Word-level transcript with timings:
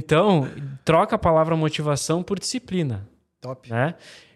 Então, 0.00 0.48
troca 0.82 1.16
a 1.16 1.18
palavra 1.18 1.54
motivação 1.54 2.22
por 2.22 2.38
disciplina. 2.38 3.06
Top. 3.38 3.70
Né? 3.70 3.94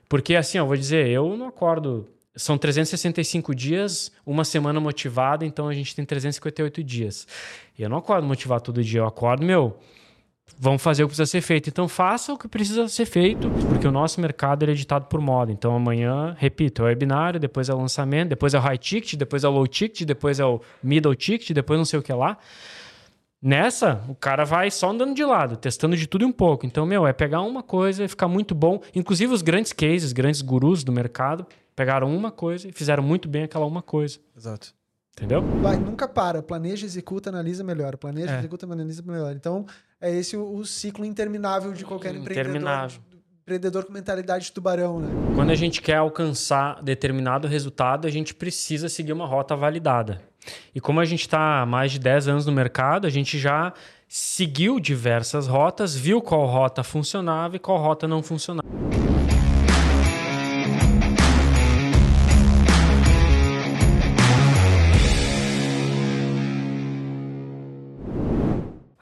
Porque 0.08 0.36
assim, 0.36 0.58
eu 0.58 0.66
vou 0.66 0.76
dizer, 0.76 1.08
eu 1.08 1.36
não 1.36 1.48
acordo. 1.48 2.06
São 2.36 2.58
365 2.58 3.54
dias, 3.54 4.12
uma 4.26 4.44
semana 4.44 4.78
motivada, 4.78 5.46
então 5.46 5.68
a 5.68 5.72
gente 5.72 5.94
tem 5.94 6.04
358 6.04 6.82
dias. 6.82 7.26
E 7.78 7.82
eu 7.82 7.88
não 7.88 7.96
acordo 7.96 8.26
motivado 8.26 8.64
todo 8.64 8.82
dia, 8.82 9.00
eu 9.00 9.06
acordo, 9.06 9.44
meu, 9.44 9.78
vamos 10.58 10.82
fazer 10.82 11.04
o 11.04 11.06
que 11.06 11.14
precisa 11.14 11.30
ser 11.30 11.40
feito. 11.40 11.68
Então 11.70 11.88
faça 11.88 12.32
o 12.32 12.38
que 12.38 12.48
precisa 12.48 12.86
ser 12.88 13.06
feito, 13.06 13.48
porque 13.68 13.86
o 13.86 13.92
nosso 13.92 14.20
mercado 14.20 14.64
é 14.68 14.74
ditado 14.74 15.06
por 15.06 15.20
moda. 15.20 15.52
Então 15.52 15.74
amanhã, 15.74 16.36
repito, 16.38 16.82
é 16.82 16.84
o 16.84 16.88
webinário, 16.88 17.40
depois 17.40 17.68
é 17.68 17.74
o 17.74 17.78
lançamento, 17.78 18.30
depois 18.30 18.52
é 18.52 18.58
o 18.58 18.60
high 18.60 18.78
ticket, 18.78 19.14
depois 19.14 19.44
é 19.44 19.48
o 19.48 19.52
low 19.52 19.66
ticket, 19.66 20.06
depois 20.06 20.40
é 20.40 20.44
o 20.44 20.60
middle 20.82 21.14
ticket, 21.14 21.52
depois 21.52 21.78
não 21.78 21.84
sei 21.84 21.98
o 21.98 22.02
que 22.02 22.12
lá. 22.12 22.36
Nessa, 23.46 24.02
o 24.08 24.14
cara 24.14 24.42
vai 24.46 24.70
só 24.70 24.88
andando 24.90 25.14
de 25.14 25.22
lado, 25.22 25.58
testando 25.58 25.94
de 25.94 26.06
tudo 26.06 26.22
e 26.22 26.24
um 26.24 26.32
pouco. 26.32 26.64
Então, 26.64 26.86
meu, 26.86 27.06
é 27.06 27.12
pegar 27.12 27.42
uma 27.42 27.62
coisa 27.62 28.02
e 28.04 28.08
ficar 28.08 28.26
muito 28.26 28.54
bom. 28.54 28.80
Inclusive, 28.94 29.34
os 29.34 29.42
grandes 29.42 29.70
cases, 29.70 30.14
grandes 30.14 30.40
gurus 30.40 30.82
do 30.82 30.90
mercado, 30.90 31.46
pegaram 31.76 32.10
uma 32.16 32.30
coisa 32.30 32.66
e 32.68 32.72
fizeram 32.72 33.02
muito 33.02 33.28
bem 33.28 33.42
aquela 33.42 33.66
uma 33.66 33.82
coisa. 33.82 34.18
Exato. 34.34 34.74
Entendeu? 35.12 35.42
Vai, 35.60 35.76
nunca 35.76 36.08
para. 36.08 36.42
Planeja, 36.42 36.86
executa, 36.86 37.28
analisa, 37.28 37.62
melhora. 37.62 37.98
Planeja, 37.98 38.32
É. 38.34 38.38
executa, 38.38 38.64
analisa, 38.64 39.02
melhora. 39.06 39.34
Então, 39.34 39.66
é 40.00 40.10
esse 40.10 40.38
o, 40.38 40.54
o 40.56 40.64
ciclo 40.64 41.04
interminável 41.04 41.74
de 41.74 41.84
qualquer 41.84 42.14
empreendedor. 42.14 42.50
Interminável. 42.50 43.00
Empreendedor 43.42 43.84
com 43.84 43.92
mentalidade 43.92 44.46
de 44.46 44.52
tubarão, 44.52 45.00
né? 45.00 45.08
Quando 45.34 45.50
a 45.50 45.54
gente 45.54 45.82
quer 45.82 45.96
alcançar 45.96 46.82
determinado 46.82 47.46
resultado, 47.46 48.06
a 48.06 48.10
gente 48.10 48.34
precisa 48.34 48.88
seguir 48.88 49.12
uma 49.12 49.26
rota 49.26 49.54
validada. 49.54 50.22
E 50.74 50.80
como 50.80 51.00
a 51.00 51.04
gente 51.04 51.22
está 51.22 51.60
há 51.60 51.66
mais 51.66 51.92
de 51.92 51.98
10 51.98 52.28
anos 52.28 52.46
no 52.46 52.52
mercado, 52.52 53.06
a 53.06 53.10
gente 53.10 53.38
já 53.38 53.72
seguiu 54.08 54.78
diversas 54.78 55.46
rotas, 55.46 55.96
viu 55.96 56.20
qual 56.20 56.46
rota 56.46 56.82
funcionava 56.82 57.56
e 57.56 57.58
qual 57.58 57.78
rota 57.78 58.06
não 58.06 58.22
funcionava. 58.22 58.64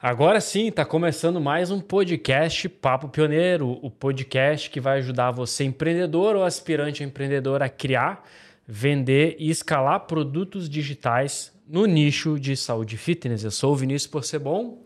Agora 0.03 0.41
sim, 0.41 0.67
está 0.67 0.83
começando 0.83 1.39
mais 1.39 1.71
um 1.71 1.79
podcast 1.79 2.67
Papo 2.67 3.07
Pioneiro, 3.07 3.79
o 3.81 3.89
podcast 3.89 4.69
que 4.69 4.81
vai 4.81 4.97
ajudar 4.97 5.31
você, 5.31 5.63
empreendedor 5.63 6.35
ou 6.35 6.43
aspirante 6.43 7.01
a 7.01 7.05
empreendedor, 7.05 7.63
a 7.63 7.69
criar, 7.69 8.21
vender 8.67 9.35
e 9.39 9.49
escalar 9.49 10.01
produtos 10.01 10.69
digitais 10.69 11.51
no 11.67 11.85
nicho 11.85 12.39
de 12.39 12.55
saúde 12.55 12.95
e 12.95 12.97
fitness. 12.97 13.43
Eu 13.43 13.51
sou 13.51 13.73
o 13.73 13.75
Vinícius 13.75 14.11
Porcebon. 14.11 14.83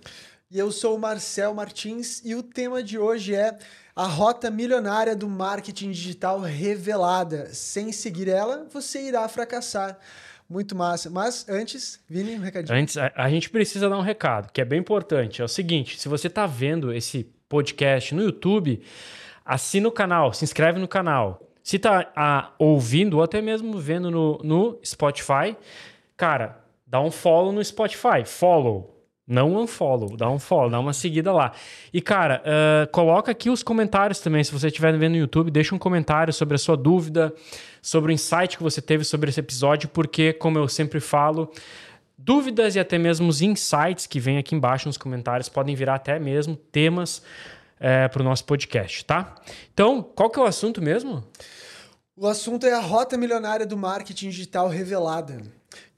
E 0.50 0.58
eu 0.58 0.72
sou 0.72 0.96
o 0.96 1.00
Marcel 1.00 1.54
Martins 1.54 2.22
e 2.24 2.34
o 2.34 2.42
tema 2.42 2.82
de 2.82 2.98
hoje 2.98 3.36
é 3.36 3.58
a 3.94 4.06
rota 4.06 4.50
milionária 4.50 5.16
do 5.16 5.28
marketing 5.28 5.92
digital 5.92 6.40
revelada. 6.40 7.48
Sem 7.54 7.92
seguir 7.92 8.30
ela, 8.30 8.66
você 8.72 9.02
irá 9.02 9.28
fracassar. 9.28 10.00
Muito 10.50 10.74
massa. 10.74 11.10
Mas 11.10 11.46
antes, 11.50 12.00
Vini, 12.08 12.36
um 12.36 12.42
recadinho. 12.42 12.78
Antes, 12.78 12.96
a, 12.96 13.12
a 13.14 13.30
gente 13.30 13.50
precisa 13.50 13.90
dar 13.90 13.98
um 13.98 14.02
recado, 14.02 14.50
que 14.54 14.62
é 14.62 14.66
bem 14.66 14.80
importante. 14.80 15.42
É 15.42 15.46
o 15.46 15.48
seguinte: 15.50 16.00
se 16.00 16.08
você 16.08 16.28
está 16.28 16.46
vendo 16.46 16.94
esse 16.94 17.30
podcast 17.50 18.16
no 18.16 18.22
YouTube, 18.22 18.82
assina 19.44 19.88
o 19.88 19.92
canal, 19.92 20.32
se 20.32 20.46
inscreve 20.46 20.80
no 20.80 20.88
canal. 20.88 21.47
Se 21.68 21.76
está 21.76 22.54
ouvindo 22.58 23.18
ou 23.18 23.24
até 23.24 23.42
mesmo 23.42 23.78
vendo 23.78 24.10
no, 24.10 24.40
no 24.42 24.80
Spotify, 24.86 25.54
cara, 26.16 26.64
dá 26.86 27.02
um 27.02 27.12
follow 27.12 27.52
no 27.52 27.62
Spotify. 27.62 28.24
Follow. 28.26 28.96
Não 29.28 29.54
unfollow, 29.54 30.16
dá 30.16 30.30
um 30.30 30.40
follow, 30.40 30.70
dá 30.70 30.80
uma 30.80 30.94
seguida 30.94 31.34
lá. 31.34 31.52
E, 31.94 32.02
cara, 32.02 32.42
uh, 32.42 32.90
coloca 32.90 33.34
aqui 33.34 33.50
os 33.50 33.64
comentários 33.64 34.22
também. 34.22 34.42
Se 34.46 34.54
você 34.54 34.68
estiver 34.68 34.98
vendo 34.98 35.12
no 35.12 35.18
YouTube, 35.18 35.52
deixa 35.52 35.76
um 35.76 35.78
comentário 35.78 36.32
sobre 36.32 36.56
a 36.56 36.58
sua 36.58 36.78
dúvida, 36.78 37.36
sobre 37.82 38.14
o 38.14 38.16
insight 38.16 38.56
que 38.56 38.64
você 38.64 38.82
teve 38.82 39.04
sobre 39.04 39.30
esse 39.30 39.42
episódio, 39.42 39.90
porque, 39.90 40.32
como 40.32 40.58
eu 40.58 40.70
sempre 40.70 41.02
falo, 41.02 41.52
dúvidas 42.18 42.78
e 42.78 42.80
até 42.80 42.98
mesmo 42.98 43.28
os 43.28 43.42
insights 43.42 44.08
que 44.08 44.22
vem 44.22 44.38
aqui 44.38 44.56
embaixo 44.56 44.88
nos 44.88 44.98
comentários 44.98 45.50
podem 45.50 45.76
virar 45.76 45.96
até 45.96 46.18
mesmo 46.18 46.56
temas 46.56 47.22
é, 47.78 48.08
para 48.08 48.22
o 48.22 48.24
nosso 48.24 48.46
podcast, 48.46 49.04
tá? 49.04 49.36
Então, 49.74 50.02
qual 50.02 50.30
que 50.30 50.40
é 50.40 50.42
o 50.42 50.46
assunto 50.46 50.82
mesmo? 50.82 51.22
O 52.20 52.26
assunto 52.26 52.66
é 52.66 52.74
a 52.74 52.80
rota 52.80 53.16
milionária 53.16 53.64
do 53.64 53.78
marketing 53.78 54.30
digital 54.30 54.68
revelada. 54.70 55.40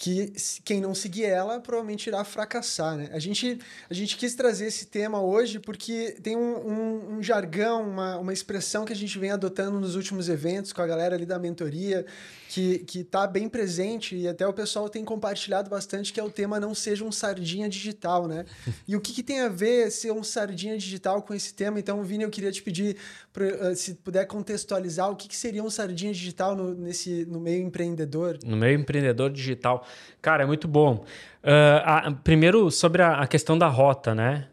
Que 0.01 0.31
quem 0.63 0.79
não 0.79 0.95
seguir 0.95 1.25
ela 1.25 1.59
provavelmente 1.59 2.07
irá 2.07 2.23
fracassar, 2.23 2.95
né? 2.95 3.09
A 3.11 3.19
gente, 3.19 3.59
a 3.89 3.93
gente 3.93 4.15
quis 4.15 4.33
trazer 4.33 4.67
esse 4.67 4.85
tema 4.85 5.21
hoje 5.21 5.59
porque 5.59 6.15
tem 6.23 6.37
um, 6.37 6.39
um, 6.41 7.17
um 7.17 7.21
jargão, 7.21 7.89
uma, 7.89 8.17
uma 8.17 8.31
expressão 8.31 8.85
que 8.85 8.93
a 8.93 8.95
gente 8.95 9.19
vem 9.19 9.31
adotando 9.31 9.77
nos 9.77 9.97
últimos 9.97 10.29
eventos 10.29 10.71
com 10.71 10.81
a 10.81 10.87
galera 10.87 11.15
ali 11.15 11.25
da 11.25 11.37
mentoria, 11.37 12.05
que, 12.47 12.79
que 12.79 13.03
tá 13.03 13.27
bem 13.27 13.49
presente 13.49 14.15
e 14.15 14.25
até 14.25 14.47
o 14.47 14.53
pessoal 14.53 14.87
tem 14.87 15.03
compartilhado 15.03 15.69
bastante, 15.69 16.13
que 16.13 16.19
é 16.19 16.23
o 16.23 16.31
tema 16.31 16.61
não 16.61 16.73
seja 16.73 17.03
um 17.03 17.11
sardinha 17.11 17.67
digital, 17.67 18.25
né? 18.25 18.45
E 18.87 18.95
o 18.95 19.01
que, 19.01 19.11
que 19.11 19.21
tem 19.21 19.41
a 19.41 19.49
ver 19.49 19.91
ser 19.91 20.11
um 20.11 20.23
sardinha 20.23 20.77
digital 20.77 21.21
com 21.21 21.33
esse 21.33 21.53
tema? 21.53 21.77
Então, 21.77 22.01
Vini, 22.03 22.23
eu 22.23 22.29
queria 22.29 22.51
te 22.51 22.63
pedir, 22.63 22.95
pra, 23.33 23.75
se 23.75 23.95
puder 23.95 24.25
contextualizar, 24.25 25.11
o 25.11 25.15
que, 25.15 25.27
que 25.27 25.35
seria 25.35 25.63
um 25.63 25.69
sardinha 25.69 26.13
digital 26.13 26.55
no, 26.55 26.73
nesse, 26.73 27.25
no 27.25 27.39
meio 27.39 27.61
empreendedor? 27.61 28.39
No 28.45 28.55
meio 28.55 28.79
empreendedor 28.79 29.29
digital. 29.29 29.85
Cara, 30.21 30.43
é 30.43 30.45
muito 30.45 30.67
bom. 30.67 31.05
Uh, 31.43 31.81
a, 31.83 32.11
primeiro, 32.23 32.69
sobre 32.69 33.01
a, 33.01 33.21
a 33.21 33.27
questão 33.27 33.57
da 33.57 33.67
rota, 33.67 34.13
né? 34.13 34.47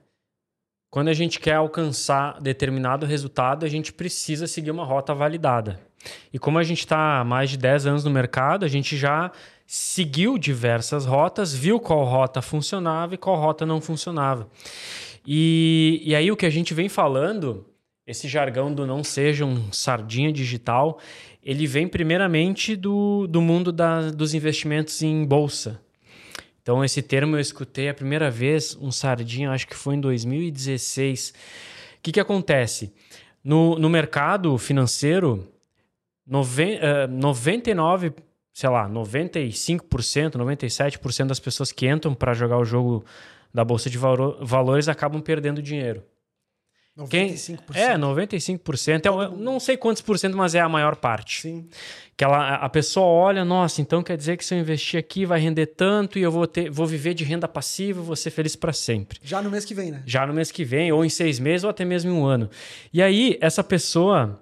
Quando 0.90 1.08
a 1.08 1.14
gente 1.14 1.40
quer 1.40 1.54
alcançar 1.54 2.40
determinado 2.40 3.04
resultado, 3.04 3.66
a 3.66 3.68
gente 3.68 3.92
precisa 3.92 4.46
seguir 4.46 4.70
uma 4.70 4.84
rota 4.84 5.14
validada. 5.14 5.80
E 6.32 6.38
como 6.38 6.58
a 6.58 6.62
gente 6.62 6.80
está 6.80 7.20
há 7.20 7.24
mais 7.24 7.50
de 7.50 7.56
10 7.58 7.86
anos 7.86 8.04
no 8.04 8.10
mercado, 8.10 8.64
a 8.64 8.68
gente 8.68 8.96
já 8.96 9.30
seguiu 9.66 10.38
diversas 10.38 11.04
rotas, 11.04 11.52
viu 11.52 11.80
qual 11.80 12.04
rota 12.04 12.40
funcionava 12.40 13.14
e 13.14 13.18
qual 13.18 13.36
rota 13.36 13.66
não 13.66 13.80
funcionava. 13.80 14.48
E, 15.26 16.00
e 16.04 16.14
aí 16.14 16.30
o 16.30 16.36
que 16.36 16.46
a 16.46 16.50
gente 16.50 16.72
vem 16.72 16.88
falando, 16.88 17.66
esse 18.06 18.28
jargão 18.28 18.72
do 18.72 18.86
não 18.86 19.02
seja 19.02 19.44
um 19.44 19.72
sardinha 19.72 20.32
digital, 20.32 21.00
ele 21.46 21.64
vem 21.64 21.86
primeiramente 21.86 22.74
do, 22.74 23.28
do 23.28 23.40
mundo 23.40 23.70
da, 23.70 24.10
dos 24.10 24.34
investimentos 24.34 25.00
em 25.00 25.24
bolsa. 25.24 25.80
Então, 26.60 26.84
esse 26.84 27.00
termo 27.00 27.36
eu 27.36 27.40
escutei 27.40 27.88
a 27.88 27.94
primeira 27.94 28.28
vez, 28.28 28.76
um 28.80 28.90
sardinha, 28.90 29.52
acho 29.52 29.68
que 29.68 29.76
foi 29.76 29.94
em 29.94 30.00
2016. 30.00 31.30
O 31.98 32.02
que, 32.02 32.10
que 32.10 32.18
acontece? 32.18 32.92
No, 33.44 33.78
no 33.78 33.88
mercado 33.88 34.58
financeiro, 34.58 35.46
noven, 36.26 36.78
uh, 36.78 37.06
99, 37.08 38.12
sei 38.52 38.68
lá, 38.68 38.90
95%, 38.90 40.32
97% 40.32 41.26
das 41.26 41.38
pessoas 41.38 41.70
que 41.70 41.86
entram 41.88 42.12
para 42.12 42.34
jogar 42.34 42.58
o 42.58 42.64
jogo 42.64 43.04
da 43.54 43.64
Bolsa 43.64 43.88
de 43.88 43.96
Valo 43.96 44.36
Valores 44.44 44.88
acabam 44.88 45.22
perdendo 45.22 45.62
dinheiro. 45.62 46.02
95%. 46.96 47.08
Quem, 47.10 47.82
é, 47.82 47.94
95%. 47.94 49.06
É, 49.06 49.36
não 49.36 49.60
sei 49.60 49.76
quantos 49.76 50.00
por 50.00 50.18
cento, 50.18 50.36
mas 50.36 50.54
é 50.54 50.60
a 50.60 50.68
maior 50.68 50.96
parte. 50.96 51.42
Sim. 51.42 51.68
Que 52.16 52.24
ela, 52.24 52.54
a 52.54 52.68
pessoa 52.70 53.06
olha, 53.06 53.44
nossa, 53.44 53.82
então 53.82 54.02
quer 54.02 54.16
dizer 54.16 54.38
que 54.38 54.44
se 54.44 54.54
eu 54.54 54.58
investir 54.58 54.98
aqui 54.98 55.26
vai 55.26 55.38
render 55.38 55.66
tanto 55.66 56.18
e 56.18 56.22
eu 56.22 56.32
vou, 56.32 56.46
ter, 56.46 56.70
vou 56.70 56.86
viver 56.86 57.12
de 57.12 57.22
renda 57.22 57.46
passiva 57.46 58.00
vou 58.00 58.16
ser 58.16 58.30
feliz 58.30 58.56
para 58.56 58.72
sempre. 58.72 59.18
Já 59.22 59.42
no 59.42 59.50
mês 59.50 59.66
que 59.66 59.74
vem, 59.74 59.90
né? 59.90 60.02
Já 60.06 60.26
no 60.26 60.32
mês 60.32 60.50
que 60.50 60.64
vem, 60.64 60.90
ou 60.90 61.04
em 61.04 61.10
seis 61.10 61.38
meses, 61.38 61.64
ou 61.64 61.70
até 61.70 61.84
mesmo 61.84 62.10
em 62.10 62.14
um 62.14 62.24
ano. 62.24 62.48
E 62.90 63.02
aí, 63.02 63.36
essa 63.42 63.62
pessoa, 63.62 64.40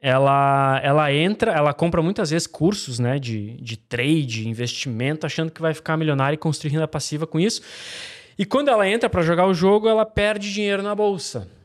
ela, 0.00 0.80
ela 0.82 1.12
entra, 1.12 1.52
ela 1.52 1.74
compra 1.74 2.00
muitas 2.00 2.30
vezes 2.30 2.46
cursos 2.46 2.98
né, 2.98 3.18
de, 3.18 3.58
de 3.60 3.76
trade, 3.76 4.48
investimento, 4.48 5.26
achando 5.26 5.50
que 5.50 5.60
vai 5.60 5.74
ficar 5.74 5.98
milionária 5.98 6.34
e 6.34 6.38
construir 6.38 6.72
renda 6.72 6.88
passiva 6.88 7.26
com 7.26 7.38
isso. 7.38 7.60
E 8.38 8.46
quando 8.46 8.68
ela 8.68 8.88
entra 8.88 9.10
para 9.10 9.20
jogar 9.20 9.46
o 9.46 9.52
jogo, 9.52 9.88
ela 9.88 10.06
perde 10.06 10.50
dinheiro 10.50 10.82
na 10.82 10.94
bolsa. 10.94 11.57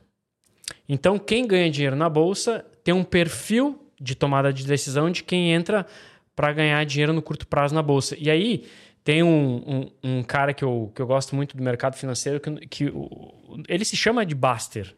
Então, 0.88 1.18
quem 1.18 1.48
ganha 1.48 1.70
dinheiro 1.70 1.96
na 1.96 2.10
bolsa 2.10 2.66
tem 2.84 2.94
um 2.94 3.04
perfil 3.04 3.80
de 4.00 4.16
tomada 4.16 4.52
de 4.52 4.66
decisão 4.66 5.10
de 5.10 5.24
quem 5.24 5.54
entra 5.54 5.86
para 6.36 6.52
ganhar 6.52 6.84
dinheiro 6.86 7.14
no 7.14 7.22
curto 7.22 7.48
prazo 7.48 7.74
na 7.74 7.82
bolsa. 7.82 8.16
E 8.20 8.30
aí 8.30 8.66
tem 9.04 9.24
um, 9.24 9.90
um, 10.04 10.18
um, 10.18 10.24
cara 10.24 10.54
que 10.54 10.64
eu, 10.64 10.92
que 10.94 11.02
eu 11.02 11.08
gosto 11.08 11.36
muito 11.36 11.56
do 11.56 11.64
mercado 11.64 11.96
financeiro 11.96 12.40
que, 12.40 12.68
que 12.68 12.94
ele 13.68 13.86
se 13.86 13.96
chama 13.96 14.26
de 14.26 14.36
Baster. 14.36 14.94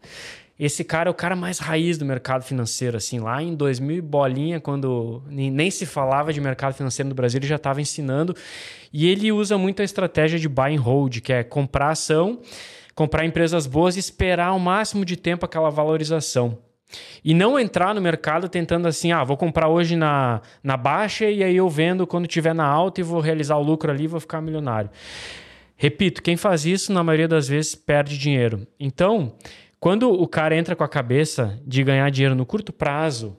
Esse 0.57 0.85
cara 0.85 1.09
é 1.09 1.11
o 1.11 1.13
cara 1.13 1.35
mais 1.35 1.59
raiz 1.59 1.97
do 1.97 2.05
mercado 2.05 2.43
financeiro, 2.43 2.95
assim, 2.95 3.19
lá 3.19 3.43
em 3.43 3.53
2000 3.53 4.01
bolinha, 4.01 4.57
quando 4.61 5.21
nem 5.27 5.69
se 5.69 5.85
falava 5.85 6.31
de 6.31 6.39
mercado 6.39 6.73
financeiro 6.73 7.09
no 7.09 7.15
Brasil, 7.15 7.39
ele 7.39 7.47
já 7.47 7.57
estava 7.57 7.81
ensinando. 7.81 8.33
E 8.93 9.05
ele 9.05 9.33
usa 9.33 9.57
muito 9.57 9.81
a 9.81 9.85
estratégia 9.85 10.39
de 10.39 10.47
buy 10.47 10.73
and 10.73 10.79
hold, 10.79 11.19
que 11.19 11.33
é 11.33 11.43
comprar 11.43 11.89
ação, 11.89 12.39
comprar 12.95 13.25
empresas 13.25 13.67
boas 13.67 13.97
e 13.97 13.99
esperar 13.99 14.53
o 14.53 14.59
máximo 14.59 15.03
de 15.03 15.17
tempo 15.17 15.45
aquela 15.45 15.69
valorização. 15.69 16.57
E 17.23 17.33
não 17.33 17.59
entrar 17.59 17.93
no 17.93 18.01
mercado 18.01 18.47
tentando 18.47 18.87
assim, 18.87 19.11
ah, 19.11 19.23
vou 19.23 19.35
comprar 19.35 19.67
hoje 19.67 19.95
na, 19.95 20.41
na 20.63 20.77
baixa 20.77 21.25
e 21.29 21.43
aí 21.43 21.57
eu 21.57 21.67
vendo 21.67 22.07
quando 22.07 22.27
tiver 22.27 22.53
na 22.53 22.65
alta 22.65 23.01
e 23.01 23.03
vou 23.03 23.19
realizar 23.19 23.57
o 23.57 23.63
lucro 23.63 23.91
ali 23.91 24.05
e 24.05 24.07
vou 24.07 24.19
ficar 24.19 24.41
milionário. 24.41 24.89
Repito, 25.75 26.23
quem 26.23 26.37
faz 26.37 26.65
isso, 26.65 26.93
na 26.93 27.03
maioria 27.03 27.27
das 27.27 27.49
vezes, 27.49 27.75
perde 27.75 28.17
dinheiro. 28.17 28.65
Então, 28.79 29.33
quando 29.79 30.09
o 30.09 30.27
cara 30.27 30.55
entra 30.55 30.75
com 30.75 30.83
a 30.83 30.87
cabeça 30.87 31.59
de 31.65 31.83
ganhar 31.83 32.09
dinheiro 32.09 32.35
no 32.35 32.45
curto 32.45 32.71
prazo, 32.71 33.37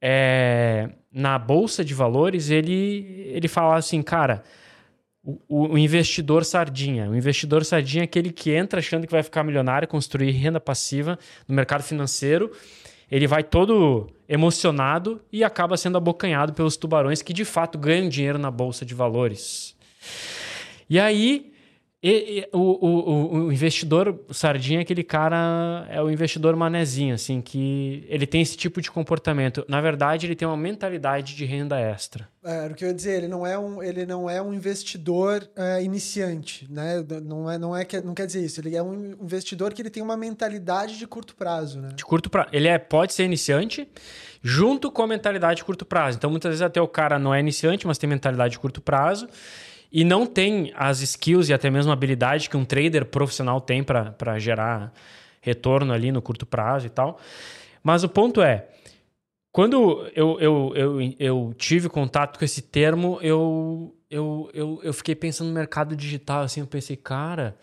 é, 0.00 0.90
na 1.10 1.38
bolsa 1.38 1.82
de 1.82 1.94
valores, 1.94 2.50
ele, 2.50 3.30
ele 3.32 3.48
fala 3.48 3.76
assim, 3.76 4.02
cara, 4.02 4.42
o, 5.24 5.72
o, 5.72 5.78
investidor 5.78 6.44
sardinha. 6.44 7.08
O 7.08 7.16
investidor 7.16 7.64
sardinha 7.64 8.02
é 8.02 8.04
aquele 8.04 8.30
que 8.30 8.50
entra 8.50 8.80
achando 8.80 9.06
que 9.06 9.12
vai 9.12 9.22
ficar 9.22 9.42
milionário, 9.42 9.88
construir 9.88 10.32
renda 10.32 10.60
passiva 10.60 11.18
no 11.48 11.54
mercado 11.54 11.82
financeiro. 11.82 12.50
Ele 13.10 13.26
vai 13.26 13.42
todo 13.42 14.08
emocionado 14.28 15.22
e 15.32 15.42
acaba 15.42 15.76
sendo 15.76 15.96
abocanhado 15.96 16.52
pelos 16.52 16.76
tubarões 16.76 17.22
que 17.22 17.32
de 17.32 17.44
fato 17.44 17.78
ganham 17.78 18.08
dinheiro 18.08 18.38
na 18.38 18.50
bolsa 18.50 18.84
de 18.84 18.94
valores. 18.94 19.74
E 20.88 21.00
aí 21.00 21.53
e, 22.06 22.40
e, 22.40 22.48
o, 22.52 22.58
o, 22.58 23.44
o, 23.46 23.52
investidor 23.52 24.20
sardinha 24.30 24.80
é 24.80 24.82
aquele 24.82 25.02
cara, 25.02 25.86
é 25.88 26.02
o 26.02 26.10
investidor 26.10 26.54
manezinho, 26.54 27.14
assim, 27.14 27.40
que 27.40 28.04
ele 28.10 28.26
tem 28.26 28.42
esse 28.42 28.58
tipo 28.58 28.82
de 28.82 28.90
comportamento. 28.90 29.64
Na 29.66 29.80
verdade, 29.80 30.26
ele 30.26 30.36
tem 30.36 30.46
uma 30.46 30.54
mentalidade 30.54 31.34
de 31.34 31.46
renda 31.46 31.80
extra. 31.80 32.28
É, 32.44 32.66
o 32.66 32.74
que 32.74 32.84
eu 32.84 32.88
ia 32.88 32.94
dizer, 32.94 33.16
ele 33.16 33.28
não 33.28 33.46
é 33.46 33.58
um, 33.58 33.82
ele 33.82 34.04
não 34.04 34.28
é 34.28 34.42
um 34.42 34.52
investidor 34.52 35.48
é, 35.56 35.82
iniciante, 35.82 36.70
né? 36.70 37.02
Não, 37.22 37.50
é, 37.50 37.56
não, 37.56 37.74
é, 37.74 37.86
não 38.04 38.12
quer 38.12 38.26
dizer 38.26 38.44
isso. 38.44 38.60
Ele 38.60 38.76
é 38.76 38.82
um 38.82 39.12
investidor 39.22 39.72
que 39.72 39.80
ele 39.80 39.88
tem 39.88 40.02
uma 40.02 40.14
mentalidade 40.14 40.98
de 40.98 41.06
curto 41.06 41.34
prazo, 41.34 41.80
né? 41.80 41.88
De 41.94 42.04
curto 42.04 42.28
prazo. 42.28 42.50
Ele 42.52 42.68
é, 42.68 42.76
pode 42.76 43.14
ser 43.14 43.24
iniciante, 43.24 43.88
junto 44.42 44.92
com 44.92 45.00
a 45.00 45.06
mentalidade 45.06 45.56
de 45.56 45.64
curto 45.64 45.86
prazo. 45.86 46.18
Então, 46.18 46.28
muitas 46.28 46.50
vezes 46.50 46.60
até 46.60 46.82
o 46.82 46.88
cara 46.88 47.18
não 47.18 47.34
é 47.34 47.40
iniciante, 47.40 47.86
mas 47.86 47.96
tem 47.96 48.10
mentalidade 48.10 48.52
de 48.52 48.58
curto 48.58 48.82
prazo 48.82 49.26
e 49.94 50.02
não 50.02 50.26
tem 50.26 50.72
as 50.74 51.00
skills 51.00 51.48
e 51.48 51.54
até 51.54 51.70
mesmo 51.70 51.92
a 51.92 51.94
habilidade 51.94 52.50
que 52.50 52.56
um 52.56 52.64
trader 52.64 53.04
profissional 53.04 53.60
tem 53.60 53.84
para 53.84 54.38
gerar 54.40 54.92
retorno 55.40 55.92
ali 55.92 56.10
no 56.10 56.20
curto 56.20 56.44
prazo 56.44 56.88
e 56.88 56.90
tal. 56.90 57.20
Mas 57.80 58.02
o 58.02 58.08
ponto 58.08 58.42
é, 58.42 58.66
quando 59.52 60.10
eu, 60.16 60.40
eu, 60.40 60.72
eu, 60.74 61.14
eu 61.16 61.54
tive 61.56 61.88
contato 61.88 62.40
com 62.40 62.44
esse 62.44 62.60
termo, 62.60 63.20
eu, 63.22 63.94
eu, 64.10 64.50
eu, 64.52 64.80
eu 64.82 64.92
fiquei 64.92 65.14
pensando 65.14 65.46
no 65.46 65.54
mercado 65.54 65.94
digital, 65.94 66.42
assim, 66.42 66.58
eu 66.58 66.66
pensei, 66.66 66.96
cara, 66.96 67.56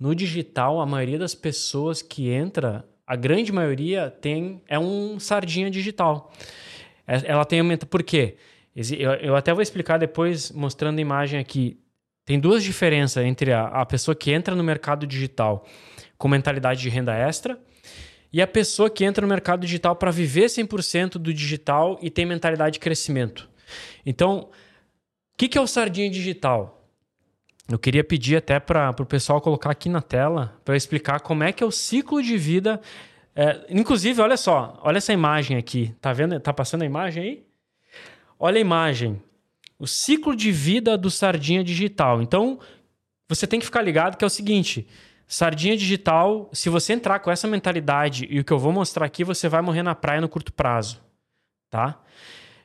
no 0.00 0.14
digital, 0.14 0.80
a 0.80 0.86
maioria 0.86 1.18
das 1.18 1.34
pessoas 1.34 2.00
que 2.00 2.30
entra, 2.30 2.88
a 3.06 3.14
grande 3.14 3.52
maioria 3.52 4.10
tem 4.10 4.62
é 4.66 4.78
um 4.78 5.20
sardinha 5.20 5.70
digital. 5.70 6.32
É, 7.06 7.20
ela 7.26 7.44
tem 7.44 7.60
aumenta 7.60 7.84
por 7.84 8.02
quê? 8.02 8.36
Eu, 8.76 9.34
até 9.34 9.54
vou 9.54 9.62
explicar 9.62 9.96
depois, 9.96 10.52
mostrando 10.52 10.98
a 10.98 11.00
imagem 11.00 11.40
aqui. 11.40 11.80
Tem 12.26 12.38
duas 12.38 12.62
diferenças 12.62 13.24
entre 13.24 13.52
a, 13.52 13.66
a 13.68 13.86
pessoa 13.86 14.14
que 14.14 14.30
entra 14.30 14.54
no 14.54 14.62
mercado 14.62 15.06
digital 15.06 15.64
com 16.18 16.28
mentalidade 16.28 16.82
de 16.82 16.88
renda 16.90 17.14
extra 17.14 17.58
e 18.32 18.42
a 18.42 18.46
pessoa 18.46 18.90
que 18.90 19.04
entra 19.04 19.22
no 19.22 19.28
mercado 19.28 19.60
digital 19.60 19.96
para 19.96 20.10
viver 20.10 20.46
100% 20.46 21.12
do 21.12 21.32
digital 21.32 21.98
e 22.02 22.10
tem 22.10 22.26
mentalidade 22.26 22.74
de 22.74 22.80
crescimento. 22.80 23.48
Então, 24.04 24.40
o 24.40 24.48
que, 25.38 25.48
que 25.48 25.56
é 25.56 25.60
o 25.60 25.66
sardinha 25.66 26.10
digital? 26.10 26.84
Eu 27.70 27.78
queria 27.78 28.04
pedir 28.04 28.36
até 28.36 28.60
para 28.60 28.94
o 29.00 29.06
pessoal 29.06 29.40
colocar 29.40 29.70
aqui 29.70 29.88
na 29.88 30.02
tela 30.02 30.60
para 30.64 30.76
explicar 30.76 31.20
como 31.20 31.44
é 31.44 31.52
que 31.52 31.64
é 31.64 31.66
o 31.66 31.70
ciclo 31.70 32.22
de 32.22 32.36
vida. 32.36 32.80
É, 33.34 33.66
inclusive, 33.70 34.20
olha 34.20 34.36
só, 34.36 34.78
olha 34.82 34.98
essa 34.98 35.12
imagem 35.12 35.56
aqui. 35.56 35.94
Tá 36.00 36.12
vendo? 36.12 36.38
Tá 36.40 36.52
passando 36.52 36.82
a 36.82 36.86
imagem 36.86 37.22
aí? 37.22 37.45
Olha 38.38 38.58
a 38.58 38.60
imagem. 38.60 39.22
O 39.78 39.86
ciclo 39.86 40.34
de 40.34 40.50
vida 40.50 40.96
do 40.96 41.10
sardinha 41.10 41.62
digital. 41.62 42.22
Então, 42.22 42.58
você 43.28 43.46
tem 43.46 43.60
que 43.60 43.66
ficar 43.66 43.82
ligado 43.82 44.16
que 44.16 44.24
é 44.24 44.26
o 44.26 44.30
seguinte: 44.30 44.86
sardinha 45.26 45.76
digital, 45.76 46.48
se 46.52 46.68
você 46.68 46.92
entrar 46.92 47.18
com 47.20 47.30
essa 47.30 47.46
mentalidade 47.46 48.26
e 48.30 48.40
o 48.40 48.44
que 48.44 48.52
eu 48.52 48.58
vou 48.58 48.72
mostrar 48.72 49.06
aqui, 49.06 49.24
você 49.24 49.48
vai 49.48 49.60
morrer 49.60 49.82
na 49.82 49.94
praia 49.94 50.20
no 50.20 50.28
curto 50.28 50.52
prazo, 50.52 51.00
tá? 51.70 52.00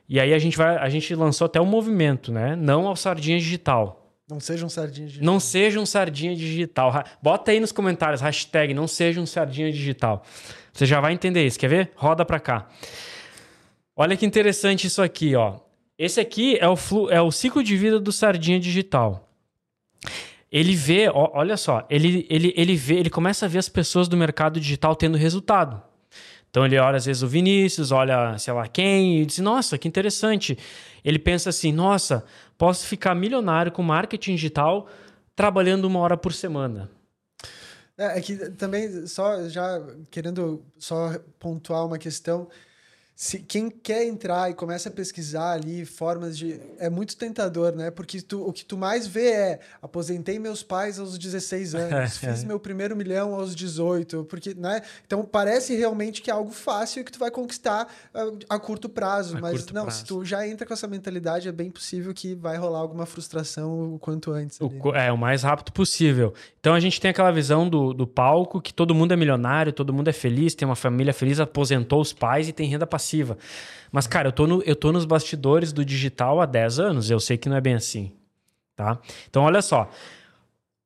E 0.08 0.20
aí 0.20 0.34
a 0.34 0.38
gente 0.38 0.56
vai, 0.56 0.76
a 0.76 0.88
gente 0.88 1.14
lançou 1.14 1.46
até 1.46 1.60
um 1.60 1.66
movimento, 1.66 2.32
né? 2.32 2.54
Não 2.56 2.86
ao 2.86 2.96
sardinha 2.96 3.38
digital. 3.38 3.98
Não 4.28 4.40
seja 4.40 4.64
um 4.64 4.68
sardinha 4.68 5.06
digital. 5.06 5.26
Não 5.26 5.40
seja 5.40 5.80
um 5.80 5.86
sardinha 5.86 6.34
digital. 6.34 7.04
Bota 7.20 7.50
aí 7.50 7.60
nos 7.60 7.72
comentários, 7.72 8.20
hashtag 8.20 8.72
não 8.72 8.86
seja 8.86 9.20
um 9.20 9.26
sardinha 9.26 9.70
digital. 9.70 10.22
Você 10.72 10.86
já 10.86 11.00
vai 11.00 11.12
entender 11.12 11.44
isso. 11.44 11.58
Quer 11.58 11.68
ver? 11.68 11.92
Roda 11.96 12.24
para 12.24 12.40
cá. 12.40 12.68
Olha 14.02 14.16
que 14.16 14.26
interessante 14.26 14.88
isso 14.88 15.00
aqui, 15.00 15.36
ó. 15.36 15.60
Esse 15.96 16.18
aqui 16.18 16.58
é 16.58 16.68
o, 16.68 16.74
flu, 16.74 17.08
é 17.08 17.22
o 17.22 17.30
ciclo 17.30 17.62
de 17.62 17.76
vida 17.76 18.00
do 18.00 18.10
sardinha 18.10 18.58
digital. 18.58 19.32
Ele 20.50 20.74
vê, 20.74 21.08
ó, 21.08 21.30
olha 21.34 21.56
só, 21.56 21.86
ele, 21.88 22.26
ele, 22.28 22.52
ele 22.56 22.74
vê, 22.74 22.96
ele 22.96 23.08
começa 23.08 23.46
a 23.46 23.48
ver 23.48 23.58
as 23.58 23.68
pessoas 23.68 24.08
do 24.08 24.16
mercado 24.16 24.58
digital 24.58 24.96
tendo 24.96 25.16
resultado. 25.16 25.80
Então 26.50 26.66
ele 26.66 26.76
olha 26.80 26.96
às 26.96 27.06
vezes 27.06 27.22
o 27.22 27.28
Vinícius, 27.28 27.92
olha 27.92 28.36
sei 28.38 28.52
lá 28.52 28.66
quem, 28.66 29.20
e 29.20 29.24
diz: 29.24 29.38
Nossa, 29.38 29.78
que 29.78 29.86
interessante. 29.86 30.58
Ele 31.04 31.20
pensa 31.20 31.50
assim: 31.50 31.70
Nossa, 31.70 32.24
posso 32.58 32.84
ficar 32.88 33.14
milionário 33.14 33.70
com 33.70 33.84
marketing 33.84 34.34
digital 34.34 34.88
trabalhando 35.36 35.84
uma 35.84 36.00
hora 36.00 36.16
por 36.16 36.32
semana. 36.32 36.90
É, 37.96 38.18
é 38.18 38.20
que 38.20 38.34
também, 38.50 39.06
só 39.06 39.48
já 39.48 39.80
querendo 40.10 40.60
só 40.76 41.20
pontuar 41.38 41.86
uma 41.86 41.98
questão 41.98 42.48
se 43.14 43.38
quem 43.38 43.70
quer 43.70 44.04
entrar 44.06 44.50
e 44.50 44.54
começa 44.54 44.88
a 44.88 44.92
pesquisar 44.92 45.52
ali 45.52 45.84
formas 45.84 46.36
de 46.36 46.58
é 46.78 46.88
muito 46.88 47.16
tentador, 47.16 47.72
né? 47.72 47.90
Porque 47.90 48.20
tu, 48.22 48.42
o 48.42 48.52
que 48.52 48.64
tu 48.64 48.76
mais 48.76 49.06
vê 49.06 49.30
é 49.30 49.60
aposentei 49.82 50.38
meus 50.38 50.62
pais 50.62 50.98
aos 50.98 51.18
16 51.18 51.74
anos, 51.76 52.16
fiz 52.16 52.42
meu 52.42 52.58
primeiro 52.58 52.96
milhão 52.96 53.34
aos 53.34 53.54
18, 53.54 54.24
porque, 54.24 54.54
né? 54.54 54.80
Então 55.06 55.24
parece 55.24 55.76
realmente 55.76 56.22
que 56.22 56.30
é 56.30 56.32
algo 56.34 56.50
fácil 56.50 57.04
que 57.04 57.12
tu 57.12 57.18
vai 57.18 57.30
conquistar 57.30 57.86
a, 58.14 58.54
a 58.56 58.58
curto 58.58 58.88
prazo, 58.88 59.36
a 59.36 59.40
mas 59.40 59.52
curto 59.52 59.74
não, 59.74 59.84
prazo. 59.84 59.98
se 59.98 60.04
tu 60.04 60.24
já 60.24 60.48
entra 60.48 60.66
com 60.66 60.72
essa 60.72 60.88
mentalidade, 60.88 61.48
é 61.48 61.52
bem 61.52 61.70
possível 61.70 62.12
que 62.14 62.34
vai 62.34 62.56
rolar 62.56 62.78
alguma 62.78 63.04
frustração 63.04 63.94
o 63.94 63.98
quanto 63.98 64.32
antes. 64.32 64.58
O, 64.60 64.94
é, 64.94 65.12
o 65.12 65.18
mais 65.18 65.42
rápido 65.42 65.70
possível. 65.70 66.32
Então 66.58 66.74
a 66.74 66.80
gente 66.80 67.00
tem 67.00 67.10
aquela 67.10 67.30
visão 67.30 67.68
do, 67.68 67.92
do 67.92 68.06
palco 68.06 68.60
que 68.60 68.72
todo 68.72 68.94
mundo 68.94 69.12
é 69.12 69.16
milionário, 69.16 69.72
todo 69.72 69.92
mundo 69.92 70.08
é 70.08 70.12
feliz, 70.12 70.54
tem 70.54 70.66
uma 70.66 70.76
família 70.76 71.12
feliz, 71.12 71.38
aposentou 71.38 72.00
os 72.00 72.12
pais 72.12 72.48
e 72.48 72.52
tem 72.52 72.66
renda 72.66 72.86
passiva 72.86 73.01
passiva. 73.02 73.36
Mas, 73.90 74.06
cara, 74.06 74.28
eu 74.28 74.32
tô, 74.32 74.46
no, 74.46 74.62
eu 74.62 74.76
tô 74.76 74.92
nos 74.92 75.04
bastidores 75.04 75.72
do 75.72 75.84
digital 75.84 76.40
há 76.40 76.46
10 76.46 76.78
anos, 76.78 77.10
eu 77.10 77.20
sei 77.20 77.36
que 77.36 77.48
não 77.48 77.56
é 77.56 77.60
bem 77.60 77.74
assim. 77.74 78.12
Tá? 78.76 78.98
Então, 79.28 79.42
olha 79.42 79.60
só. 79.60 79.90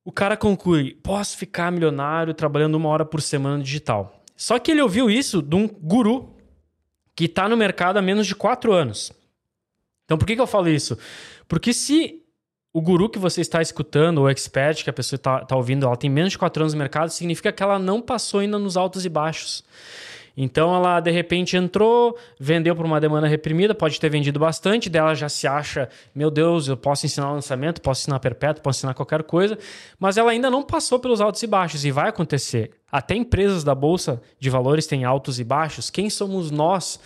O 0.05 0.11
cara 0.11 0.37
conclui: 0.37 0.95
posso 1.03 1.37
ficar 1.37 1.71
milionário 1.71 2.35
trabalhando 2.35 2.75
uma 2.75 2.89
hora 2.89 3.05
por 3.05 3.21
semana 3.21 3.59
no 3.59 3.63
digital. 3.63 4.23
Só 4.37 4.59
que 4.59 4.71
ele 4.71 4.83
ouviu 4.83 5.09
isso 5.11 5.41
de 5.41 5.55
um 5.55 5.69
guru 5.69 6.35
que 7.15 7.25
está 7.25 7.49
no 7.49 7.57
mercado 7.57 7.99
há 7.99 8.03
menos 8.03 8.27
de 8.27 8.35
4 8.35 8.73
anos. 8.73 9.13
Então, 10.05 10.19
por 10.19 10.27
que, 10.27 10.35
que 10.35 10.41
eu 10.41 10.47
falo 10.47 10.69
isso? 10.69 10.99
Porque 11.49 11.73
se 11.73 12.23
o 12.73 12.81
guru 12.81 13.09
que 13.09 13.19
você 13.19 13.41
está 13.41 13.63
escutando, 13.63 14.23
o 14.23 14.29
expert 14.29 14.85
que 14.85 14.91
a 14.91 14.93
pessoa 14.93 15.17
está 15.17 15.45
tá 15.45 15.57
ouvindo, 15.57 15.87
ela 15.87 15.97
tem 15.97 16.11
menos 16.11 16.33
de 16.33 16.39
4 16.39 16.63
anos 16.63 16.75
no 16.75 16.79
mercado, 16.79 17.09
significa 17.09 17.51
que 17.51 17.63
ela 17.63 17.79
não 17.79 18.03
passou 18.03 18.41
ainda 18.41 18.59
nos 18.59 18.77
altos 18.77 19.05
e 19.07 19.09
baixos. 19.09 19.65
Então 20.37 20.75
ela 20.75 21.01
de 21.01 21.11
repente 21.11 21.57
entrou, 21.57 22.17
vendeu 22.39 22.77
por 22.77 22.85
uma 22.85 23.01
demanda 23.01 23.27
reprimida, 23.27 23.75
pode 23.75 23.99
ter 23.99 24.11
vendido 24.11 24.39
bastante, 24.39 24.91
dela 24.91 25.15
já 25.15 25.29
se 25.29 25.47
acha, 25.47 25.89
meu 26.15 26.31
Deus, 26.31 26.69
eu 26.69 26.77
posso 26.77 27.07
ensinar 27.07 27.31
o 27.31 27.35
lançamento, 27.35 27.81
posso 27.81 28.03
ensinar 28.03 28.19
perpétuo, 28.21 28.63
posso 28.63 28.81
ensinar 28.81 28.95
qualquer 28.95 29.23
coisa, 29.23 29.59
mas 29.99 30.19
ela 30.19 30.31
ainda 30.31 30.51
não 30.51 30.63
passou 30.63 30.99
pelos 30.99 31.21
altos 31.21 31.43
e 31.43 31.47
baixos 31.47 31.85
e 31.85 31.91
vai 31.91 32.09
acontecer. 32.09 32.73
Até 32.93 33.15
empresas 33.15 33.65
da 33.65 33.75
bolsa 33.75 34.21
de 34.39 34.51
valores 34.51 34.87
têm 34.87 35.05
altos 35.05 35.41
e 35.41 35.45
baixos. 35.45 35.91
Quem 35.91 36.11
somos 36.11 36.51
nós? 36.51 37.01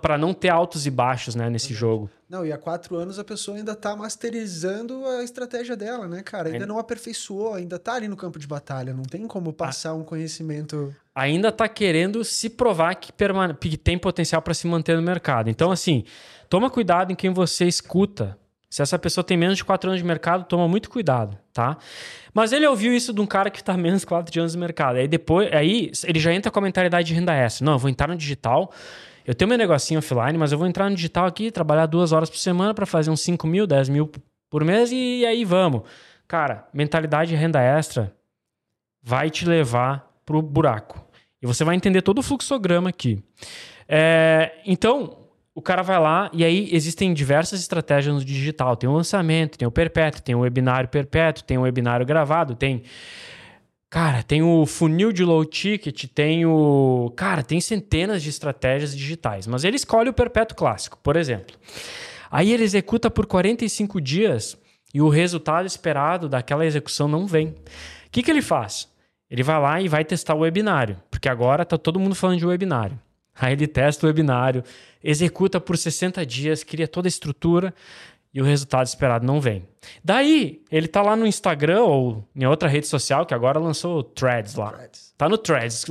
Para 0.00 0.18
não 0.18 0.34
ter 0.34 0.48
altos 0.48 0.86
e 0.86 0.90
baixos 0.90 1.34
né, 1.34 1.48
nesse 1.48 1.72
jogo. 1.72 2.10
Não, 2.28 2.44
e 2.44 2.52
há 2.52 2.58
quatro 2.58 2.96
anos 2.96 3.18
a 3.18 3.24
pessoa 3.24 3.56
ainda 3.56 3.72
está 3.72 3.96
masterizando 3.96 5.06
a 5.06 5.22
estratégia 5.22 5.76
dela, 5.76 6.06
né, 6.06 6.22
cara? 6.22 6.50
Ainda, 6.50 6.66
não 6.66 6.78
aperfeiçoou, 6.78 7.54
ainda 7.54 7.76
está 7.76 7.94
ali 7.94 8.08
no 8.08 8.16
campo 8.16 8.38
de 8.38 8.46
batalha. 8.46 8.92
Não 8.92 9.04
tem 9.04 9.26
como 9.26 9.52
passar 9.52 9.94
um 9.94 10.04
conhecimento. 10.04 10.94
Ainda 11.14 11.48
está 11.48 11.68
querendo 11.68 12.22
se 12.24 12.50
provar 12.50 12.96
que, 12.96 13.12
permane... 13.12 13.54
que 13.54 13.76
tem 13.76 13.96
potencial 13.96 14.42
para 14.42 14.52
se 14.52 14.66
manter 14.66 14.96
no 14.96 15.02
mercado. 15.02 15.48
Então, 15.48 15.70
assim, 15.70 16.04
toma 16.50 16.68
cuidado 16.68 17.12
em 17.12 17.14
quem 17.14 17.30
você 17.32 17.64
escuta. 17.66 18.36
Se 18.68 18.82
essa 18.82 18.98
pessoa 18.98 19.24
tem 19.24 19.36
menos 19.36 19.56
de 19.56 19.64
quatro 19.64 19.88
anos 19.88 20.02
de 20.02 20.06
mercado, 20.06 20.44
toma 20.44 20.68
muito 20.68 20.90
cuidado, 20.90 21.38
tá? 21.54 21.78
Mas 22.34 22.52
ele 22.52 22.66
ouviu 22.66 22.92
isso 22.92 23.14
de 23.14 23.20
um 23.22 23.26
cara 23.26 23.48
que 23.48 23.60
está 23.60 23.74
menos 23.78 24.00
de 24.00 24.06
quatro 24.06 24.38
anos 24.38 24.52
de 24.52 24.58
mercado. 24.58 24.96
Aí 24.96 25.08
depois, 25.08 25.50
aí 25.54 25.90
ele 26.04 26.20
já 26.20 26.34
entra 26.34 26.50
com 26.50 26.58
a 26.58 26.62
mentalidade 26.62 27.08
de 27.08 27.14
renda 27.14 27.32
extra. 27.32 27.64
Não, 27.64 27.72
eu 27.72 27.78
vou 27.78 27.88
entrar 27.88 28.08
no 28.08 28.16
digital 28.16 28.70
eu 29.28 29.34
tenho 29.34 29.46
meu 29.46 29.58
negocinho 29.58 29.98
offline, 29.98 30.38
mas 30.38 30.52
eu 30.52 30.56
vou 30.56 30.66
entrar 30.66 30.88
no 30.88 30.96
digital 30.96 31.26
aqui, 31.26 31.50
trabalhar 31.50 31.84
duas 31.84 32.12
horas 32.12 32.30
por 32.30 32.38
semana 32.38 32.72
para 32.72 32.86
fazer 32.86 33.10
uns 33.10 33.20
5 33.20 33.46
mil, 33.46 33.66
10 33.66 33.90
mil 33.90 34.10
por 34.48 34.64
mês 34.64 34.90
e 34.90 35.26
aí 35.26 35.44
vamos. 35.44 35.82
Cara, 36.26 36.66
mentalidade 36.72 37.28
de 37.28 37.36
renda 37.36 37.60
extra 37.60 38.10
vai 39.02 39.28
te 39.28 39.46
levar 39.46 40.18
pro 40.24 40.40
buraco. 40.40 41.04
E 41.42 41.46
você 41.46 41.62
vai 41.62 41.76
entender 41.76 42.00
todo 42.00 42.20
o 42.20 42.22
fluxograma 42.22 42.88
aqui. 42.88 43.22
É, 43.86 44.62
então, 44.64 45.18
o 45.54 45.60
cara 45.60 45.82
vai 45.82 46.00
lá 46.00 46.30
e 46.32 46.42
aí 46.42 46.70
existem 46.72 47.12
diversas 47.12 47.60
estratégias 47.60 48.14
no 48.14 48.24
digital. 48.24 48.76
Tem 48.76 48.88
o 48.88 48.94
lançamento, 48.94 49.58
tem 49.58 49.68
o 49.68 49.70
perpétuo, 49.70 50.22
tem 50.22 50.34
o 50.34 50.40
webinário 50.40 50.88
perpétuo, 50.88 51.44
tem 51.44 51.58
o 51.58 51.62
webinário 51.62 52.06
gravado, 52.06 52.54
tem. 52.54 52.82
Cara, 53.90 54.22
tem 54.22 54.42
o 54.42 54.66
funil 54.66 55.12
de 55.12 55.24
low 55.24 55.44
ticket, 55.46 56.04
tem 56.14 56.44
o. 56.44 57.10
Cara, 57.16 57.42
tem 57.42 57.58
centenas 57.58 58.22
de 58.22 58.28
estratégias 58.28 58.94
digitais, 58.94 59.46
mas 59.46 59.64
ele 59.64 59.76
escolhe 59.76 60.10
o 60.10 60.12
perpétuo 60.12 60.56
clássico, 60.56 60.98
por 61.02 61.16
exemplo. 61.16 61.56
Aí 62.30 62.52
ele 62.52 62.64
executa 62.64 63.10
por 63.10 63.24
45 63.24 63.98
dias 63.98 64.58
e 64.92 65.00
o 65.00 65.08
resultado 65.08 65.66
esperado 65.66 66.28
daquela 66.28 66.66
execução 66.66 67.08
não 67.08 67.26
vem. 67.26 67.48
O 67.48 67.54
que, 68.12 68.22
que 68.22 68.30
ele 68.30 68.42
faz? 68.42 68.88
Ele 69.30 69.42
vai 69.42 69.58
lá 69.58 69.80
e 69.80 69.88
vai 69.88 70.04
testar 70.04 70.34
o 70.34 70.40
webinário, 70.40 71.00
porque 71.10 71.28
agora 71.28 71.62
está 71.62 71.78
todo 71.78 71.98
mundo 71.98 72.14
falando 72.14 72.38
de 72.38 72.46
webinário. 72.46 72.98
Aí 73.34 73.52
ele 73.52 73.66
testa 73.66 74.04
o 74.04 74.08
webinário, 74.08 74.64
executa 75.02 75.60
por 75.60 75.78
60 75.78 76.26
dias, 76.26 76.62
cria 76.62 76.88
toda 76.88 77.06
a 77.06 77.10
estrutura 77.10 77.72
e 78.38 78.40
o 78.40 78.44
resultado 78.44 78.86
esperado 78.86 79.26
não 79.26 79.40
vem. 79.40 79.66
Daí, 80.04 80.62
ele 80.70 80.86
tá 80.86 81.02
lá 81.02 81.16
no 81.16 81.26
Instagram 81.26 81.82
ou 81.82 82.24
em 82.36 82.46
outra 82.46 82.68
rede 82.68 82.86
social, 82.86 83.26
que 83.26 83.34
agora 83.34 83.58
lançou 83.58 84.04
Threads 84.04 84.54
lá. 84.54 84.70
Threads. 84.70 85.12
Tá 85.18 85.28
no 85.28 85.36
Threads. 85.36 85.86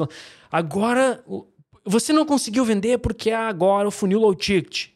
Agora, 0.50 1.22
você 1.84 2.14
não 2.14 2.26
conseguiu 2.26 2.64
vender 2.64 3.00
porque 3.00 3.32
é 3.32 3.36
agora 3.36 3.90
o 3.90 3.92
funil 3.92 4.22
low 4.22 4.34
ticket. 4.34 4.92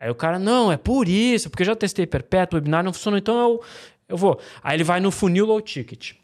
Aí 0.00 0.10
o 0.10 0.16
cara, 0.16 0.36
não, 0.36 0.72
é 0.72 0.76
por 0.76 1.06
isso, 1.06 1.48
porque 1.48 1.62
eu 1.62 1.66
já 1.66 1.76
testei 1.76 2.08
perpétuo, 2.08 2.56
o 2.56 2.58
webinar 2.58 2.82
não 2.82 2.92
funcionou, 2.92 3.18
então 3.18 3.38
eu, 3.38 3.62
eu 4.08 4.16
vou. 4.16 4.40
Aí 4.60 4.76
ele 4.76 4.82
vai 4.82 4.98
no 4.98 5.12
funil 5.12 5.46
low 5.46 5.60
ticket. 5.60 6.14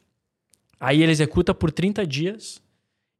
Aí 0.80 1.00
ele 1.00 1.12
executa 1.12 1.54
por 1.54 1.70
30 1.70 2.04
dias 2.04 2.60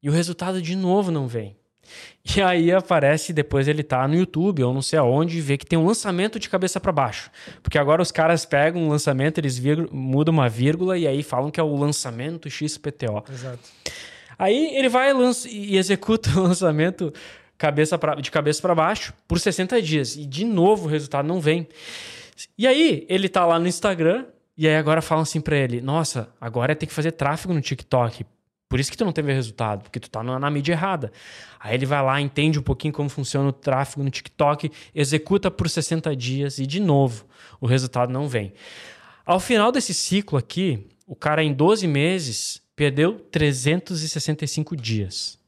e 0.02 0.10
o 0.10 0.12
resultado 0.12 0.60
de 0.60 0.74
novo 0.74 1.12
não 1.12 1.28
vem. 1.28 1.56
E 2.36 2.42
aí 2.42 2.72
aparece, 2.72 3.32
depois 3.32 3.68
ele 3.68 3.84
tá 3.84 4.06
no 4.08 4.16
YouTube 4.16 4.60
ou 4.64 4.74
não 4.74 4.82
sei 4.82 4.98
aonde, 4.98 5.38
e 5.38 5.40
vê 5.40 5.56
que 5.56 5.64
tem 5.64 5.78
um 5.78 5.86
lançamento 5.86 6.40
de 6.40 6.48
cabeça 6.48 6.80
para 6.80 6.90
baixo. 6.90 7.30
Porque 7.62 7.78
agora 7.78 8.02
os 8.02 8.10
caras 8.10 8.44
pegam 8.44 8.82
um 8.82 8.88
lançamento, 8.88 9.38
eles 9.38 9.60
mudam 9.92 10.34
uma 10.34 10.48
vírgula 10.48 10.98
e 10.98 11.06
aí 11.06 11.22
falam 11.22 11.52
que 11.52 11.60
é 11.60 11.62
o 11.62 11.76
lançamento 11.76 12.50
XPTO. 12.50 13.22
Exato. 13.32 13.60
Aí 14.38 14.76
ele 14.76 14.88
vai 14.88 15.12
e 15.48 15.76
executa 15.76 16.30
o 16.38 16.42
lançamento 16.42 17.12
cabeça 17.56 17.96
pra, 17.96 18.16
de 18.16 18.30
cabeça 18.30 18.60
para 18.60 18.74
baixo 18.74 19.14
por 19.26 19.38
60 19.38 19.80
dias. 19.80 20.16
E 20.16 20.26
de 20.26 20.44
novo 20.44 20.86
o 20.86 20.88
resultado 20.88 21.26
não 21.26 21.40
vem. 21.40 21.66
E 22.58 22.66
aí 22.66 23.06
ele 23.08 23.28
tá 23.28 23.46
lá 23.46 23.58
no 23.58 23.66
Instagram 23.66 24.26
e 24.56 24.66
aí 24.66 24.76
agora 24.76 25.00
falam 25.00 25.22
assim 25.22 25.40
para 25.40 25.56
ele: 25.56 25.80
"Nossa, 25.80 26.28
agora 26.40 26.74
tem 26.74 26.88
que 26.88 26.94
fazer 26.94 27.12
tráfego 27.12 27.54
no 27.54 27.60
TikTok. 27.60 28.26
Por 28.68 28.80
isso 28.80 28.90
que 28.90 28.96
tu 28.96 29.04
não 29.04 29.12
teve 29.12 29.32
resultado, 29.32 29.82
porque 29.82 30.00
tu 30.00 30.10
tá 30.10 30.22
na, 30.22 30.38
na 30.38 30.50
mídia 30.50 30.72
errada. 30.72 31.12
Aí 31.60 31.74
ele 31.74 31.86
vai 31.86 32.02
lá, 32.02 32.20
entende 32.20 32.58
um 32.58 32.62
pouquinho 32.62 32.92
como 32.92 33.08
funciona 33.08 33.48
o 33.48 33.52
tráfego 33.52 34.02
no 34.02 34.10
TikTok, 34.10 34.70
executa 34.94 35.50
por 35.50 35.70
60 35.70 36.14
dias 36.16 36.58
e 36.58 36.66
de 36.66 36.80
novo 36.80 37.24
o 37.60 37.66
resultado 37.66 38.12
não 38.12 38.28
vem. 38.28 38.52
Ao 39.24 39.38
final 39.38 39.70
desse 39.70 39.94
ciclo 39.94 40.38
aqui, 40.38 40.86
o 41.06 41.14
cara 41.14 41.42
em 41.42 41.52
12 41.52 41.86
meses 41.86 42.62
perdeu 42.74 43.18
365 43.30 44.76
dias. 44.76 45.38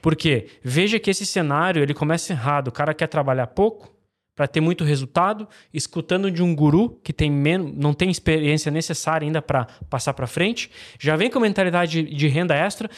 Por 0.00 0.14
quê? 0.16 0.48
Veja 0.62 0.98
que 0.98 1.10
esse 1.10 1.26
cenário 1.26 1.82
ele 1.82 1.94
começa 1.94 2.32
errado. 2.32 2.68
O 2.68 2.72
cara 2.72 2.94
quer 2.94 3.06
trabalhar 3.06 3.48
pouco, 3.48 3.90
para 4.38 4.46
ter 4.46 4.60
muito 4.60 4.84
resultado, 4.84 5.48
escutando 5.74 6.30
de 6.30 6.44
um 6.44 6.54
guru 6.54 6.90
que 7.02 7.12
tem 7.12 7.28
menos, 7.28 7.72
não 7.74 7.92
tem 7.92 8.08
experiência 8.08 8.70
necessária 8.70 9.26
ainda 9.26 9.42
para 9.42 9.66
passar 9.90 10.14
para 10.14 10.28
frente, 10.28 10.70
já 10.96 11.16
vem 11.16 11.28
com 11.28 11.40
mentalidade 11.40 12.04
de, 12.04 12.14
de 12.14 12.28
renda 12.28 12.54
extra 12.54 12.88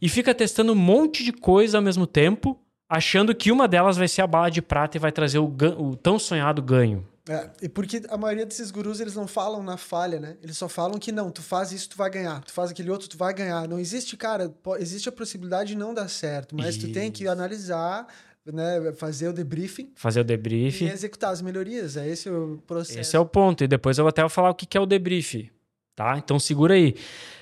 e 0.00 0.08
fica 0.08 0.34
testando 0.34 0.72
um 0.72 0.74
monte 0.74 1.22
de 1.22 1.34
coisa 1.34 1.76
ao 1.76 1.82
mesmo 1.82 2.06
tempo, 2.06 2.58
achando 2.88 3.34
que 3.34 3.52
uma 3.52 3.68
delas 3.68 3.98
vai 3.98 4.08
ser 4.08 4.22
a 4.22 4.26
bala 4.26 4.50
de 4.50 4.62
prata 4.62 4.96
e 4.96 5.00
vai 5.00 5.12
trazer 5.12 5.38
o, 5.38 5.54
o 5.76 5.94
tão 5.96 6.18
sonhado 6.18 6.62
ganho. 6.62 7.06
É, 7.28 7.50
e 7.60 7.68
porque 7.68 8.02
a 8.08 8.16
maioria 8.16 8.46
desses 8.46 8.70
gurus, 8.70 9.00
eles 9.00 9.14
não 9.14 9.26
falam 9.26 9.62
na 9.62 9.76
falha, 9.76 10.20
né? 10.20 10.36
Eles 10.42 10.56
só 10.56 10.68
falam 10.68 10.96
que 10.96 11.10
não, 11.10 11.30
tu 11.30 11.42
faz 11.42 11.72
isso, 11.72 11.90
tu 11.90 11.96
vai 11.96 12.08
ganhar. 12.08 12.40
Tu 12.42 12.52
faz 12.52 12.70
aquele 12.70 12.88
outro, 12.88 13.08
tu 13.08 13.18
vai 13.18 13.34
ganhar. 13.34 13.68
Não 13.68 13.80
existe, 13.80 14.16
cara, 14.16 14.54
existe 14.78 15.08
a 15.08 15.12
possibilidade 15.12 15.70
de 15.70 15.76
não 15.76 15.92
dar 15.92 16.08
certo, 16.08 16.54
mas 16.56 16.76
isso. 16.76 16.86
tu 16.86 16.92
tem 16.92 17.10
que 17.10 17.26
analisar, 17.28 18.06
né, 18.52 18.92
fazer 18.92 19.28
o 19.28 19.32
debriefing. 19.32 19.90
Fazer 19.94 20.20
o 20.20 20.24
debriefing. 20.24 20.86
E 20.86 20.90
executar 20.90 21.30
as 21.30 21.42
melhorias. 21.42 21.96
É 21.96 22.08
esse 22.08 22.28
o 22.28 22.62
processo. 22.66 23.00
Esse 23.00 23.16
é 23.16 23.20
o 23.20 23.26
ponto. 23.26 23.64
E 23.64 23.68
depois 23.68 23.98
eu 23.98 24.04
vou 24.04 24.10
até 24.10 24.26
falar 24.28 24.50
o 24.50 24.54
que 24.54 24.76
é 24.76 24.80
o 24.80 24.86
debrief. 24.86 25.50
Tá? 25.94 26.16
Então 26.18 26.38
segura 26.38 26.74
aí. 26.74 26.94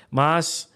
Mas 0.09 0.69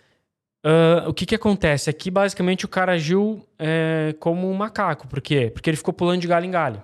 uh, 0.66 1.10
o 1.10 1.14
que, 1.14 1.26
que 1.26 1.36
acontece? 1.36 1.90
Aqui, 1.90 2.12
basicamente, 2.12 2.66
o 2.66 2.68
cara 2.68 2.94
agiu 2.94 3.46
é, 3.58 4.14
como 4.20 4.50
um 4.50 4.54
macaco. 4.54 5.08
Por 5.08 5.22
quê? 5.22 5.50
Porque 5.50 5.70
ele 5.70 5.78
ficou 5.78 5.94
pulando 5.94 6.22
de 6.22 6.28
galho 6.28 6.46
em 6.46 6.52
galho. 6.52 6.84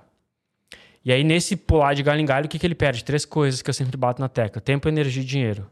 E 1.03 1.11
aí, 1.11 1.23
nesse 1.23 1.55
pular 1.55 1.93
de 1.93 2.01
galho 2.01 2.19
em 2.19 2.25
galho, 2.25 2.47
o 2.47 2.49
que, 2.49 2.57
que 2.57 2.65
ele 2.65 2.73
perde? 2.73 3.03
Três 3.03 3.25
coisas 3.25 3.61
que 3.61 3.69
eu 3.69 3.73
sempre 3.73 3.95
bato 3.95 4.21
na 4.21 4.27
tecla: 4.27 4.59
tempo, 4.61 4.87
energia 4.87 5.21
e 5.21 5.25
dinheiro. 5.25 5.69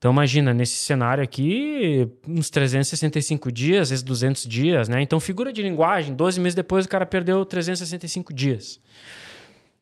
Então 0.00 0.12
imagina, 0.12 0.54
nesse 0.54 0.76
cenário 0.76 1.22
aqui, 1.22 2.08
uns 2.26 2.48
365 2.48 3.52
dias, 3.52 3.82
às 3.82 3.90
vezes 3.90 4.02
200 4.02 4.46
dias, 4.46 4.88
né? 4.88 5.02
Então 5.02 5.20
figura 5.20 5.52
de 5.52 5.62
linguagem, 5.62 6.14
12 6.14 6.40
meses 6.40 6.54
depois 6.54 6.86
o 6.86 6.88
cara 6.88 7.04
perdeu 7.04 7.44
365 7.44 8.32
dias. 8.32 8.80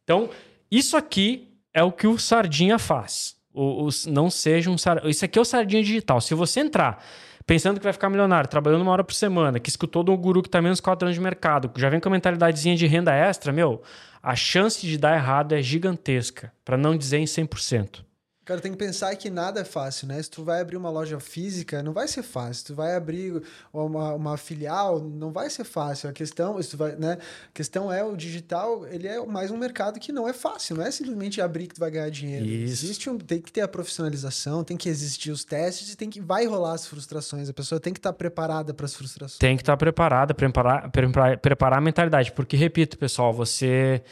Então, 0.02 0.28
isso 0.68 0.96
aqui 0.96 1.48
é 1.72 1.84
o 1.84 1.92
que 1.92 2.08
o 2.08 2.18
Sardinha 2.18 2.80
faz. 2.80 3.36
O, 3.54 3.86
o 3.86 3.88
não 4.08 4.28
seja 4.28 4.68
um 4.68 4.74
Isso 5.04 5.24
aqui 5.24 5.38
é 5.38 5.42
o 5.42 5.44
Sardinha 5.44 5.84
digital. 5.84 6.20
Se 6.20 6.34
você 6.34 6.60
entrar 6.60 7.00
pensando 7.46 7.78
que 7.78 7.84
vai 7.84 7.92
ficar 7.92 8.10
milionário, 8.10 8.50
trabalhando 8.50 8.82
uma 8.82 8.90
hora 8.90 9.04
por 9.04 9.14
semana, 9.14 9.60
que 9.60 9.70
escutou 9.70 10.02
do 10.02 10.16
guru 10.16 10.42
que 10.42 10.48
está 10.48 10.60
menos 10.60 10.80
4 10.80 11.06
anos 11.06 11.14
de 11.14 11.20
mercado, 11.22 11.68
que 11.68 11.80
já 11.80 11.88
vem 11.88 12.00
com 12.00 12.08
a 12.08 12.12
mentalidadezinha 12.12 12.74
de 12.74 12.88
renda 12.88 13.14
extra, 13.14 13.52
meu, 13.52 13.82
a 14.20 14.34
chance 14.34 14.84
de 14.84 14.98
dar 14.98 15.14
errado 15.14 15.52
é 15.54 15.62
gigantesca, 15.62 16.52
para 16.64 16.76
não 16.76 16.96
dizer 16.96 17.18
em 17.18 17.24
100%. 17.24 18.07
Cara, 18.48 18.62
tem 18.62 18.72
que 18.72 18.78
pensar 18.78 19.14
que 19.14 19.28
nada 19.28 19.60
é 19.60 19.64
fácil, 19.64 20.08
né? 20.08 20.22
Se 20.22 20.30
tu 20.30 20.42
vai 20.42 20.62
abrir 20.62 20.78
uma 20.78 20.88
loja 20.88 21.20
física, 21.20 21.82
não 21.82 21.92
vai 21.92 22.08
ser 22.08 22.22
fácil. 22.22 22.54
Se 22.54 22.64
tu 22.64 22.74
vai 22.74 22.96
abrir 22.96 23.42
uma, 23.70 24.14
uma 24.14 24.36
filial, 24.38 25.00
não 25.00 25.30
vai 25.30 25.50
ser 25.50 25.64
fácil. 25.64 26.08
A 26.08 26.14
questão, 26.14 26.62
se 26.62 26.74
vai, 26.74 26.96
né? 26.96 27.18
A 27.20 27.52
questão 27.52 27.92
é 27.92 28.02
o 28.02 28.16
digital, 28.16 28.86
ele 28.86 29.06
é 29.06 29.22
mais 29.26 29.50
um 29.50 29.58
mercado 29.58 30.00
que 30.00 30.12
não 30.12 30.26
é 30.26 30.32
fácil. 30.32 30.76
Não 30.76 30.82
é 30.82 30.90
simplesmente 30.90 31.42
abrir 31.42 31.66
que 31.66 31.74
tu 31.74 31.78
vai 31.78 31.90
ganhar 31.90 32.08
dinheiro. 32.08 32.46
Isso. 32.46 32.86
Existe 32.86 33.10
um, 33.10 33.18
tem 33.18 33.38
que 33.38 33.52
ter 33.52 33.60
a 33.60 33.68
profissionalização, 33.68 34.64
tem 34.64 34.78
que 34.78 34.88
existir 34.88 35.30
os 35.30 35.44
testes 35.44 35.92
e 35.92 35.96
tem 35.98 36.08
que 36.08 36.18
vai 36.18 36.46
rolar 36.46 36.72
as 36.72 36.86
frustrações. 36.86 37.50
A 37.50 37.52
pessoa 37.52 37.78
tem 37.78 37.92
que 37.92 37.98
estar 37.98 38.12
tá 38.12 38.16
preparada 38.16 38.72
para 38.72 38.86
as 38.86 38.94
frustrações. 38.94 39.36
Tem 39.36 39.58
que 39.58 39.62
estar 39.62 39.74
tá 39.74 39.76
preparada, 39.76 40.32
preparar, 40.32 40.90
preparar, 40.90 41.36
preparar 41.36 41.78
a 41.80 41.82
mentalidade. 41.82 42.32
Porque, 42.32 42.56
repito, 42.56 42.96
pessoal, 42.96 43.30
você... 43.30 44.02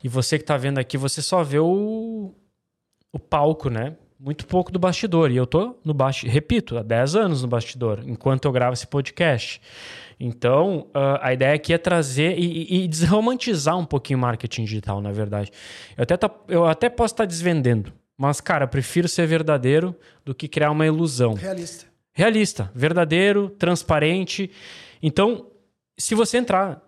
E 0.00 0.08
você 0.08 0.38
que 0.38 0.44
está 0.44 0.56
vendo 0.56 0.78
aqui, 0.78 0.96
você 0.96 1.20
só 1.20 1.42
vê 1.42 1.58
o 1.58 2.34
o 3.14 3.18
palco, 3.18 3.70
né? 3.70 3.94
Muito 4.18 4.44
pouco 4.44 4.72
do 4.72 4.78
bastidor. 4.78 5.30
E 5.30 5.36
eu 5.36 5.46
tô 5.46 5.76
no 5.84 5.94
bastidor, 5.94 6.34
repito, 6.34 6.76
há 6.76 6.82
10 6.82 7.14
anos 7.14 7.42
no 7.42 7.48
bastidor, 7.48 8.00
enquanto 8.04 8.46
eu 8.46 8.52
gravo 8.52 8.74
esse 8.74 8.86
podcast. 8.86 9.60
Então, 10.18 10.88
uh, 10.88 11.18
a 11.20 11.32
ideia 11.32 11.54
aqui 11.54 11.72
é 11.72 11.78
trazer 11.78 12.36
e, 12.36 12.84
e, 12.84 12.88
desromantizar 12.88 13.78
um 13.78 13.84
pouquinho 13.84 14.18
o 14.18 14.22
marketing 14.22 14.64
digital, 14.64 15.00
na 15.00 15.12
verdade. 15.12 15.52
Eu 15.96 16.02
até, 16.02 16.16
tá, 16.16 16.30
eu 16.48 16.64
até 16.64 16.88
posso 16.88 17.14
estar 17.14 17.24
tá 17.24 17.28
desvendendo, 17.28 17.92
mas, 18.16 18.40
cara, 18.40 18.66
prefiro 18.66 19.08
ser 19.08 19.26
verdadeiro 19.26 19.94
do 20.24 20.34
que 20.34 20.48
criar 20.48 20.70
uma 20.70 20.86
ilusão. 20.86 21.34
Realista. 21.34 21.86
Realista, 22.12 22.70
verdadeiro, 22.74 23.50
transparente. 23.50 24.50
Então, 25.02 25.46
se 25.96 26.14
você 26.14 26.38
entrar 26.38 26.80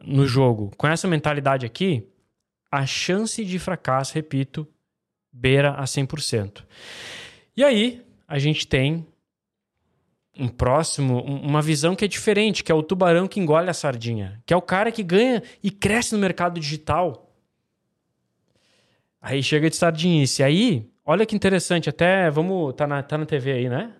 no 0.00 0.26
jogo 0.26 0.70
com 0.76 0.86
essa 0.86 1.08
mentalidade 1.08 1.66
aqui, 1.66 2.06
a 2.70 2.86
chance 2.86 3.44
de 3.44 3.58
fracasso, 3.58 4.14
repito, 4.14 4.68
beira 5.32 5.72
a 5.72 5.84
100%. 5.84 6.64
E 7.56 7.64
aí, 7.64 8.04
a 8.26 8.38
gente 8.38 8.66
tem 8.66 9.06
um 10.38 10.46
próximo, 10.46 11.20
uma 11.22 11.60
visão 11.60 11.96
que 11.96 12.04
é 12.04 12.08
diferente, 12.08 12.62
que 12.62 12.70
é 12.70 12.74
o 12.74 12.82
tubarão 12.82 13.26
que 13.26 13.40
engole 13.40 13.68
a 13.68 13.74
sardinha, 13.74 14.40
que 14.46 14.54
é 14.54 14.56
o 14.56 14.62
cara 14.62 14.92
que 14.92 15.02
ganha 15.02 15.42
e 15.62 15.70
cresce 15.70 16.14
no 16.14 16.20
mercado 16.20 16.60
digital. 16.60 17.34
Aí 19.20 19.42
chega 19.42 19.68
de 19.68 19.74
sardinice. 19.74 20.44
Aí, 20.44 20.88
olha 21.04 21.26
que 21.26 21.34
interessante, 21.34 21.88
até 21.88 22.30
vamos, 22.30 22.74
tá 22.74 22.86
na, 22.86 23.02
tá 23.02 23.18
na 23.18 23.26
TV 23.26 23.52
aí, 23.52 23.68
né? 23.68 23.92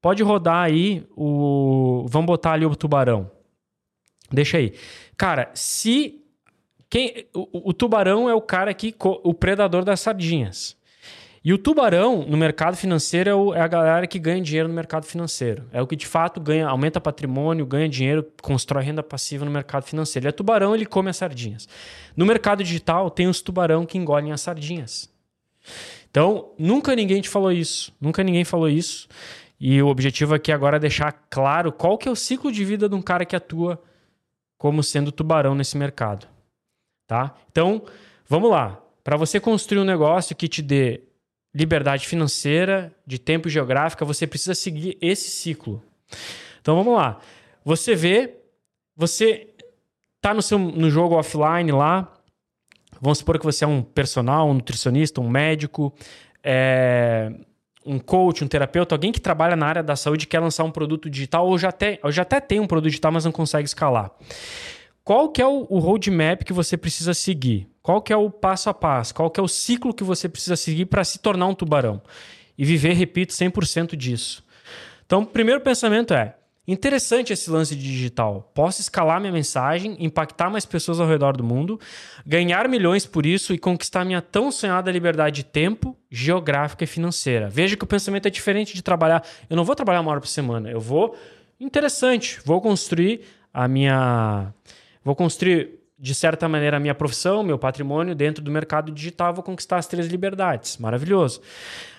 Pode 0.00 0.22
rodar 0.22 0.64
aí 0.64 1.06
o, 1.16 2.04
vamos 2.08 2.26
botar 2.26 2.52
ali 2.52 2.66
o 2.66 2.74
tubarão. 2.74 3.30
Deixa 4.30 4.58
aí. 4.58 4.74
Cara, 5.16 5.50
se 5.54 6.23
quem, 6.94 7.26
o, 7.34 7.70
o, 7.70 7.72
tubarão 7.72 8.30
é 8.30 8.34
o 8.36 8.40
cara 8.40 8.72
que. 8.72 8.94
o 9.02 9.34
predador 9.34 9.84
das 9.84 9.98
sardinhas. 9.98 10.76
E 11.44 11.52
o 11.52 11.58
tubarão, 11.58 12.24
no 12.24 12.36
mercado 12.36 12.76
financeiro, 12.76 13.28
é, 13.28 13.34
o, 13.34 13.52
é, 13.52 13.60
a 13.60 13.66
galera 13.66 14.06
que 14.06 14.16
ganha 14.16 14.40
dinheiro 14.40 14.68
no 14.68 14.74
mercado 14.76 15.04
financeiro. 15.04 15.64
É 15.72 15.82
o 15.82 15.88
que 15.88 15.96
de 15.96 16.06
fato 16.06 16.40
ganha, 16.40 16.68
aumenta 16.68 17.00
patrimônio, 17.00 17.66
ganha 17.66 17.88
dinheiro, 17.88 18.24
constrói 18.40 18.84
renda 18.84 19.02
passiva 19.02 19.44
no 19.44 19.50
mercado 19.50 19.82
financeiro. 19.82 20.22
Ele 20.22 20.28
é 20.28 20.32
tubarão, 20.32 20.72
ele 20.72 20.86
come 20.86 21.10
as 21.10 21.16
sardinhas. 21.16 21.68
No 22.16 22.24
mercado 22.24 22.62
digital, 22.62 23.10
tem 23.10 23.26
os 23.26 23.40
tubarão 23.42 23.84
que 23.84 23.98
engolem 23.98 24.30
as 24.30 24.42
sardinhas. 24.42 25.12
Então, 26.08 26.52
nunca 26.56 26.94
ninguém 26.94 27.20
te 27.20 27.28
falou 27.28 27.50
isso. 27.50 27.92
Nunca 28.00 28.22
ninguém 28.22 28.44
falou 28.44 28.68
isso. 28.68 29.08
E 29.58 29.82
o 29.82 29.88
objetivo 29.88 30.32
aqui 30.32 30.52
agora 30.52 30.76
é 30.76 30.80
deixar 30.80 31.10
claro 31.28 31.72
qual 31.72 31.98
que 31.98 32.08
é 32.08 32.12
o 32.12 32.14
ciclo 32.14 32.52
de 32.52 32.64
vida 32.64 32.88
de 32.88 32.94
um 32.94 33.02
cara 33.02 33.24
que 33.24 33.34
atua 33.34 33.82
como 34.56 34.80
sendo 34.80 35.10
tubarão 35.10 35.56
nesse 35.56 35.76
mercado. 35.76 36.32
Tá? 37.06 37.34
Então, 37.50 37.82
vamos 38.28 38.50
lá. 38.50 38.80
Para 39.02 39.16
você 39.16 39.38
construir 39.38 39.80
um 39.80 39.84
negócio 39.84 40.34
que 40.34 40.48
te 40.48 40.62
dê 40.62 41.02
liberdade 41.54 42.06
financeira, 42.06 42.92
de 43.06 43.18
tempo 43.18 43.48
geográfica, 43.48 44.04
você 44.04 44.26
precisa 44.26 44.54
seguir 44.54 44.98
esse 45.00 45.30
ciclo. 45.30 45.82
Então, 46.60 46.76
vamos 46.76 46.96
lá. 46.96 47.20
Você 47.64 47.94
vê, 47.94 48.36
você 48.96 49.48
tá 50.20 50.34
no 50.34 50.42
seu 50.42 50.58
no 50.58 50.90
jogo 50.90 51.14
offline 51.14 51.70
lá, 51.70 52.14
Vamos 53.04 53.18
supor 53.18 53.38
que 53.38 53.44
você 53.44 53.64
é 53.64 53.68
um 53.68 53.82
personal, 53.82 54.48
um 54.48 54.54
nutricionista, 54.54 55.20
um 55.20 55.28
médico, 55.28 55.92
é, 56.42 57.30
um 57.84 57.98
coach, 57.98 58.42
um 58.42 58.48
terapeuta, 58.48 58.94
alguém 58.94 59.12
que 59.12 59.20
trabalha 59.20 59.54
na 59.54 59.66
área 59.66 59.82
da 59.82 59.94
saúde 59.94 60.24
e 60.24 60.26
quer 60.26 60.40
lançar 60.40 60.64
um 60.64 60.70
produto 60.70 61.10
digital 61.10 61.46
ou 61.46 61.58
já, 61.58 61.68
até, 61.68 61.98
ou 62.02 62.10
já 62.10 62.22
até 62.22 62.40
tem 62.40 62.60
um 62.60 62.66
produto 62.66 62.90
digital, 62.90 63.12
mas 63.12 63.26
não 63.26 63.32
consegue 63.32 63.66
escalar. 63.66 64.10
Qual 65.04 65.28
que 65.28 65.42
é 65.42 65.46
o, 65.46 65.66
o 65.68 65.78
roadmap 65.78 66.42
que 66.42 66.52
você 66.52 66.76
precisa 66.76 67.12
seguir? 67.12 67.68
Qual 67.82 68.00
que 68.00 68.12
é 68.12 68.16
o 68.16 68.30
passo 68.30 68.70
a 68.70 68.74
passo? 68.74 69.14
Qual 69.14 69.30
que 69.30 69.38
é 69.38 69.42
o 69.42 69.48
ciclo 69.48 69.92
que 69.92 70.02
você 70.02 70.28
precisa 70.28 70.56
seguir 70.56 70.86
para 70.86 71.04
se 71.04 71.18
tornar 71.18 71.46
um 71.46 71.54
tubarão? 71.54 72.00
E 72.56 72.64
viver, 72.64 72.94
repito, 72.94 73.34
100% 73.34 73.94
disso. 73.94 74.42
Então, 75.04 75.20
o 75.20 75.26
primeiro 75.26 75.60
pensamento 75.60 76.14
é: 76.14 76.34
Interessante 76.66 77.30
esse 77.30 77.50
lance 77.50 77.76
de 77.76 77.82
digital. 77.82 78.50
Posso 78.54 78.80
escalar 78.80 79.20
minha 79.20 79.32
mensagem, 79.32 79.96
impactar 80.00 80.48
mais 80.48 80.64
pessoas 80.64 80.98
ao 80.98 81.06
redor 81.06 81.36
do 81.36 81.44
mundo, 81.44 81.78
ganhar 82.24 82.66
milhões 82.70 83.04
por 83.04 83.26
isso 83.26 83.52
e 83.52 83.58
conquistar 83.58 84.02
minha 84.02 84.22
tão 84.22 84.50
sonhada 84.50 84.90
liberdade 84.90 85.36
de 85.36 85.44
tempo, 85.44 85.94
geográfica 86.10 86.84
e 86.84 86.86
financeira. 86.86 87.50
Veja 87.50 87.76
que 87.76 87.84
o 87.84 87.86
pensamento 87.86 88.26
é 88.26 88.30
diferente 88.30 88.74
de 88.74 88.80
trabalhar. 88.80 89.22
Eu 89.50 89.56
não 89.58 89.64
vou 89.64 89.74
trabalhar 89.76 90.00
uma 90.00 90.10
hora 90.10 90.20
por 90.20 90.28
semana. 90.28 90.70
Eu 90.70 90.80
vou. 90.80 91.14
Interessante. 91.60 92.40
Vou 92.46 92.62
construir 92.62 93.20
a 93.52 93.68
minha. 93.68 94.50
Vou 95.04 95.14
construir, 95.14 95.80
de 95.98 96.14
certa 96.14 96.48
maneira, 96.48 96.78
a 96.78 96.80
minha 96.80 96.94
profissão, 96.94 97.42
meu 97.42 97.58
patrimônio 97.58 98.14
dentro 98.14 98.42
do 98.42 98.50
mercado 98.50 98.90
digital. 98.90 99.34
Vou 99.34 99.44
conquistar 99.44 99.76
as 99.76 99.86
três 99.86 100.06
liberdades. 100.08 100.78
Maravilhoso. 100.78 101.42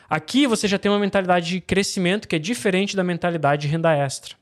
Aqui 0.10 0.48
você 0.48 0.68
já 0.68 0.78
tem 0.78 0.92
uma 0.92 1.00
mentalidade 1.00 1.48
de 1.48 1.62
crescimento 1.62 2.28
que 2.28 2.36
é 2.36 2.40
diferente 2.40 2.96
da 2.96 3.04
mentalidade 3.04 3.64
de 3.64 3.68
renda 3.68 3.94
extra. 3.96 4.36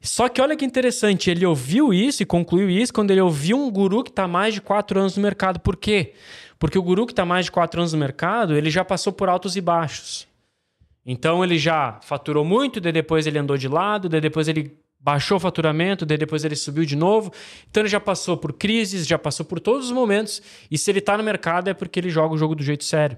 Só 0.00 0.28
que 0.28 0.40
olha 0.40 0.56
que 0.56 0.64
interessante, 0.64 1.30
ele 1.30 1.44
ouviu 1.44 1.92
isso 1.92 2.22
e 2.22 2.26
concluiu 2.26 2.70
isso 2.70 2.92
quando 2.92 3.10
ele 3.10 3.20
ouviu 3.20 3.58
um 3.58 3.70
guru 3.70 4.04
que 4.04 4.10
está 4.10 4.28
mais 4.28 4.54
de 4.54 4.60
quatro 4.60 5.00
anos 5.00 5.16
no 5.16 5.22
mercado. 5.22 5.58
Por 5.58 5.76
quê? 5.76 6.14
Porque 6.58 6.78
o 6.78 6.82
guru 6.82 7.06
que 7.06 7.12
está 7.12 7.24
mais 7.24 7.46
de 7.46 7.52
quatro 7.52 7.80
anos 7.80 7.92
no 7.92 7.98
mercado, 7.98 8.56
ele 8.56 8.70
já 8.70 8.84
passou 8.84 9.12
por 9.12 9.28
altos 9.28 9.56
e 9.56 9.60
baixos. 9.60 10.26
Então 11.04 11.42
ele 11.42 11.58
já 11.58 11.98
faturou 12.02 12.44
muito, 12.44 12.80
daí 12.80 12.92
depois 12.92 13.26
ele 13.26 13.38
andou 13.38 13.56
de 13.56 13.68
lado, 13.68 14.08
daí 14.08 14.20
depois 14.20 14.48
ele 14.48 14.76
baixou 15.06 15.36
o 15.36 15.40
faturamento, 15.40 16.04
daí 16.04 16.18
depois 16.18 16.44
ele 16.44 16.56
subiu 16.56 16.84
de 16.84 16.96
novo. 16.96 17.32
Então 17.70 17.80
ele 17.80 17.88
já 17.88 18.00
passou 18.00 18.36
por 18.36 18.52
crises, 18.52 19.06
já 19.06 19.16
passou 19.16 19.46
por 19.46 19.60
todos 19.60 19.86
os 19.86 19.92
momentos. 19.92 20.42
E 20.68 20.76
se 20.76 20.90
ele 20.90 20.98
está 20.98 21.16
no 21.16 21.22
mercado 21.22 21.70
é 21.70 21.74
porque 21.74 22.00
ele 22.00 22.10
joga 22.10 22.34
o 22.34 22.36
jogo 22.36 22.56
do 22.56 22.64
jeito 22.64 22.82
sério. 22.82 23.16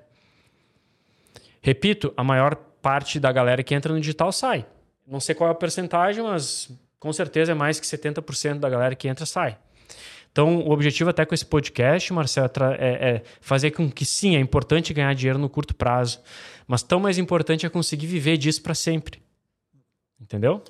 Repito, 1.63 2.13
a 2.15 2.23
maior 2.23 2.57
parte 2.83 3.19
da 3.19 3.33
galera 3.33 3.63
que 3.63 3.75
entra 3.75 3.91
no 3.91 3.99
digital 3.99 4.31
sai. 4.31 4.67
Não 5.07 5.19
sei 5.19 5.35
qual 5.35 5.49
é 5.49 5.53
a 5.53 5.55
percentagem, 5.55 6.23
mas 6.23 6.71
com 7.01 7.11
certeza 7.11 7.53
é 7.53 7.55
mais 7.55 7.81
que 7.81 7.87
70% 7.87 8.59
da 8.59 8.69
galera 8.69 8.95
que 8.95 9.09
entra 9.09 9.25
sai. 9.25 9.57
Então, 10.31 10.59
o 10.59 10.71
objetivo 10.71 11.09
até 11.09 11.25
com 11.25 11.35
esse 11.35 11.47
podcast, 11.47 12.13
Marcelo, 12.13 12.51
é, 12.79 12.87
é, 12.87 13.23
fazer 13.41 13.71
com 13.71 13.91
que 13.91 14.05
sim, 14.05 14.37
é 14.37 14.39
importante 14.39 14.93
ganhar 14.93 15.15
dinheiro 15.15 15.39
no 15.39 15.49
curto 15.49 15.75
prazo, 15.75 16.21
mas 16.67 16.83
tão 16.83 17.01
mais 17.01 17.17
importante 17.17 17.65
é 17.65 17.71
conseguir 17.71 18.07
viver 18.07 18.37
disso 18.37 18.63
para 18.63 18.75
sempre. 18.75 19.23
Entendeu? 20.21 20.63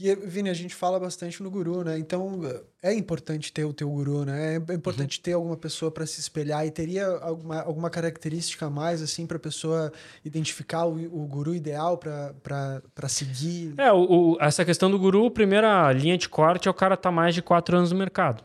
E, 0.00 0.14
Vini, 0.14 0.48
a 0.48 0.54
gente 0.54 0.74
fala 0.74 0.98
bastante 0.98 1.42
no 1.42 1.50
guru, 1.50 1.84
né? 1.84 1.98
Então, 1.98 2.40
é 2.82 2.94
importante 2.94 3.52
ter 3.52 3.66
o 3.66 3.72
teu 3.74 3.90
guru, 3.90 4.24
né? 4.24 4.54
É 4.66 4.72
importante 4.72 5.18
uhum. 5.18 5.22
ter 5.22 5.32
alguma 5.34 5.58
pessoa 5.58 5.90
para 5.90 6.06
se 6.06 6.18
espelhar. 6.20 6.66
E 6.66 6.70
teria 6.70 7.06
alguma, 7.06 7.60
alguma 7.60 7.90
característica 7.90 8.64
a 8.64 8.70
mais, 8.70 9.02
assim, 9.02 9.26
para 9.26 9.36
a 9.36 9.40
pessoa 9.40 9.92
identificar 10.24 10.86
o, 10.86 10.94
o 10.94 11.26
guru 11.26 11.54
ideal 11.54 11.98
para 11.98 13.08
seguir? 13.08 13.74
É, 13.76 13.92
o, 13.92 14.32
o, 14.32 14.36
essa 14.40 14.64
questão 14.64 14.90
do 14.90 14.98
guru, 14.98 15.30
primeira 15.30 15.92
linha 15.92 16.16
de 16.16 16.30
corte 16.30 16.66
é 16.66 16.70
o 16.70 16.74
cara 16.74 16.96
tá 16.96 17.12
mais 17.12 17.34
de 17.34 17.42
quatro 17.42 17.76
anos 17.76 17.92
no 17.92 17.98
mercado. 17.98 18.42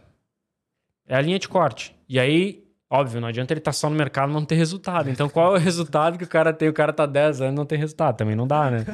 É 1.07 1.15
a 1.15 1.21
linha 1.21 1.39
de 1.39 1.47
corte. 1.47 1.95
E 2.09 2.19
aí, 2.19 2.65
óbvio, 2.89 3.21
não 3.21 3.29
adianta 3.29 3.53
ele 3.53 3.61
estar 3.61 3.71
tá 3.71 3.77
só 3.77 3.89
no 3.89 3.95
mercado 3.95 4.29
e 4.29 4.33
não 4.33 4.43
ter 4.43 4.55
resultado. 4.55 5.09
Então, 5.09 5.29
qual 5.29 5.55
é 5.55 5.59
o 5.59 5.61
resultado 5.61 6.17
que 6.17 6.25
o 6.25 6.27
cara 6.27 6.51
tem? 6.51 6.67
O 6.67 6.73
cara 6.73 6.91
tá 6.91 7.05
10 7.05 7.39
anos 7.39 7.53
e 7.53 7.55
não 7.55 7.65
tem 7.65 7.77
resultado. 7.77 8.17
Também 8.17 8.35
não 8.35 8.45
dá, 8.45 8.69
né? 8.69 8.85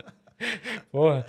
Porra. 0.92 1.24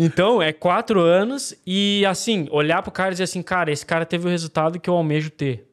Então, 0.00 0.40
é 0.40 0.52
quatro 0.52 1.00
anos 1.00 1.52
e, 1.66 2.06
assim, 2.06 2.46
olhar 2.52 2.80
pro 2.82 2.92
cara 2.92 3.08
e 3.08 3.14
dizer 3.14 3.24
assim, 3.24 3.42
cara, 3.42 3.72
esse 3.72 3.84
cara 3.84 4.06
teve 4.06 4.28
o 4.28 4.30
resultado 4.30 4.78
que 4.78 4.88
eu 4.88 4.94
almejo 4.94 5.28
ter. 5.28 5.68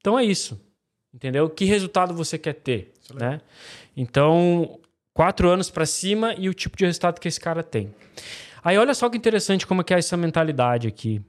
Então 0.00 0.18
é 0.18 0.24
isso. 0.24 0.60
Entendeu? 1.14 1.48
Que 1.48 1.64
resultado 1.64 2.12
você 2.12 2.36
quer 2.36 2.54
ter, 2.54 2.92
né? 3.14 3.40
Então, 3.96 4.80
quatro 5.14 5.48
anos 5.48 5.70
para 5.70 5.86
cima 5.86 6.34
e 6.36 6.48
o 6.48 6.54
tipo 6.54 6.76
de 6.76 6.84
resultado 6.84 7.20
que 7.20 7.28
esse 7.28 7.38
cara 7.38 7.62
tem. 7.62 7.94
Aí 8.62 8.76
olha 8.76 8.92
só 8.92 9.08
que 9.08 9.16
interessante 9.16 9.68
como 9.68 9.82
é 9.82 9.84
que 9.84 9.94
é 9.94 9.98
essa 9.98 10.16
mentalidade 10.16 10.88
aqui. 10.88 11.22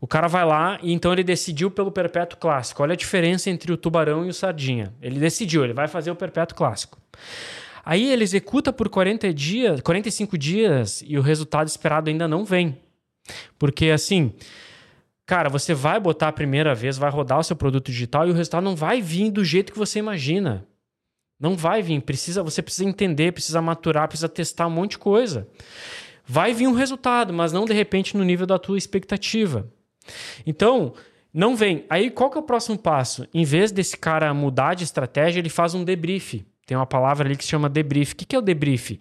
O 0.00 0.06
cara 0.06 0.28
vai 0.28 0.44
lá 0.44 0.78
e 0.82 0.92
então 0.92 1.12
ele 1.12 1.24
decidiu 1.24 1.68
pelo 1.68 1.90
perpétuo 1.90 2.38
clássico. 2.38 2.80
Olha 2.80 2.92
a 2.92 2.96
diferença 2.96 3.50
entre 3.50 3.72
o 3.72 3.76
tubarão 3.76 4.24
e 4.24 4.28
o 4.28 4.34
sardinha. 4.34 4.94
Ele 5.02 5.18
decidiu, 5.18 5.64
ele 5.64 5.72
vai 5.72 5.88
fazer 5.88 6.12
o 6.12 6.16
perpétuo 6.16 6.56
clássico. 6.56 6.96
Aí 7.84 8.10
ele 8.10 8.22
executa 8.22 8.72
por 8.72 8.88
40 8.88 9.32
dias, 9.34 9.80
45 9.80 10.38
dias 10.38 11.02
e 11.06 11.18
o 11.18 11.22
resultado 11.22 11.66
esperado 11.66 12.08
ainda 12.08 12.28
não 12.28 12.44
vem. 12.44 12.78
Porque 13.58 13.90
assim, 13.90 14.32
cara, 15.26 15.48
você 15.48 15.74
vai 15.74 15.98
botar 15.98 16.28
a 16.28 16.32
primeira 16.32 16.74
vez, 16.74 16.96
vai 16.96 17.10
rodar 17.10 17.40
o 17.40 17.44
seu 17.44 17.56
produto 17.56 17.90
digital 17.90 18.26
e 18.26 18.30
o 18.30 18.34
resultado 18.34 18.64
não 18.64 18.76
vai 18.76 19.00
vir 19.00 19.30
do 19.30 19.44
jeito 19.44 19.72
que 19.72 19.78
você 19.78 19.98
imagina. 19.98 20.66
Não 21.40 21.56
vai 21.56 21.82
vir, 21.82 22.00
precisa, 22.02 22.40
você 22.42 22.62
precisa 22.62 22.88
entender, 22.88 23.32
precisa 23.32 23.60
maturar, 23.60 24.06
precisa 24.06 24.28
testar 24.28 24.68
um 24.68 24.70
monte 24.70 24.92
de 24.92 24.98
coisa. 24.98 25.48
Vai 26.24 26.54
vir 26.54 26.68
um 26.68 26.72
resultado, 26.72 27.32
mas 27.32 27.52
não 27.52 27.64
de 27.64 27.72
repente 27.72 28.16
no 28.16 28.22
nível 28.22 28.46
da 28.46 28.60
tua 28.60 28.78
expectativa. 28.78 29.68
Então, 30.46 30.94
não 31.34 31.56
vem. 31.56 31.84
Aí 31.90 32.10
qual 32.10 32.30
que 32.30 32.38
é 32.38 32.40
o 32.40 32.44
próximo 32.44 32.78
passo? 32.78 33.26
Em 33.34 33.44
vez 33.44 33.72
desse 33.72 33.96
cara 33.96 34.32
mudar 34.32 34.74
de 34.74 34.84
estratégia, 34.84 35.40
ele 35.40 35.48
faz 35.48 35.74
um 35.74 35.82
debrief. 35.82 36.44
Tem 36.72 36.76
uma 36.78 36.86
palavra 36.86 37.28
ali 37.28 37.36
que 37.36 37.44
se 37.44 37.50
chama 37.50 37.68
debrief. 37.68 38.14
O 38.14 38.16
que 38.16 38.34
é 38.34 38.38
o 38.38 38.40
debrief? 38.40 38.98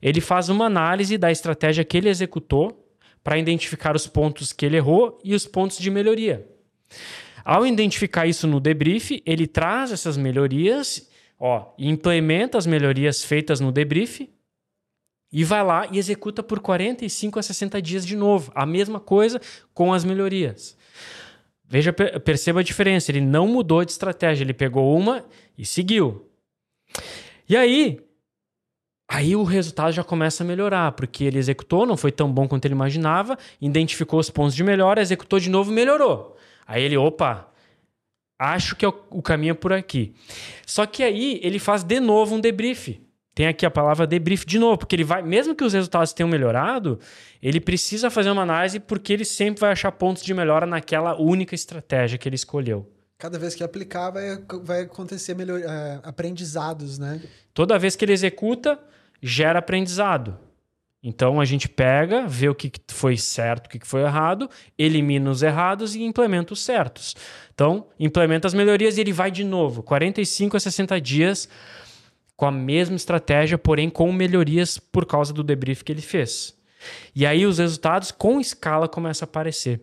Ele 0.00 0.20
faz 0.20 0.48
uma 0.48 0.66
análise 0.66 1.18
da 1.18 1.28
estratégia 1.28 1.84
que 1.84 1.96
ele 1.96 2.08
executou 2.08 2.88
para 3.24 3.36
identificar 3.36 3.96
os 3.96 4.06
pontos 4.06 4.52
que 4.52 4.64
ele 4.64 4.76
errou 4.76 5.18
e 5.24 5.34
os 5.34 5.44
pontos 5.44 5.76
de 5.78 5.90
melhoria. 5.90 6.48
Ao 7.44 7.66
identificar 7.66 8.28
isso 8.28 8.46
no 8.46 8.60
debrief, 8.60 9.20
ele 9.26 9.48
traz 9.48 9.90
essas 9.90 10.16
melhorias, 10.16 11.10
ó, 11.36 11.74
implementa 11.76 12.56
as 12.56 12.64
melhorias 12.64 13.24
feitas 13.24 13.58
no 13.58 13.72
debrief 13.72 14.30
e 15.32 15.42
vai 15.42 15.64
lá 15.64 15.88
e 15.90 15.98
executa 15.98 16.44
por 16.44 16.60
45 16.60 17.40
a 17.40 17.42
60 17.42 17.82
dias 17.82 18.06
de 18.06 18.14
novo, 18.14 18.52
a 18.54 18.64
mesma 18.64 19.00
coisa 19.00 19.40
com 19.74 19.92
as 19.92 20.04
melhorias. 20.04 20.78
Veja, 21.64 21.92
perceba 21.92 22.60
a 22.60 22.62
diferença, 22.62 23.10
ele 23.10 23.20
não 23.20 23.48
mudou 23.48 23.84
de 23.84 23.90
estratégia, 23.90 24.44
ele 24.44 24.54
pegou 24.54 24.96
uma 24.96 25.24
e 25.58 25.66
seguiu. 25.66 26.29
E 27.48 27.56
aí, 27.56 28.00
aí 29.08 29.34
o 29.34 29.42
resultado 29.42 29.92
já 29.92 30.04
começa 30.04 30.44
a 30.44 30.46
melhorar, 30.46 30.92
porque 30.92 31.24
ele 31.24 31.38
executou, 31.38 31.84
não 31.84 31.96
foi 31.96 32.12
tão 32.12 32.30
bom 32.30 32.46
quanto 32.46 32.64
ele 32.64 32.74
imaginava, 32.74 33.36
identificou 33.60 34.20
os 34.20 34.30
pontos 34.30 34.54
de 34.54 34.62
melhora, 34.62 35.00
executou 35.00 35.38
de 35.38 35.50
novo, 35.50 35.72
melhorou. 35.72 36.36
Aí 36.66 36.82
ele, 36.82 36.96
opa, 36.96 37.48
acho 38.38 38.76
que 38.76 38.84
é 38.84 38.88
o 38.88 39.20
caminho 39.20 39.52
é 39.52 39.54
por 39.54 39.72
aqui. 39.72 40.14
Só 40.64 40.86
que 40.86 41.02
aí 41.02 41.40
ele 41.42 41.58
faz 41.58 41.82
de 41.82 41.98
novo 41.98 42.36
um 42.36 42.40
debrief. 42.40 43.00
Tem 43.34 43.46
aqui 43.46 43.64
a 43.64 43.70
palavra 43.70 44.06
debrief 44.06 44.44
de 44.44 44.58
novo, 44.58 44.78
porque 44.78 44.96
ele 44.96 45.04
vai, 45.04 45.22
mesmo 45.22 45.54
que 45.54 45.64
os 45.64 45.72
resultados 45.72 46.12
tenham 46.12 46.28
melhorado, 46.28 46.98
ele 47.42 47.60
precisa 47.60 48.10
fazer 48.10 48.30
uma 48.30 48.42
análise 48.42 48.80
porque 48.80 49.12
ele 49.12 49.24
sempre 49.24 49.60
vai 49.60 49.72
achar 49.72 49.90
pontos 49.92 50.22
de 50.22 50.34
melhora 50.34 50.66
naquela 50.66 51.20
única 51.20 51.54
estratégia 51.54 52.18
que 52.18 52.28
ele 52.28 52.36
escolheu. 52.36 52.88
Cada 53.20 53.38
vez 53.38 53.54
que 53.54 53.62
aplicar, 53.62 54.08
vai, 54.10 54.42
vai 54.62 54.80
acontecer 54.80 55.34
melhor, 55.34 55.60
é, 55.60 56.00
aprendizados, 56.02 56.98
né? 56.98 57.20
Toda 57.52 57.78
vez 57.78 57.94
que 57.94 58.02
ele 58.02 58.14
executa, 58.14 58.80
gera 59.20 59.58
aprendizado. 59.58 60.38
Então 61.02 61.38
a 61.38 61.44
gente 61.44 61.68
pega, 61.68 62.26
vê 62.26 62.48
o 62.48 62.54
que 62.54 62.72
foi 62.88 63.18
certo, 63.18 63.66
o 63.66 63.68
que 63.68 63.86
foi 63.86 64.00
errado, 64.00 64.48
elimina 64.78 65.30
os 65.30 65.42
errados 65.42 65.94
e 65.94 66.02
implementa 66.02 66.54
os 66.54 66.64
certos. 66.64 67.14
Então, 67.54 67.86
implementa 67.98 68.48
as 68.48 68.54
melhorias 68.54 68.96
e 68.96 69.02
ele 69.02 69.12
vai 69.12 69.30
de 69.30 69.44
novo, 69.44 69.82
45 69.82 70.56
a 70.56 70.60
60 70.60 70.98
dias 70.98 71.46
com 72.34 72.46
a 72.46 72.50
mesma 72.50 72.96
estratégia, 72.96 73.58
porém 73.58 73.90
com 73.90 74.10
melhorias 74.10 74.78
por 74.78 75.04
causa 75.04 75.30
do 75.30 75.44
debrief 75.44 75.82
que 75.82 75.92
ele 75.92 76.00
fez. 76.00 76.56
E 77.14 77.26
aí 77.26 77.44
os 77.44 77.58
resultados 77.58 78.10
com 78.10 78.40
escala 78.40 78.88
começam 78.88 79.26
a 79.26 79.28
aparecer. 79.28 79.78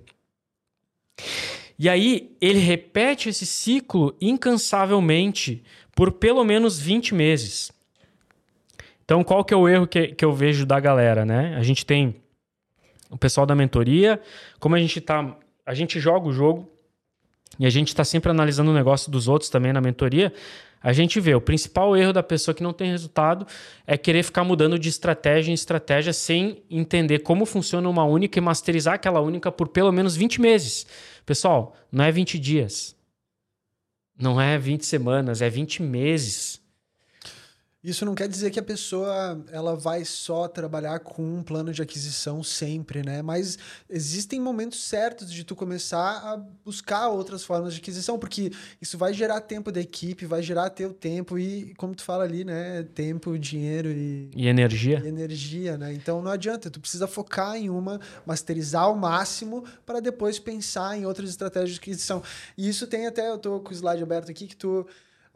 E 1.80 1.88
aí 1.88 2.36
ele 2.42 2.60
repete 2.60 3.30
esse 3.30 3.46
ciclo 3.46 4.16
incansavelmente 4.20 5.64
por 5.96 6.12
pelo 6.12 6.44
menos 6.44 6.80
20 6.80 7.14
meses. 7.14 7.72
Então, 9.04 9.24
qual 9.24 9.46
que 9.46 9.54
é 9.54 9.58
o 9.58 9.70
erro 9.70 9.88
que, 9.88 10.08
que 10.10 10.26
eu 10.26 10.34
vejo 10.34 10.66
da 10.66 10.80
galera, 10.80 11.26
né? 11.26 11.56
A 11.56 11.64
gente 11.64 11.86
tem 11.86 12.16
o 13.10 13.18
pessoal 13.18 13.46
da 13.46 13.56
mentoria, 13.56 14.22
como 14.60 14.76
a 14.76 14.80
gente 14.80 15.00
tá, 15.00 15.38
a 15.66 15.74
gente 15.74 16.00
joga 16.00 16.28
o 16.28 16.34
jogo 16.34 16.70
e 17.60 17.66
a 17.66 17.70
gente 17.70 17.88
está 17.88 18.04
sempre 18.04 18.32
analisando 18.32 18.72
o 18.72 18.74
negócio 18.74 19.12
dos 19.12 19.28
outros 19.28 19.50
também 19.50 19.72
na 19.72 19.80
mentoria, 19.80 20.34
a 20.82 20.94
gente 20.94 21.20
vê 21.20 21.34
o 21.34 21.42
principal 21.42 21.96
erro 21.98 22.14
da 22.14 22.24
pessoa 22.24 22.54
que 22.54 22.64
não 22.64 22.74
tem 22.74 22.92
resultado 22.92 23.46
é 23.86 23.98
querer 23.98 24.24
ficar 24.24 24.44
mudando 24.44 24.78
de 24.78 24.90
estratégia 24.90 25.52
em 25.52 25.54
estratégia 25.54 26.14
sem 26.14 26.64
entender 26.70 27.20
como 27.20 27.46
funciona 27.46 27.90
uma 27.90 28.04
única 28.04 28.38
e 28.38 28.42
masterizar 28.42 28.96
aquela 28.96 29.20
única 29.20 29.52
por 29.52 29.68
pelo 29.68 29.92
menos 29.92 30.16
20 30.16 30.40
meses. 30.40 30.86
Pessoal, 31.26 31.76
não 31.92 32.04
é 32.04 32.12
20 32.12 32.40
dias. 32.40 32.96
Não 34.20 34.40
é 34.40 34.58
20 34.58 34.86
semanas, 34.86 35.42
é 35.42 35.50
20 35.50 35.84
meses. 35.84 36.62
Isso 37.88 38.04
não 38.04 38.14
quer 38.14 38.28
dizer 38.28 38.52
que 38.52 38.60
a 38.60 38.64
pessoa 38.64 39.42
ela 39.50 39.74
vai 39.74 40.04
só 40.04 40.46
trabalhar 40.50 41.00
com 41.00 41.24
um 41.24 41.42
plano 41.42 41.72
de 41.72 41.82
aquisição 41.82 42.44
sempre, 42.44 43.02
né? 43.02 43.22
Mas 43.22 43.58
existem 43.90 44.42
momentos 44.42 44.84
certos 44.84 45.32
de 45.32 45.46
tu 45.46 45.56
começar 45.56 46.18
a 46.18 46.36
buscar 46.66 47.08
outras 47.08 47.46
formas 47.46 47.74
de 47.74 47.80
aquisição, 47.80 48.20
porque 48.20 48.52
isso 48.82 48.98
vai 48.98 49.14
gerar 49.14 49.40
tempo 49.40 49.72
da 49.72 49.80
equipe, 49.80 50.26
vai 50.26 50.44
gerar 50.44 50.70
teu 50.70 50.94
tempo 50.94 51.40
e, 51.40 51.74
como 51.76 51.96
tu 51.96 52.04
fala 52.04 52.26
ali, 52.26 52.44
né? 52.44 52.84
Tempo, 52.94 53.40
dinheiro 53.40 53.90
e... 53.90 54.32
E 54.36 54.50
energia. 54.50 55.02
E 55.02 55.08
energia, 55.08 55.78
né? 55.78 55.94
Então 55.94 56.22
não 56.22 56.32
adianta, 56.32 56.70
tu 56.70 56.82
precisa 56.82 57.08
focar 57.08 57.56
em 57.56 57.70
uma, 57.70 58.02
masterizar 58.26 58.84
ao 58.84 58.98
máximo 58.98 59.64
para 59.86 60.02
depois 60.02 60.38
pensar 60.40 60.98
em 60.98 61.06
outras 61.06 61.30
estratégias 61.30 61.76
de 61.76 61.80
aquisição. 61.80 62.22
E 62.58 62.68
isso 62.68 62.86
tem 62.86 63.08
até, 63.08 63.30
eu 63.30 63.38
tô 63.38 63.62
com 63.62 63.70
o 63.70 63.74
slide 63.74 64.04
aberto 64.04 64.30
aqui, 64.30 64.46
que 64.46 64.58
tu 64.58 64.86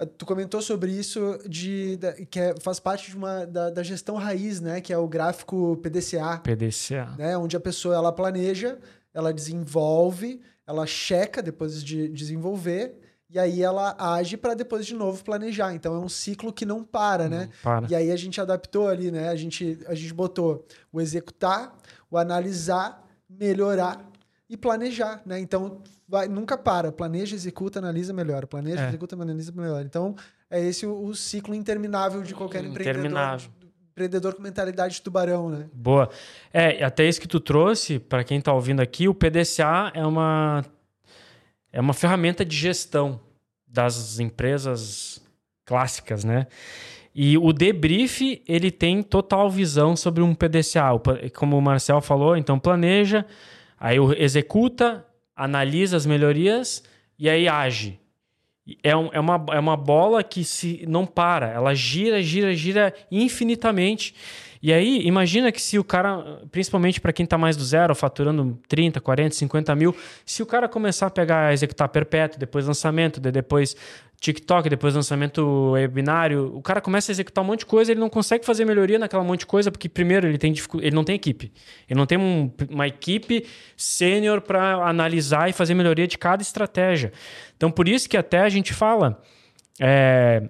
tu 0.05 0.25
comentou 0.25 0.61
sobre 0.61 0.91
isso 0.91 1.39
de, 1.47 1.97
que 2.29 2.39
é, 2.39 2.55
faz 2.59 2.79
parte 2.79 3.11
de 3.11 3.17
uma 3.17 3.45
da, 3.45 3.69
da, 3.69 3.83
gestão 3.83 4.15
raiz, 4.15 4.59
né? 4.59 4.81
Que 4.81 4.91
é 4.91 4.97
o 4.97 5.07
gráfico 5.07 5.77
PDCA. 5.77 6.39
PDCA. 6.39 7.15
Né? 7.17 7.37
Onde 7.37 7.55
a 7.55 7.59
pessoa 7.59 7.95
ela 7.95 8.11
planeja, 8.11 8.79
ela 9.13 9.33
desenvolve, 9.33 10.41
ela 10.65 10.85
checa 10.85 11.41
depois 11.41 11.83
de 11.83 12.07
desenvolver 12.09 12.95
e 13.29 13.39
aí 13.39 13.63
ela 13.63 13.95
age 13.97 14.35
para 14.35 14.53
depois 14.53 14.85
de 14.85 14.93
novo 14.93 15.23
planejar. 15.23 15.73
Então 15.73 15.95
é 15.95 15.99
um 15.99 16.09
ciclo 16.09 16.51
que 16.51 16.65
não 16.65 16.83
para, 16.83 17.29
né? 17.29 17.45
Não 17.45 17.51
para. 17.63 17.87
E 17.89 17.95
aí 17.95 18.11
a 18.11 18.15
gente 18.17 18.41
adaptou 18.41 18.89
ali, 18.89 19.09
né? 19.09 19.29
A 19.29 19.35
gente, 19.35 19.79
a 19.87 19.95
gente 19.95 20.13
botou 20.13 20.65
o 20.91 20.99
executar, 20.99 21.73
o 22.09 22.17
analisar, 22.17 23.07
melhorar 23.29 24.11
e 24.51 24.57
planejar, 24.57 25.21
né? 25.25 25.39
Então 25.39 25.81
vai, 26.05 26.27
nunca 26.27 26.57
para, 26.57 26.91
planeja, 26.91 27.33
executa, 27.33 27.79
analisa, 27.79 28.11
melhora, 28.11 28.45
planeja, 28.45 28.83
é. 28.83 28.89
executa, 28.89 29.15
analisa, 29.15 29.49
melhora. 29.55 29.81
Então 29.81 30.13
é 30.49 30.59
esse 30.59 30.85
o, 30.85 31.05
o 31.05 31.15
ciclo 31.15 31.55
interminável 31.55 32.21
de 32.21 32.35
qualquer 32.35 32.65
interminável. 32.65 33.47
empreendedor. 33.47 33.71
Empreendedor 33.91 34.35
com 34.35 34.41
mentalidade 34.41 34.95
de 34.95 35.01
tubarão, 35.01 35.49
né? 35.49 35.69
Boa. 35.73 36.09
É, 36.51 36.83
até 36.83 37.07
isso 37.07 37.21
que 37.21 37.29
tu 37.29 37.39
trouxe, 37.39 37.97
para 37.97 38.25
quem 38.25 38.39
está 38.39 38.51
ouvindo 38.51 38.81
aqui, 38.81 39.07
o 39.07 39.13
PDCA 39.13 39.89
é 39.93 40.05
uma, 40.05 40.65
é 41.71 41.79
uma 41.79 41.93
ferramenta 41.93 42.43
de 42.43 42.55
gestão 42.55 43.21
das 43.65 44.19
empresas 44.19 45.21
clássicas, 45.65 46.25
né? 46.25 46.47
E 47.15 47.37
o 47.37 47.53
debrief, 47.53 48.41
ele 48.45 48.69
tem 48.69 49.01
total 49.01 49.49
visão 49.49 49.95
sobre 49.95 50.21
um 50.21 50.35
PDCA. 50.35 50.89
Como 51.35 51.57
o 51.57 51.61
Marcel 51.61 52.01
falou, 52.01 52.35
então 52.35 52.59
planeja, 52.59 53.25
Aí 53.82 53.98
executa, 54.20 55.04
analisa 55.36 55.98
as 55.98 56.06
melhorias 56.06 56.84
e 57.17 57.28
aí 57.28 57.48
age. 57.48 58.00
É, 58.84 58.96
um, 58.96 59.10
é, 59.12 59.20
uma, 59.20 59.44
é 59.54 59.60
uma 59.60 59.76
bola 59.76 60.24
que 60.24 60.44
se 60.44 60.86
não 60.88 61.04
para, 61.04 61.48
ela 61.48 61.74
gira, 61.74 62.22
gira, 62.22 62.54
gira 62.54 62.94
infinitamente. 63.12 64.13
E 64.62 64.72
aí, 64.72 65.02
imagina 65.08 65.52
que 65.52 65.60
se 65.60 65.80
o 65.80 65.84
cara, 65.84 66.39
principalmente 66.52 67.02
para 67.02 67.12
quem 67.12 67.24
está 67.24 67.39
mais 67.39 67.58
do 67.58 67.63
zero, 67.63 67.96
faturando 67.96 68.60
30, 68.67 69.02
40, 69.02 69.34
50 69.34 69.76
mil, 69.76 69.96
se 70.24 70.44
o 70.44 70.46
cara 70.46 70.70
começar 70.70 71.08
a 71.08 71.10
pegar, 71.10 71.48
a 71.48 71.54
executar 71.54 71.89
perpétuo, 71.89 72.39
depois 72.39 72.67
lançamento, 72.67 73.20
depois 73.20 73.76
TikTok, 74.21 74.69
depois 74.69 74.93
lançamento 74.93 75.71
webinário, 75.71 76.55
o 76.55 76.62
cara 76.62 76.79
começa 76.79 77.12
a 77.12 77.13
executar 77.13 77.43
um 77.43 77.47
monte 77.47 77.62
de 77.62 77.65
coisa, 77.65 77.91
ele 77.91 77.99
não 77.99 78.10
consegue 78.10 78.45
fazer 78.45 78.65
melhoria 78.65 78.99
naquela 78.99 79.23
monte 79.23 79.39
de 79.39 79.45
coisa, 79.47 79.71
porque 79.71 79.89
primeiro 79.89 80.27
ele 80.27 80.38
tem 80.38 80.53
ele 80.79 80.95
não 80.95 81.03
tem 81.03 81.15
equipe. 81.15 81.51
Ele 81.89 81.97
não 81.97 82.05
tem 82.05 82.19
um, 82.19 82.51
uma 82.69 82.88
equipe 82.88 83.47
sênior 83.75 84.39
para 84.39 84.75
analisar 84.88 85.49
e 85.49 85.53
fazer 85.53 85.73
melhoria 85.73 86.05
de 86.05 86.19
cada 86.19 86.43
estratégia. 86.43 87.12
Então, 87.57 87.71
por 87.71 87.88
isso 87.88 88.07
que 88.07 88.15
até 88.15 88.41
a 88.41 88.49
gente 88.49 88.75
fala, 88.75 89.19
é, 89.79 90.47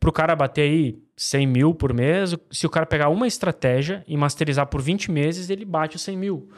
para 0.00 0.10
o 0.10 0.12
cara 0.12 0.34
bater 0.34 0.62
aí 0.62 0.98
100 1.16 1.46
mil 1.46 1.74
por 1.74 1.94
mês, 1.94 2.34
se 2.50 2.66
o 2.66 2.70
cara 2.70 2.84
pegar 2.84 3.08
uma 3.08 3.28
estratégia 3.28 4.02
e 4.08 4.16
masterizar 4.16 4.66
por 4.66 4.82
20 4.82 5.12
meses, 5.12 5.48
ele 5.48 5.64
bate 5.64 5.94
os 5.94 6.02
100 6.02 6.16
mil. 6.16 6.48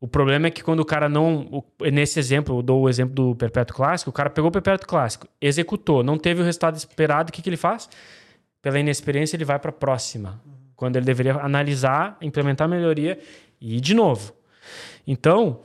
O 0.00 0.06
problema 0.06 0.46
é 0.46 0.50
que 0.50 0.62
quando 0.62 0.80
o 0.80 0.84
cara 0.84 1.08
não. 1.08 1.64
Nesse 1.92 2.20
exemplo, 2.20 2.58
eu 2.58 2.62
dou 2.62 2.82
o 2.82 2.88
exemplo 2.88 3.14
do 3.14 3.34
Perpétuo 3.34 3.76
Clássico, 3.76 4.10
o 4.10 4.12
cara 4.12 4.30
pegou 4.30 4.48
o 4.48 4.52
Perpétuo 4.52 4.86
Clássico, 4.86 5.26
executou, 5.40 6.04
não 6.04 6.16
teve 6.16 6.40
o 6.40 6.44
resultado 6.44 6.76
esperado, 6.76 7.30
o 7.30 7.32
que, 7.32 7.42
que 7.42 7.48
ele 7.48 7.56
faz? 7.56 7.88
Pela 8.62 8.78
inexperiência, 8.78 9.36
ele 9.36 9.44
vai 9.44 9.58
para 9.58 9.70
a 9.70 9.72
próxima. 9.72 10.40
Uhum. 10.46 10.52
Quando 10.76 10.96
ele 10.96 11.04
deveria 11.04 11.34
analisar, 11.34 12.16
implementar 12.22 12.66
a 12.66 12.68
melhoria 12.68 13.18
e 13.60 13.76
ir 13.76 13.80
de 13.80 13.92
novo. 13.92 14.32
Então. 15.04 15.62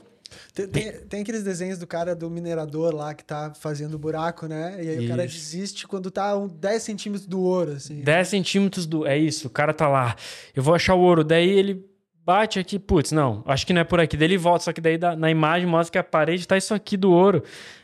Tem, 0.52 0.66
tem, 0.66 0.92
tem, 0.92 1.22
aqueles 1.22 1.44
desenhos 1.44 1.78
do 1.78 1.86
cara 1.86 2.14
do 2.16 2.28
minerador 2.28 2.92
lá 2.92 3.14
que 3.14 3.24
tá 3.24 3.52
fazendo 3.54 3.96
buraco, 3.96 4.48
né? 4.48 4.82
E 4.82 4.88
aí 4.88 4.96
isso. 4.96 5.04
o 5.04 5.08
cara 5.08 5.22
desiste 5.22 5.86
quando 5.86 6.10
tá 6.10 6.36
um 6.36 6.48
10 6.48 6.82
centímetros 6.82 7.26
do 7.26 7.40
ouro, 7.40 7.72
assim. 7.72 8.00
10 8.00 8.28
centímetros 8.28 8.84
do. 8.84 9.06
É 9.06 9.16
isso, 9.16 9.46
o 9.46 9.50
cara 9.50 9.72
tá 9.72 9.86
lá. 9.86 10.16
Eu 10.52 10.62
vou 10.62 10.74
achar 10.74 10.96
o 10.96 11.00
ouro. 11.00 11.22
Daí 11.22 11.48
ele 11.48 11.93
bate 12.24 12.58
aqui, 12.58 12.78
putz, 12.78 13.12
não, 13.12 13.42
acho 13.46 13.66
que 13.66 13.72
não 13.72 13.82
é 13.82 13.84
por 13.84 14.00
aqui. 14.00 14.16
Daí 14.16 14.28
ele 14.28 14.38
volta, 14.38 14.64
só 14.64 14.72
que 14.72 14.80
daí 14.80 14.98
na 15.18 15.30
imagem 15.30 15.68
mostra 15.68 15.92
que 15.92 15.98
a 15.98 16.04
parede 16.04 16.48
tá 16.48 16.56
isso 16.56 16.72
aqui 16.72 16.96
do 16.96 17.12
ouro. 17.12 17.42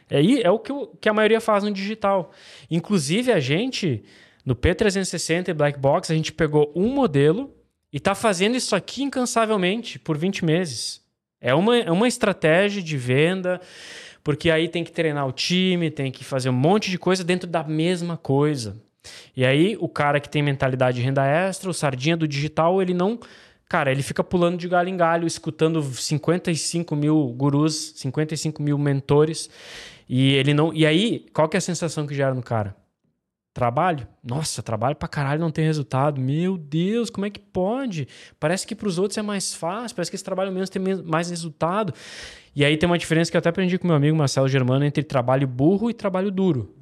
É, 0.09 0.21
é 0.43 0.51
o 0.51 0.59
que, 0.59 0.73
o 0.73 0.87
que 1.01 1.09
a 1.09 1.13
maioria 1.15 1.41
faz 1.41 1.63
no 1.63 1.71
digital. 1.71 2.33
Inclusive, 2.71 3.33
a 3.33 3.39
gente, 3.39 4.03
no 4.45 4.57
P360 4.57 5.49
e 5.49 5.55
Black 5.55 5.79
Box, 5.79 6.11
a 6.11 6.15
gente 6.15 6.33
pegou 6.33 6.73
um 6.75 6.89
modelo 6.89 7.55
e 7.93 8.01
tá 8.01 8.15
fazendo 8.15 8.57
isso 8.57 8.75
aqui 8.75 9.03
incansavelmente 9.03 9.99
por 9.99 10.17
20 10.17 10.45
meses. 10.45 11.01
É 11.41 11.55
uma, 11.55 11.77
é 11.77 11.91
uma 11.91 12.09
estratégia 12.09 12.83
de 12.83 12.97
venda, 12.97 13.61
porque 14.23 14.51
aí 14.51 14.69
tem 14.69 14.85
que 14.85 14.93
treinar 14.93 15.27
o 15.27 15.33
time, 15.33 15.91
tem 15.91 16.11
que 16.11 16.25
fazer 16.25 16.51
um 16.51 16.55
monte 16.55 16.91
de 16.91 16.99
coisa 16.99 17.25
dentro 17.25 17.49
da 17.49 17.63
mesma 17.63 18.17
coisa. 18.17 18.77
E 19.35 19.45
aí, 19.47 19.77
o 19.81 19.89
cara 19.89 20.21
que 20.21 20.29
tem 20.29 20.43
mentalidade 20.43 20.99
de 20.99 21.03
renda 21.03 21.25
extra, 21.27 21.71
o 21.71 21.75
sardinha 21.75 22.17
do 22.17 22.29
digital, 22.29 22.83
ele 22.83 22.93
não 22.93 23.19
Cara, 23.71 23.93
ele 23.93 24.03
fica 24.03 24.25
pulando 24.25 24.59
de 24.59 24.67
galho 24.67 24.89
em 24.89 24.97
galho, 24.97 25.29
escutando 25.29 25.81
55 25.81 26.97
mil 26.97 27.29
gurus, 27.29 27.93
55 27.99 28.61
mil 28.61 28.77
mentores. 28.77 29.49
E 30.09 30.33
ele 30.33 30.53
não. 30.53 30.75
E 30.75 30.85
aí, 30.85 31.25
qual 31.33 31.49
que 31.49 31.57
é 31.57 31.59
a 31.59 31.61
sensação 31.61 32.05
que 32.05 32.13
gera 32.13 32.35
no 32.35 32.43
cara? 32.43 32.75
Trabalho? 33.55 34.09
Nossa, 34.25 34.61
trabalho 34.61 34.97
pra 34.97 35.07
caralho 35.07 35.41
não 35.41 35.53
tem 35.53 35.65
resultado. 35.65 36.21
Meu 36.21 36.59
Deus, 36.59 37.11
como 37.11 37.27
é 37.27 37.31
que 37.31 37.39
pode? 37.39 38.09
Parece 38.41 38.67
que 38.67 38.75
pros 38.75 38.99
outros 38.99 39.19
é 39.19 39.23
mais 39.23 39.55
fácil, 39.55 39.95
parece 39.95 40.11
que 40.11 40.17
esse 40.17 40.25
trabalho 40.25 40.51
menos 40.51 40.69
tem 40.69 40.83
mais 41.05 41.31
resultado. 41.31 41.95
E 42.57 42.65
aí 42.65 42.77
tem 42.77 42.89
uma 42.89 42.99
diferença 42.99 43.31
que 43.31 43.37
eu 43.37 43.39
até 43.39 43.51
aprendi 43.51 43.79
com 43.79 43.87
meu 43.87 43.95
amigo 43.95 44.17
Marcelo 44.17 44.49
Germano 44.49 44.85
entre 44.85 45.05
trabalho 45.05 45.47
burro 45.47 45.89
e 45.89 45.95
trabalho 45.95 46.33
duro. 46.33 46.75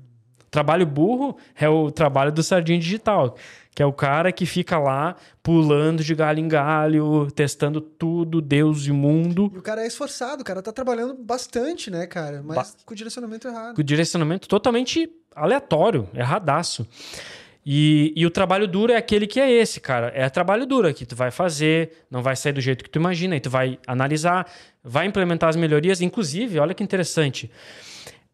Trabalho 0.59 0.85
burro 0.85 1.37
é 1.55 1.69
o 1.69 1.89
trabalho 1.89 2.33
do 2.33 2.43
sardinha 2.43 2.81
digital, 2.81 3.37
que 3.73 3.81
é 3.81 3.87
o 3.87 3.93
cara 3.93 4.33
que 4.33 4.45
fica 4.45 4.77
lá 4.77 5.15
pulando 5.41 6.03
de 6.03 6.13
galho 6.17 6.41
em 6.41 6.49
galho, 6.49 7.29
testando 7.31 7.81
tudo, 7.81 8.41
Deus 8.41 8.85
e 8.85 8.91
mundo. 8.91 9.53
E 9.55 9.59
o 9.59 9.63
cara 9.63 9.85
é 9.85 9.87
esforçado, 9.87 10.43
o 10.43 10.45
cara 10.45 10.61
tá 10.61 10.73
trabalhando 10.73 11.15
bastante, 11.15 11.93
né, 11.93 12.09
cara? 12.09 12.43
Mas 12.45 12.57
ba 12.57 12.67
com 12.85 12.93
o 12.93 12.97
direcionamento 12.97 13.47
errado. 13.47 13.77
Com 13.77 13.81
o 13.81 13.85
direcionamento 13.85 14.49
totalmente 14.49 15.09
aleatório, 15.33 16.09
erradaço. 16.13 16.85
E, 17.65 18.13
e 18.17 18.27
o 18.27 18.31
trabalho 18.31 18.67
duro 18.67 18.93
é 18.93 18.97
aquele 18.97 19.29
que 19.29 19.39
é 19.39 19.49
esse, 19.49 19.79
cara. 19.79 20.11
É 20.13 20.29
trabalho 20.29 20.67
duro 20.67 20.93
que 20.93 21.07
tu 21.07 21.15
vai 21.15 21.31
fazer, 21.31 22.05
não 22.11 22.21
vai 22.21 22.35
sair 22.35 22.53
do 22.53 22.61
jeito 22.61 22.83
que 22.83 22.91
tu 22.91 22.99
imagina, 22.99 23.37
e 23.37 23.41
tu 23.41 23.49
vai 23.49 23.79
analisar, 23.87 24.51
vai 24.83 25.07
implementar 25.07 25.51
as 25.51 25.55
melhorias. 25.55 26.01
Inclusive, 26.01 26.59
olha 26.59 26.75
que 26.75 26.83
interessante 26.83 27.49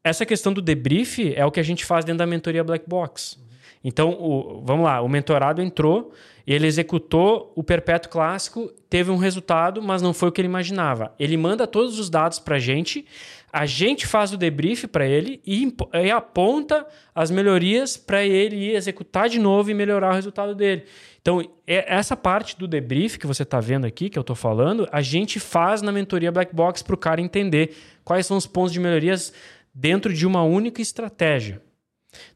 essa 0.05 0.27
questão 0.27 0.53
do 0.53 0.61
debrief 0.61 1.19
é 1.35 1.45
o 1.47 1.51
que 1.51 1.59
a 1.59 1.65
gente 1.65 1.85
faz 1.85 2.05
dentro 2.05 2.19
da 2.19 2.27
mentoria 2.27 2.63
Black 2.63 2.87
Box. 2.87 3.43
Então, 3.83 4.11
o, 4.11 4.63
vamos 4.65 4.85
lá, 4.85 5.01
o 5.01 5.09
mentorado 5.09 5.61
entrou, 5.61 6.13
ele 6.47 6.67
executou 6.67 7.53
o 7.57 7.63
perpétuo 7.63 8.11
clássico, 8.11 8.71
teve 8.89 9.11
um 9.11 9.17
resultado, 9.17 9.83
mas 9.83 10.03
não 10.03 10.13
foi 10.15 10.29
o 10.29 10.33
que 10.33 10.41
ele 10.41 10.49
imaginava. 10.49 11.15
Ele 11.19 11.37
manda 11.37 11.67
todos 11.67 11.99
os 11.99 12.09
dados 12.09 12.39
para 12.39 12.57
a 12.57 12.59
gente, 12.59 13.07
a 13.53 13.67
gente 13.67 14.07
faz 14.07 14.33
o 14.33 14.37
debrief 14.37 14.87
para 14.87 15.07
ele 15.07 15.41
e, 15.47 15.73
e, 16.03 16.11
aponta 16.11 16.87
as 17.15 17.31
melhorias 17.31 17.97
para 17.97 18.25
ele 18.25 18.75
executar 18.75 19.29
de 19.29 19.39
novo 19.39 19.71
e 19.71 19.75
melhorar 19.75 20.11
o 20.11 20.15
resultado 20.15 20.55
dele. 20.55 20.85
Então, 21.23 21.41
é, 21.67 21.95
essa 21.95 22.17
parte 22.17 22.59
do 22.59 22.67
debrief 22.67 23.17
que 23.17 23.27
você 23.27 23.45
está 23.45 23.61
vendo 23.61 23.87
aqui, 23.87 24.11
que 24.11 24.19
eu 24.19 24.23
estou 24.23 24.37
falando, 24.37 24.89
a 24.91 25.01
gente 25.01 25.39
faz 25.39 25.83
na 25.83 25.93
mentoria 25.93 26.33
Black 26.33 26.55
Box 26.55 26.83
para 26.83 26.95
o 26.95 26.99
cara 26.99 27.21
entender 27.21 27.77
quais 28.05 28.27
são 28.27 28.37
os 28.37 28.47
pontos 28.47 28.73
de 28.73 28.81
melhorias 28.81 29.33
dentro 29.75 30.13
de 30.13 30.27
uma 30.27 30.43
única 30.43 30.81
estratégia. 30.81 31.61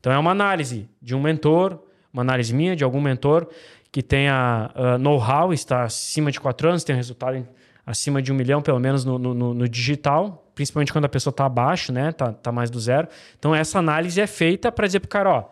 Então 0.01 0.13
é 0.13 0.19
uma 0.19 0.33
análise 0.33 0.89
de 1.01 1.15
um 1.15 1.21
mentor, 1.21 1.81
uma 2.13 2.23
análise 2.23 2.53
minha, 2.55 2.75
de 2.75 2.83
algum 2.83 3.01
mentor 3.01 3.49
que 3.91 4.03
tenha 4.03 4.71
uh, 4.75 4.99
know-how, 4.99 5.53
está 5.53 5.85
acima 5.85 6.31
de 6.31 6.41
quatro 6.41 6.69
anos, 6.69 6.85
tem 6.85 6.95
resultado 6.95 7.47
acima 7.87 8.21
de 8.21 8.31
um 8.31 8.35
milhão, 8.35 8.61
pelo 8.61 8.79
menos 8.79 9.05
no, 9.05 9.19
no, 9.19 9.55
no 9.55 9.69
digital, 9.69 10.51
principalmente 10.55 10.93
quando 10.93 11.07
a 11.07 11.09
pessoa 11.09 11.31
está 11.31 11.47
abaixo, 11.47 11.91
né? 11.91 12.13
Tá, 12.13 12.33
tá 12.33 12.53
mais 12.53 12.71
do 12.71 12.79
zero. 12.79 13.09
Então, 13.39 13.55
essa 13.55 13.79
análise 13.79 14.21
é 14.21 14.27
feita 14.27 14.71
para 14.71 14.87
dizer 14.87 15.01
para 15.01 15.07
o 15.07 15.11
cara, 15.11 15.31
ó, 15.31 15.45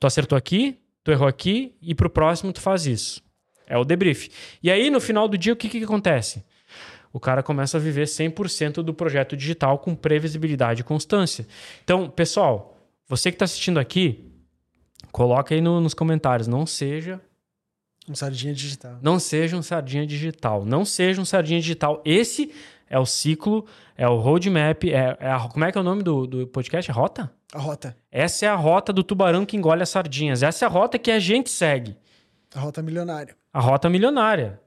tu 0.00 0.06
acertou 0.06 0.38
aqui, 0.38 0.78
tu 1.04 1.10
errou 1.10 1.28
aqui, 1.28 1.74
e 1.82 1.94
para 1.94 2.06
o 2.06 2.10
próximo 2.10 2.50
tu 2.50 2.62
faz 2.62 2.86
isso. 2.86 3.22
É 3.66 3.76
o 3.76 3.84
debrief. 3.84 4.28
E 4.62 4.70
aí, 4.70 4.88
no 4.88 5.00
final 5.00 5.28
do 5.28 5.36
dia, 5.36 5.52
o 5.52 5.56
que, 5.56 5.68
que 5.68 5.84
acontece? 5.84 6.42
O 7.16 7.18
cara 7.18 7.42
começa 7.42 7.78
a 7.78 7.80
viver 7.80 8.04
100% 8.04 8.82
do 8.82 8.92
projeto 8.92 9.34
digital 9.34 9.78
com 9.78 9.94
previsibilidade 9.94 10.82
e 10.82 10.84
constância. 10.84 11.46
Então, 11.82 12.10
pessoal, 12.10 12.76
você 13.08 13.30
que 13.30 13.36
está 13.36 13.46
assistindo 13.46 13.80
aqui, 13.80 14.30
coloca 15.10 15.54
aí 15.54 15.62
no, 15.62 15.80
nos 15.80 15.94
comentários, 15.94 16.46
não 16.46 16.66
seja 16.66 17.18
um 18.06 18.14
sardinha 18.14 18.52
digital. 18.52 18.98
Não 19.00 19.18
seja 19.18 19.56
um 19.56 19.62
sardinha 19.62 20.06
digital. 20.06 20.66
Não 20.66 20.84
seja 20.84 21.18
um 21.18 21.24
sardinha 21.24 21.58
digital. 21.58 22.02
Esse 22.04 22.52
é 22.86 22.98
o 22.98 23.06
ciclo, 23.06 23.64
é 23.96 24.06
o 24.06 24.18
roadmap. 24.18 24.84
É, 24.84 25.16
é 25.18 25.30
a, 25.30 25.40
como 25.48 25.64
é 25.64 25.72
que 25.72 25.78
é 25.78 25.80
o 25.80 25.84
nome 25.84 26.02
do, 26.02 26.26
do 26.26 26.46
podcast? 26.46 26.92
Rota? 26.92 27.32
A 27.54 27.58
rota. 27.58 27.96
Essa 28.12 28.44
é 28.44 28.48
a 28.50 28.54
rota 28.54 28.92
do 28.92 29.02
tubarão 29.02 29.46
que 29.46 29.56
engole 29.56 29.82
as 29.82 29.88
sardinhas. 29.88 30.42
Essa 30.42 30.66
é 30.66 30.68
a 30.68 30.70
rota 30.70 30.98
que 30.98 31.10
a 31.10 31.18
gente 31.18 31.48
segue. 31.48 31.96
A 32.54 32.60
rota 32.60 32.82
milionária. 32.82 33.34
A 33.54 33.60
rota 33.60 33.88
milionária. 33.88 34.60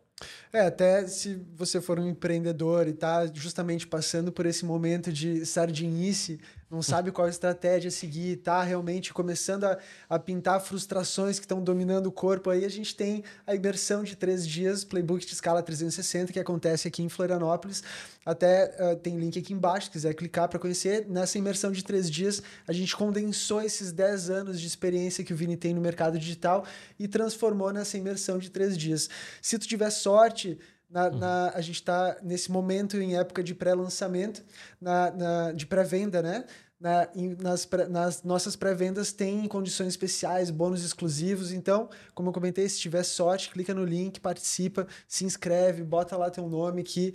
É, 0.51 0.62
até 0.62 1.08
se 1.08 1.41
você 1.55 1.79
for 1.79 1.99
um 1.99 2.10
empreendedor 2.10 2.88
e 2.88 2.91
está 2.91 3.27
justamente 3.27 3.88
passando 3.88 4.32
por 4.32 4.45
esse 4.45 4.65
momento 4.65 5.12
de 5.12 5.45
sardinice, 5.45 6.39
não 6.69 6.82
sabe 6.82 7.12
qual 7.12 7.27
estratégia 7.27 7.89
seguir, 7.89 8.38
está 8.38 8.62
realmente 8.62 9.12
começando 9.12 9.63
a, 9.63 9.77
a 10.08 10.19
pintar 10.19 10.62
frustrações 10.62 11.39
que 11.39 11.45
estão 11.45 11.63
dominando 11.63 12.08
o 12.08 12.12
corpo, 12.12 12.49
aí 12.49 12.63
a 12.63 12.69
gente 12.69 12.95
tem 12.95 13.23
a 13.47 13.55
imersão 13.55 14.03
de 14.03 14.15
três 14.15 14.47
dias, 14.47 14.84
Playbook 14.84 15.25
de 15.25 15.34
escala 15.34 15.63
360, 15.63 16.32
que 16.32 16.39
acontece 16.39 16.88
aqui 16.88 17.01
em 17.01 17.10
Florianópolis. 17.10 17.84
Até 18.25 18.75
uh, 18.79 18.95
tem 18.95 19.17
link 19.17 19.39
aqui 19.39 19.53
embaixo, 19.53 19.88
se 19.88 19.91
quiser 19.91 20.13
clicar 20.13 20.47
para 20.47 20.60
conhecer. 20.60 21.08
Nessa 21.08 21.38
imersão 21.38 21.71
de 21.71 21.84
três 21.84 22.10
dias, 22.10 22.43
a 22.67 22.73
gente 22.73 22.95
condensou 22.95 23.62
esses 23.62 23.91
10 23.91 24.29
anos 24.29 24.62
de 24.62 24.67
experiência 24.67 25.23
que 25.23 25.34
o 25.34 25.36
Vini 25.36 25.58
tem 25.58 25.73
no 25.73 25.82
mercado 25.82 26.19
digital 26.19 26.65
e 26.99 27.08
transformou 27.08 27.73
nessa 27.73 27.97
imersão 27.97 28.38
de 28.38 28.51
três 28.51 28.77
dias. 28.77 29.10
Se 29.41 29.58
tu 29.58 29.67
tiver 29.67 29.89
sorte, 29.89 30.60
na, 30.89 31.08
uhum. 31.08 31.17
na, 31.17 31.52
a 31.54 31.62
gente 31.62 31.75
está 31.75 32.17
nesse 32.23 32.52
momento 32.52 32.97
em 32.97 33.15
época 33.15 33.43
de 33.43 33.54
pré-lançamento, 33.54 34.43
na, 34.82 35.12
na, 35.12 35.52
de 35.52 35.65
pré-venda, 35.65 36.21
né? 36.21 36.45
Na, 36.80 37.08
em, 37.13 37.36
nas, 37.36 37.67
nas 37.89 38.23
nossas 38.23 38.56
pré-vendas 38.56 39.12
tem 39.12 39.45
condições 39.47 39.89
especiais, 39.89 40.49
bônus 40.49 40.84
exclusivos. 40.84 41.52
Então, 41.52 41.89
como 42.15 42.30
eu 42.30 42.34
comentei, 42.34 42.67
se 42.67 42.80
tiver 42.80 43.04
sorte, 43.04 43.49
clica 43.49 43.73
no 43.73 43.84
link, 43.84 44.19
participa, 44.19 44.88
se 45.08 45.25
inscreve, 45.25 45.84
bota 45.84 46.15
lá 46.17 46.30
teu 46.30 46.47
nome 46.47 46.84
que 46.84 47.13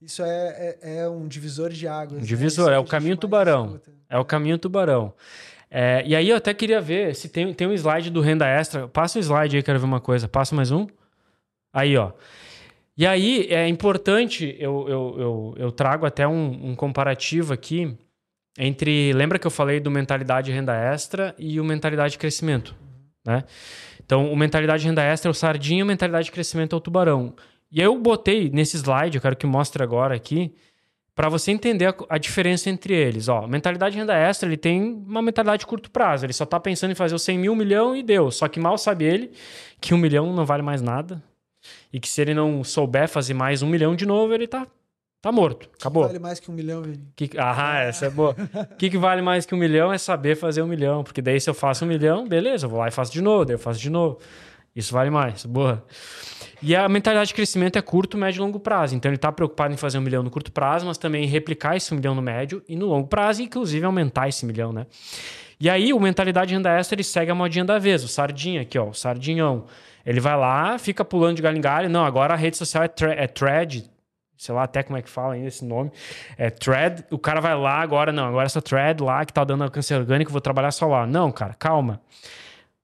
isso 0.00 0.22
é, 0.22 0.76
é, 0.82 0.96
é 0.98 1.08
um 1.08 1.28
divisor 1.28 1.70
de 1.70 1.86
águas. 1.86 2.18
Um 2.18 2.22
né? 2.22 2.26
divisor, 2.26 2.70
né? 2.70 2.76
é 2.76 2.78
o 2.78 2.84
caminho 2.84 3.16
tubarão. 3.16 3.80
É 4.10 4.18
o 4.18 4.24
caminho 4.24 4.58
tubarão. 4.58 5.14
É, 5.70 6.02
e 6.04 6.16
aí 6.16 6.28
eu 6.28 6.36
até 6.36 6.52
queria 6.52 6.80
ver 6.80 7.14
se 7.14 7.28
tem, 7.28 7.54
tem 7.54 7.66
um 7.66 7.72
slide 7.72 8.10
do 8.10 8.20
renda 8.20 8.46
extra. 8.46 8.88
Passa 8.88 9.18
o 9.18 9.22
slide 9.22 9.56
aí, 9.56 9.62
quero 9.62 9.78
ver 9.78 9.84
uma 9.84 10.00
coisa. 10.00 10.26
Passa 10.26 10.54
mais 10.54 10.70
um. 10.70 10.86
Aí, 11.72 11.96
ó. 11.96 12.12
E 12.96 13.06
aí 13.06 13.46
é 13.48 13.66
importante, 13.68 14.54
eu, 14.58 14.86
eu, 14.88 15.16
eu, 15.18 15.54
eu 15.56 15.72
trago 15.72 16.04
até 16.04 16.28
um, 16.28 16.70
um, 16.70 16.74
comparativo 16.74 17.52
aqui 17.52 17.96
entre. 18.58 19.12
Lembra 19.14 19.38
que 19.38 19.46
eu 19.46 19.50
falei 19.50 19.80
do 19.80 19.90
mentalidade 19.90 20.52
renda 20.52 20.74
extra 20.74 21.34
e 21.38 21.58
o 21.58 21.64
mentalidade 21.64 22.12
de 22.12 22.18
crescimento? 22.18 22.76
Né? 23.24 23.44
Então, 24.04 24.30
o 24.30 24.36
mentalidade 24.36 24.84
renda 24.84 25.02
extra 25.02 25.30
é 25.30 25.32
o 25.32 25.34
sardinha, 25.34 25.84
o 25.84 25.86
mentalidade 25.86 26.26
de 26.26 26.32
crescimento 26.32 26.74
é 26.74 26.76
o 26.76 26.80
tubarão. 26.80 27.34
E 27.70 27.80
aí 27.80 27.86
eu 27.86 27.98
botei 27.98 28.50
nesse 28.50 28.76
slide, 28.76 29.16
eu 29.16 29.22
quero 29.22 29.36
que 29.36 29.46
mostre 29.46 29.82
agora 29.82 30.14
aqui, 30.14 30.54
para 31.14 31.30
você 31.30 31.50
entender 31.50 31.86
a, 31.86 31.94
a, 32.10 32.18
diferença 32.18 32.68
entre 32.68 32.92
eles. 32.94 33.28
Ó, 33.28 33.46
mentalidade 33.46 33.96
renda 33.96 34.14
extra, 34.14 34.46
ele 34.46 34.58
tem 34.58 34.82
uma 34.82 35.22
mentalidade 35.22 35.60
de 35.60 35.66
curto 35.66 35.90
prazo. 35.90 36.26
Ele 36.26 36.32
só 36.32 36.44
está 36.44 36.60
pensando 36.60 36.90
em 36.90 36.94
fazer 36.94 37.14
os 37.14 37.22
100 37.22 37.38
mil, 37.38 37.52
um 37.52 37.56
milhão 37.56 37.96
e 37.96 38.02
deu. 38.02 38.30
Só 38.30 38.48
que 38.48 38.60
mal 38.60 38.76
sabe 38.76 39.04
ele 39.04 39.32
que 39.80 39.94
um 39.94 39.98
milhão 39.98 40.32
não 40.34 40.44
vale 40.44 40.62
mais 40.62 40.82
nada. 40.82 41.22
E 41.92 42.00
que 42.00 42.08
se 42.08 42.20
ele 42.20 42.34
não 42.34 42.62
souber 42.64 43.08
fazer 43.08 43.34
mais 43.34 43.62
um 43.62 43.66
milhão 43.66 43.94
de 43.94 44.06
novo, 44.06 44.32
ele 44.34 44.46
tá, 44.46 44.66
tá 45.20 45.30
morto. 45.30 45.68
Acabou. 45.78 46.04
vale 46.04 46.18
mais 46.18 46.40
que 46.40 46.50
um 46.50 46.54
milhão, 46.54 46.82
Vini? 46.82 47.06
Que, 47.14 47.30
ah, 47.38 47.80
essa 47.80 48.06
é 48.06 48.10
boa. 48.10 48.36
O 48.72 48.76
que, 48.76 48.90
que 48.90 48.98
vale 48.98 49.22
mais 49.22 49.46
que 49.46 49.54
um 49.54 49.58
milhão 49.58 49.92
é 49.92 49.98
saber 49.98 50.36
fazer 50.36 50.62
um 50.62 50.66
milhão. 50.66 51.04
Porque 51.04 51.22
daí 51.22 51.40
se 51.40 51.48
eu 51.48 51.54
faço 51.54 51.84
um 51.84 51.88
milhão, 51.88 52.26
beleza, 52.26 52.66
eu 52.66 52.70
vou 52.70 52.78
lá 52.78 52.88
e 52.88 52.90
faço 52.90 53.12
de 53.12 53.22
novo, 53.22 53.44
daí 53.44 53.54
eu 53.54 53.58
faço 53.58 53.80
de 53.80 53.90
novo. 53.90 54.18
Isso 54.74 54.92
vale 54.92 55.10
mais. 55.10 55.44
Boa. 55.44 55.84
E 56.62 56.76
a 56.76 56.88
mentalidade 56.88 57.28
de 57.28 57.34
crescimento 57.34 57.76
é 57.76 57.82
curto, 57.82 58.16
médio 58.16 58.38
e 58.38 58.42
longo 58.42 58.60
prazo. 58.60 58.94
Então 58.94 59.08
ele 59.08 59.16
está 59.16 59.32
preocupado 59.32 59.74
em 59.74 59.76
fazer 59.76 59.98
um 59.98 60.00
milhão 60.00 60.22
no 60.22 60.30
curto 60.30 60.52
prazo, 60.52 60.86
mas 60.86 60.96
também 60.96 61.24
em 61.24 61.26
replicar 61.26 61.76
esse 61.76 61.92
um 61.92 61.96
milhão 61.96 62.14
no 62.14 62.22
médio 62.22 62.62
e 62.68 62.76
no 62.76 62.86
longo 62.86 63.08
prazo, 63.08 63.42
e 63.42 63.44
inclusive 63.44 63.84
aumentar 63.84 64.28
esse 64.28 64.46
milhão, 64.46 64.72
né? 64.72 64.86
E 65.58 65.68
aí 65.68 65.92
o 65.92 66.00
mentalidade 66.00 66.48
de 66.48 66.54
renda 66.54 66.70
extra 66.70 66.94
ele 66.94 67.04
segue 67.04 67.30
a 67.30 67.34
modinha 67.34 67.64
da 67.64 67.78
vez, 67.78 68.04
o 68.04 68.08
sardinha 68.08 68.62
aqui, 68.62 68.78
ó, 68.78 68.88
o 68.88 68.94
sardinhão. 68.94 69.66
Ele 70.04 70.20
vai 70.20 70.36
lá, 70.36 70.78
fica 70.78 71.04
pulando 71.04 71.36
de 71.36 71.42
galho 71.42 71.56
em 71.56 71.60
galho. 71.60 71.88
Não, 71.88 72.04
agora 72.04 72.34
a 72.34 72.36
rede 72.36 72.56
social 72.56 72.84
é, 72.84 72.90
é 73.16 73.26
thread. 73.26 73.90
Sei 74.36 74.54
lá 74.54 74.64
até 74.64 74.82
como 74.82 74.98
é 74.98 75.02
que 75.02 75.08
fala 75.08 75.34
ainda 75.34 75.46
esse 75.46 75.64
nome. 75.64 75.92
É 76.36 76.50
thread. 76.50 77.04
O 77.10 77.18
cara 77.18 77.40
vai 77.40 77.56
lá 77.56 77.80
agora, 77.80 78.10
não, 78.10 78.26
agora 78.26 78.46
essa 78.46 78.60
thread 78.60 79.02
lá 79.02 79.24
que 79.24 79.32
tá 79.32 79.44
dando 79.44 79.62
alcance 79.62 79.94
orgânico, 79.94 80.32
vou 80.32 80.40
trabalhar 80.40 80.72
só 80.72 80.86
lá. 80.86 81.06
Não, 81.06 81.30
cara, 81.30 81.54
calma. 81.54 82.00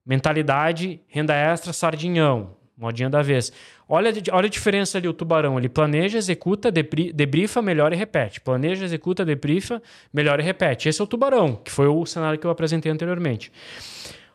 Mentalidade, 0.07 1.01
renda 1.09 1.35
extra, 1.35 1.73
sardinhão. 1.73 2.57
Modinha 2.77 3.11
da 3.11 3.23
vez. 3.23 3.53
Olha, 3.89 4.13
olha 4.31 4.47
a 4.47 4.51
diferença 4.51 4.99
ali, 4.99 5.09
o 5.09 5.13
tubarão. 5.13 5.59
Ele 5.59 5.69
planeja, 5.69 6.17
executa, 6.17 6.71
debrifa, 6.71 7.61
melhora 7.61 7.93
e 7.95 7.99
repete. 7.99 8.41
Planeja, 8.41 8.85
executa, 8.85 9.25
debrifa, 9.25 9.83
melhora 10.13 10.41
e 10.41 10.45
repete. 10.45 10.89
Esse 10.89 11.01
é 11.01 11.05
o 11.05 11.07
tubarão, 11.07 11.57
que 11.57 11.73
foi 11.73 11.89
o 11.89 12.07
cenário 12.07 12.39
que 12.39 12.47
eu 12.47 12.51
apresentei 12.51 12.93
anteriormente. 12.93 13.51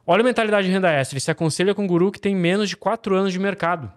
Olha 0.05 0.21
a 0.21 0.23
mentalidade 0.23 0.67
de 0.67 0.73
renda 0.73 0.91
extra. 0.91 1.15
Ele 1.15 1.21
se 1.21 1.31
aconselha 1.31 1.73
com 1.73 1.83
um 1.83 1.87
guru 1.87 2.11
que 2.11 2.19
tem 2.19 2.35
menos 2.35 2.69
de 2.69 2.75
4 2.75 3.15
anos 3.15 3.31
de 3.31 3.39
mercado. 3.39 3.91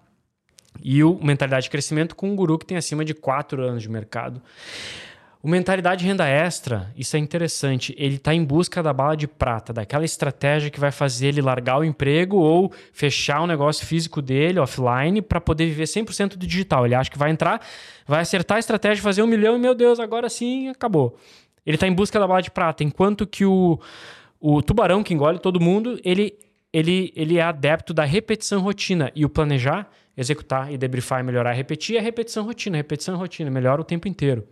E 0.82 1.02
o 1.02 1.18
mentalidade 1.22 1.64
de 1.64 1.70
crescimento 1.70 2.14
com 2.14 2.30
um 2.30 2.36
guru 2.36 2.58
que 2.58 2.66
tem 2.66 2.76
acima 2.76 3.04
de 3.04 3.14
4 3.14 3.62
anos 3.62 3.82
de 3.82 3.88
mercado. 3.88 4.40
O 5.42 5.48
mentalidade 5.48 6.00
de 6.00 6.06
renda 6.06 6.26
extra, 6.26 6.92
isso 6.96 7.16
é 7.16 7.20
interessante. 7.20 7.94
Ele 7.96 8.16
está 8.16 8.34
em 8.34 8.44
busca 8.44 8.82
da 8.82 8.92
bala 8.92 9.16
de 9.16 9.28
prata, 9.28 9.72
daquela 9.72 10.04
estratégia 10.04 10.70
que 10.70 10.80
vai 10.80 10.90
fazer 10.90 11.28
ele 11.28 11.40
largar 11.40 11.78
o 11.78 11.84
emprego 11.84 12.36
ou 12.36 12.72
fechar 12.92 13.40
o 13.40 13.46
negócio 13.46 13.86
físico 13.86 14.20
dele 14.20 14.58
offline 14.58 15.22
para 15.22 15.40
poder 15.40 15.66
viver 15.66 15.84
100% 15.84 16.30
do 16.30 16.46
digital. 16.46 16.84
Ele 16.84 16.96
acha 16.96 17.10
que 17.10 17.18
vai 17.18 17.30
entrar, 17.30 17.64
vai 18.06 18.22
acertar 18.22 18.56
a 18.56 18.58
estratégia, 18.58 19.02
fazer 19.02 19.22
um 19.22 19.26
milhão 19.26 19.56
e, 19.56 19.58
meu 19.58 19.74
Deus, 19.74 20.00
agora 20.00 20.28
sim 20.28 20.68
acabou. 20.68 21.16
Ele 21.64 21.76
está 21.76 21.86
em 21.86 21.92
busca 21.92 22.18
da 22.18 22.26
bala 22.26 22.42
de 22.42 22.50
prata, 22.50 22.82
enquanto 22.82 23.24
que 23.26 23.44
o, 23.44 23.78
o 24.40 24.62
tubarão 24.62 25.02
que 25.02 25.14
engole 25.14 25.38
todo 25.38 25.60
mundo, 25.60 25.98
ele, 26.04 26.38
ele, 26.72 27.12
ele 27.16 27.38
é 27.38 27.42
adepto 27.42 27.92
da 27.94 28.04
repetição 28.04 28.60
rotina. 28.60 29.10
E 29.14 29.24
o 29.24 29.28
planejar, 29.28 29.90
executar 30.16 30.72
e 30.72 30.78
debriefar 30.78 31.20
e 31.20 31.22
melhorar 31.22 31.54
e 31.54 31.56
repetir 31.56 31.96
é 31.96 32.00
repetição 32.00 32.44
rotina, 32.44 32.76
repetição 32.76 33.16
rotina, 33.16 33.50
melhora 33.50 33.80
o 33.80 33.84
tempo 33.84 34.08
inteiro. 34.08 34.46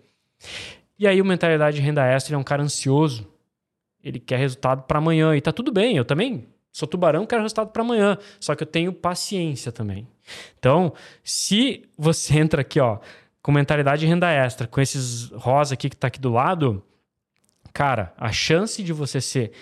E 0.99 1.07
aí, 1.07 1.21
o 1.21 1.25
mentalidade 1.25 1.77
de 1.77 1.83
renda 1.83 2.05
extra 2.07 2.35
é 2.35 2.39
um 2.39 2.45
cara 2.45 2.63
ansioso. 2.63 3.27
Ele 4.03 4.19
quer 4.19 4.39
resultado 4.39 4.83
para 4.83 4.99
amanhã. 4.99 5.35
E 5.37 5.41
tá 5.41 5.53
tudo 5.53 5.73
bem, 5.73 5.97
eu 5.97 6.05
também 6.05 6.47
sou 6.71 6.87
tubarão, 6.89 7.25
quero 7.25 7.43
resultado 7.43 7.71
para 7.71 7.83
amanhã. 7.83 8.19
Só 8.39 8.55
que 8.55 8.63
eu 8.63 8.67
tenho 8.67 8.93
paciência 8.93 9.73
também. 9.73 10.07
Então, 10.59 10.93
se 11.23 11.85
você 11.97 12.39
entra 12.39 12.61
aqui, 12.61 12.81
ó, 12.81 12.99
com 13.43 13.53
mentalidade 13.53 14.01
de 14.01 14.07
renda 14.07 14.31
extra, 14.31 14.67
com 14.67 14.81
esses 14.81 15.31
rosa 15.31 15.75
aqui 15.75 15.89
que 15.91 15.97
tá 15.97 16.09
aqui 16.09 16.21
do 16.21 16.31
lado, 16.31 16.83
cara, 17.75 18.15
a 18.17 18.31
chance 18.31 18.83
de 18.83 18.93
você 18.93 19.21
ser 19.21 19.53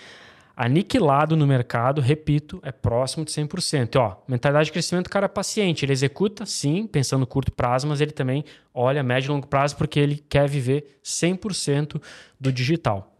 aniquilado 0.55 1.35
no 1.35 1.47
mercado, 1.47 1.99
repito, 1.99 2.59
é 2.63 2.71
próximo 2.71 3.25
de 3.25 3.31
100%. 3.31 3.95
E, 3.95 3.97
ó, 3.97 4.17
mentalidade 4.27 4.67
de 4.67 4.71
crescimento, 4.71 5.09
cara 5.09 5.25
é 5.25 5.27
paciente, 5.27 5.83
ele 5.83 5.91
executa, 5.91 6.45
sim, 6.45 6.85
pensando 6.85 7.25
curto 7.25 7.51
prazo, 7.51 7.87
mas 7.87 7.99
ele 7.99 8.11
também 8.11 8.45
olha 8.71 9.01
médio 9.01 9.29
e 9.29 9.31
longo 9.31 9.47
prazo 9.47 9.75
porque 9.75 9.99
ele 9.99 10.23
quer 10.29 10.47
viver 10.47 10.99
100% 11.03 11.99
do 12.39 12.51
digital. 12.51 13.12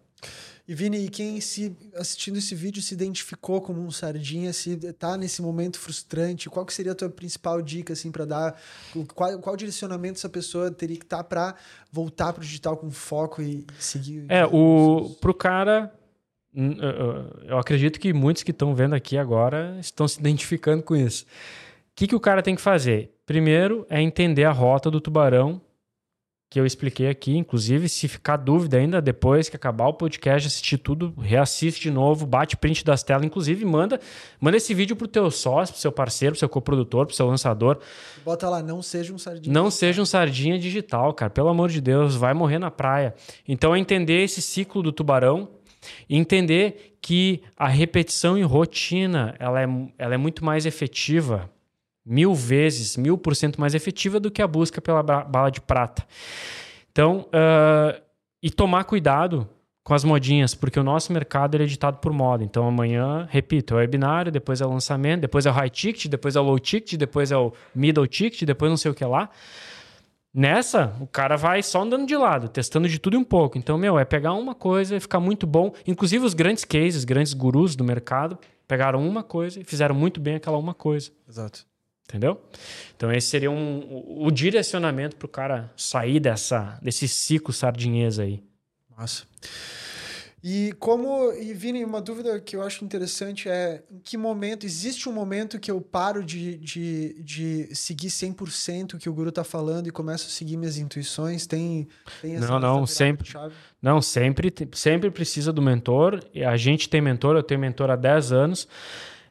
E 0.66 0.74
Vini, 0.74 0.98
e 1.06 1.10
quem 1.10 1.42
se 1.42 1.76
assistindo 1.96 2.38
esse 2.38 2.56
vídeo 2.56 2.82
se 2.82 2.94
identificou 2.94 3.62
como 3.62 3.82
um 3.82 3.92
sardinha, 3.92 4.54
se 4.54 4.72
está 4.72 5.18
nesse 5.18 5.42
momento 5.42 5.78
frustrante, 5.78 6.50
qual 6.50 6.66
que 6.66 6.74
seria 6.74 6.94
a 6.94 6.96
tua 6.96 7.10
principal 7.10 7.62
dica 7.62 7.92
assim 7.92 8.12
para 8.12 8.24
dar? 8.24 8.62
Qual, 9.14 9.40
qual 9.40 9.58
direcionamento 9.58 10.20
essa 10.20 10.30
pessoa 10.30 10.72
teria 10.72 10.98
que 10.98 11.04
estar 11.04 11.18
tá 11.18 11.24
para 11.24 11.56
voltar 11.92 12.32
para 12.32 12.42
o 12.42 12.46
digital 12.46 12.78
com 12.78 12.90
foco 12.90 13.42
e 13.42 13.66
seguir? 13.78 14.26
É, 14.30 14.46
o 14.46 15.16
pro 15.20 15.34
cara 15.34 15.92
eu 17.48 17.58
acredito 17.58 18.00
que 18.00 18.14
muitos 18.14 18.44
que 18.44 18.52
estão 18.52 18.76
vendo 18.76 18.94
aqui 18.94 19.18
agora 19.18 19.76
estão 19.80 20.08
se 20.08 20.20
identificando 20.20 20.84
com 20.84 20.96
isso. 20.96 21.24
O 21.24 21.96
que, 21.96 22.08
que 22.08 22.16
o 22.16 22.20
cara 22.20 22.44
tem 22.44 22.56
que 22.56 22.62
fazer? 22.62 23.12
Primeiro 23.26 23.86
é 23.90 24.02
entender 24.02 24.44
a 24.44 24.52
rota 24.52 24.92
do 24.92 25.02
tubarão 25.02 25.60
que 26.54 26.60
eu 26.60 26.68
expliquei 26.68 27.10
aqui. 27.10 27.36
Inclusive, 27.36 27.90
se 27.90 28.08
ficar 28.08 28.38
dúvida 28.38 28.78
ainda, 28.78 29.02
depois 29.02 29.50
que 29.50 29.56
acabar 29.56 29.88
o 29.88 29.94
podcast, 29.94 30.48
assistir 30.48 30.78
tudo, 30.78 31.12
reassiste 31.20 31.82
de 31.82 31.90
novo, 31.90 32.28
bate 32.28 32.56
print 32.56 32.86
das 32.86 33.02
telas, 33.02 33.26
inclusive 33.26 33.66
manda, 33.66 34.00
manda 34.40 34.58
esse 34.58 34.72
vídeo 34.72 34.96
pro 34.96 35.08
teu 35.08 35.32
sócio, 35.32 35.74
pro 35.74 35.82
seu 35.82 35.92
parceiro, 35.92 36.34
pro 36.34 36.40
seu 36.40 36.48
coprodutor, 36.48 37.08
pro 37.08 37.16
seu 37.16 37.26
lançador. 37.26 37.80
Bota 38.24 38.48
lá, 38.48 38.62
não 38.62 38.84
seja 38.84 39.12
um 39.12 39.18
sardinha. 39.18 39.52
Não 39.52 39.72
seja 39.72 40.00
um 40.00 40.06
sardinha 40.06 40.60
digital, 40.60 41.12
cara. 41.16 41.32
Pelo 41.32 41.50
amor 41.50 41.70
de 41.70 41.82
Deus, 41.82 42.16
vai 42.16 42.36
morrer 42.36 42.60
na 42.60 42.70
praia. 42.70 43.16
Então, 43.48 43.74
é 43.74 43.80
entender 43.80 44.24
esse 44.24 44.40
ciclo 44.40 44.84
do 44.84 44.92
tubarão, 44.92 45.50
entender 46.08 46.96
que 47.02 47.42
a 47.58 47.68
repetição 47.68 48.38
e 48.38 48.44
rotina 48.44 49.34
ela 49.40 49.60
é, 49.60 49.68
ela 49.98 50.14
é 50.14 50.18
muito 50.18 50.46
mais 50.46 50.68
efetiva 50.68 51.50
mil 52.06 52.34
vezes, 52.34 52.98
mil 52.98 53.18
por 53.18 53.36
cento 53.36 53.60
mais 53.60 53.74
efetiva 53.74 54.20
do 54.20 54.32
que 54.32 54.42
a 54.42 54.48
busca 54.48 54.82
pela 54.82 55.02
bala 55.02 55.50
de 55.50 55.62
prata. 55.62 56.06
Então, 56.92 57.28
uh, 57.30 58.02
e 58.42 58.50
tomar 58.50 58.84
cuidado 58.84 59.48
com 59.84 59.94
as 59.94 60.04
modinhas, 60.04 60.56
porque 60.56 60.80
o 60.80 60.84
nosso 60.84 61.12
mercado 61.12 61.58
é 61.58 61.64
editado 61.64 61.98
por 61.98 62.14
moda. 62.14 62.44
Então, 62.44 62.66
amanhã, 62.66 63.28
repito, 63.30 63.74
é 63.74 63.78
o 63.78 63.80
webinário, 63.80 64.32
depois 64.32 64.62
é 64.62 64.66
o 64.66 64.70
lançamento, 64.70 65.22
depois 65.22 65.46
é 65.46 65.50
o 65.50 65.54
high 65.54 65.70
ticket, 65.70 66.08
depois 66.08 66.36
é 66.36 66.40
o 66.40 66.44
low 66.44 66.58
ticket, 66.58 66.98
depois 66.98 67.32
é 67.32 67.38
o 67.38 67.52
middle 67.76 68.08
ticket, 68.08 68.44
depois 68.44 68.70
não 68.70 68.78
sei 68.78 68.92
o 68.92 68.94
que 68.94 69.04
lá. 69.04 69.30
Nessa, 70.34 70.96
o 71.00 71.06
cara 71.06 71.36
vai 71.36 71.62
só 71.62 71.82
andando 71.82 72.08
de 72.08 72.16
lado, 72.16 72.48
testando 72.48 72.88
de 72.88 72.98
tudo 72.98 73.20
um 73.20 73.24
pouco. 73.24 73.58
Então, 73.58 73.78
meu, 73.78 74.00
é 74.00 74.06
pegar 74.06 74.34
uma 74.34 74.56
coisa 74.56 74.96
e 74.96 75.00
ficar 75.00 75.20
muito 75.20 75.46
bom. 75.46 75.74
Inclusive, 75.86 76.26
os 76.26 76.34
grandes 76.34 76.64
cases, 76.64 77.04
grandes 77.04 77.34
gurus 77.34 77.76
do 77.76 77.84
mercado, 77.84 78.38
pegaram 78.68 79.06
uma 79.06 79.22
coisa 79.22 79.60
e 79.60 79.64
fizeram 79.64 79.94
muito 79.94 80.20
bem 80.20 80.36
aquela 80.36 80.58
uma 80.58 80.74
coisa. 80.74 81.12
Exato. 81.28 81.66
Entendeu? 82.08 82.42
Então 82.96 83.12
esse 83.12 83.28
seria 83.28 83.50
um, 83.50 83.80
o, 83.80 84.28
o 84.28 84.32
direcionamento 84.32 85.16
para 85.16 85.26
o 85.26 85.30
cara 85.30 85.74
sair 85.76 86.20
dessa, 86.20 86.80
desse 86.82 87.08
ciclo 87.08 87.54
sardinhês 87.54 88.20
aí. 88.20 88.44
Massa. 88.96 89.24
E 90.44 90.74
como, 90.78 91.32
e 91.32 91.54
Vini, 91.54 91.86
uma 91.86 92.02
dúvida 92.02 92.38
que 92.38 92.54
eu 92.54 92.62
acho 92.62 92.84
interessante 92.84 93.48
é 93.48 93.82
em 93.90 94.00
que 94.00 94.18
momento, 94.18 94.66
existe 94.66 95.08
um 95.08 95.14
momento 95.14 95.58
que 95.58 95.72
eu 95.72 95.80
paro 95.80 96.22
de, 96.22 96.58
de, 96.58 97.16
de 97.24 97.74
seguir 97.74 98.10
100% 98.10 98.96
o 98.96 98.98
que 98.98 99.08
o 99.08 99.14
guru 99.14 99.30
está 99.30 99.46
falando 99.46 99.88
e 99.88 99.92
começo 99.92 100.28
a 100.28 100.30
seguir 100.30 100.58
minhas 100.58 100.78
intuições? 100.78 101.48
Tem, 101.48 101.88
tem 102.22 102.36
essa 102.36 102.46
Não, 102.46 102.60
não, 102.60 102.86
sempre. 102.86 103.32
Não, 103.82 104.02
sempre, 104.02 104.54
sempre 104.74 105.10
precisa 105.10 105.54
do 105.54 105.62
mentor. 105.62 106.22
A 106.46 106.58
gente 106.58 106.90
tem 106.90 107.00
mentor, 107.00 107.38
eu 107.38 107.44
tenho 107.44 107.62
mentor 107.62 107.90
há 107.90 107.96
10 107.96 108.34
anos. 108.34 108.68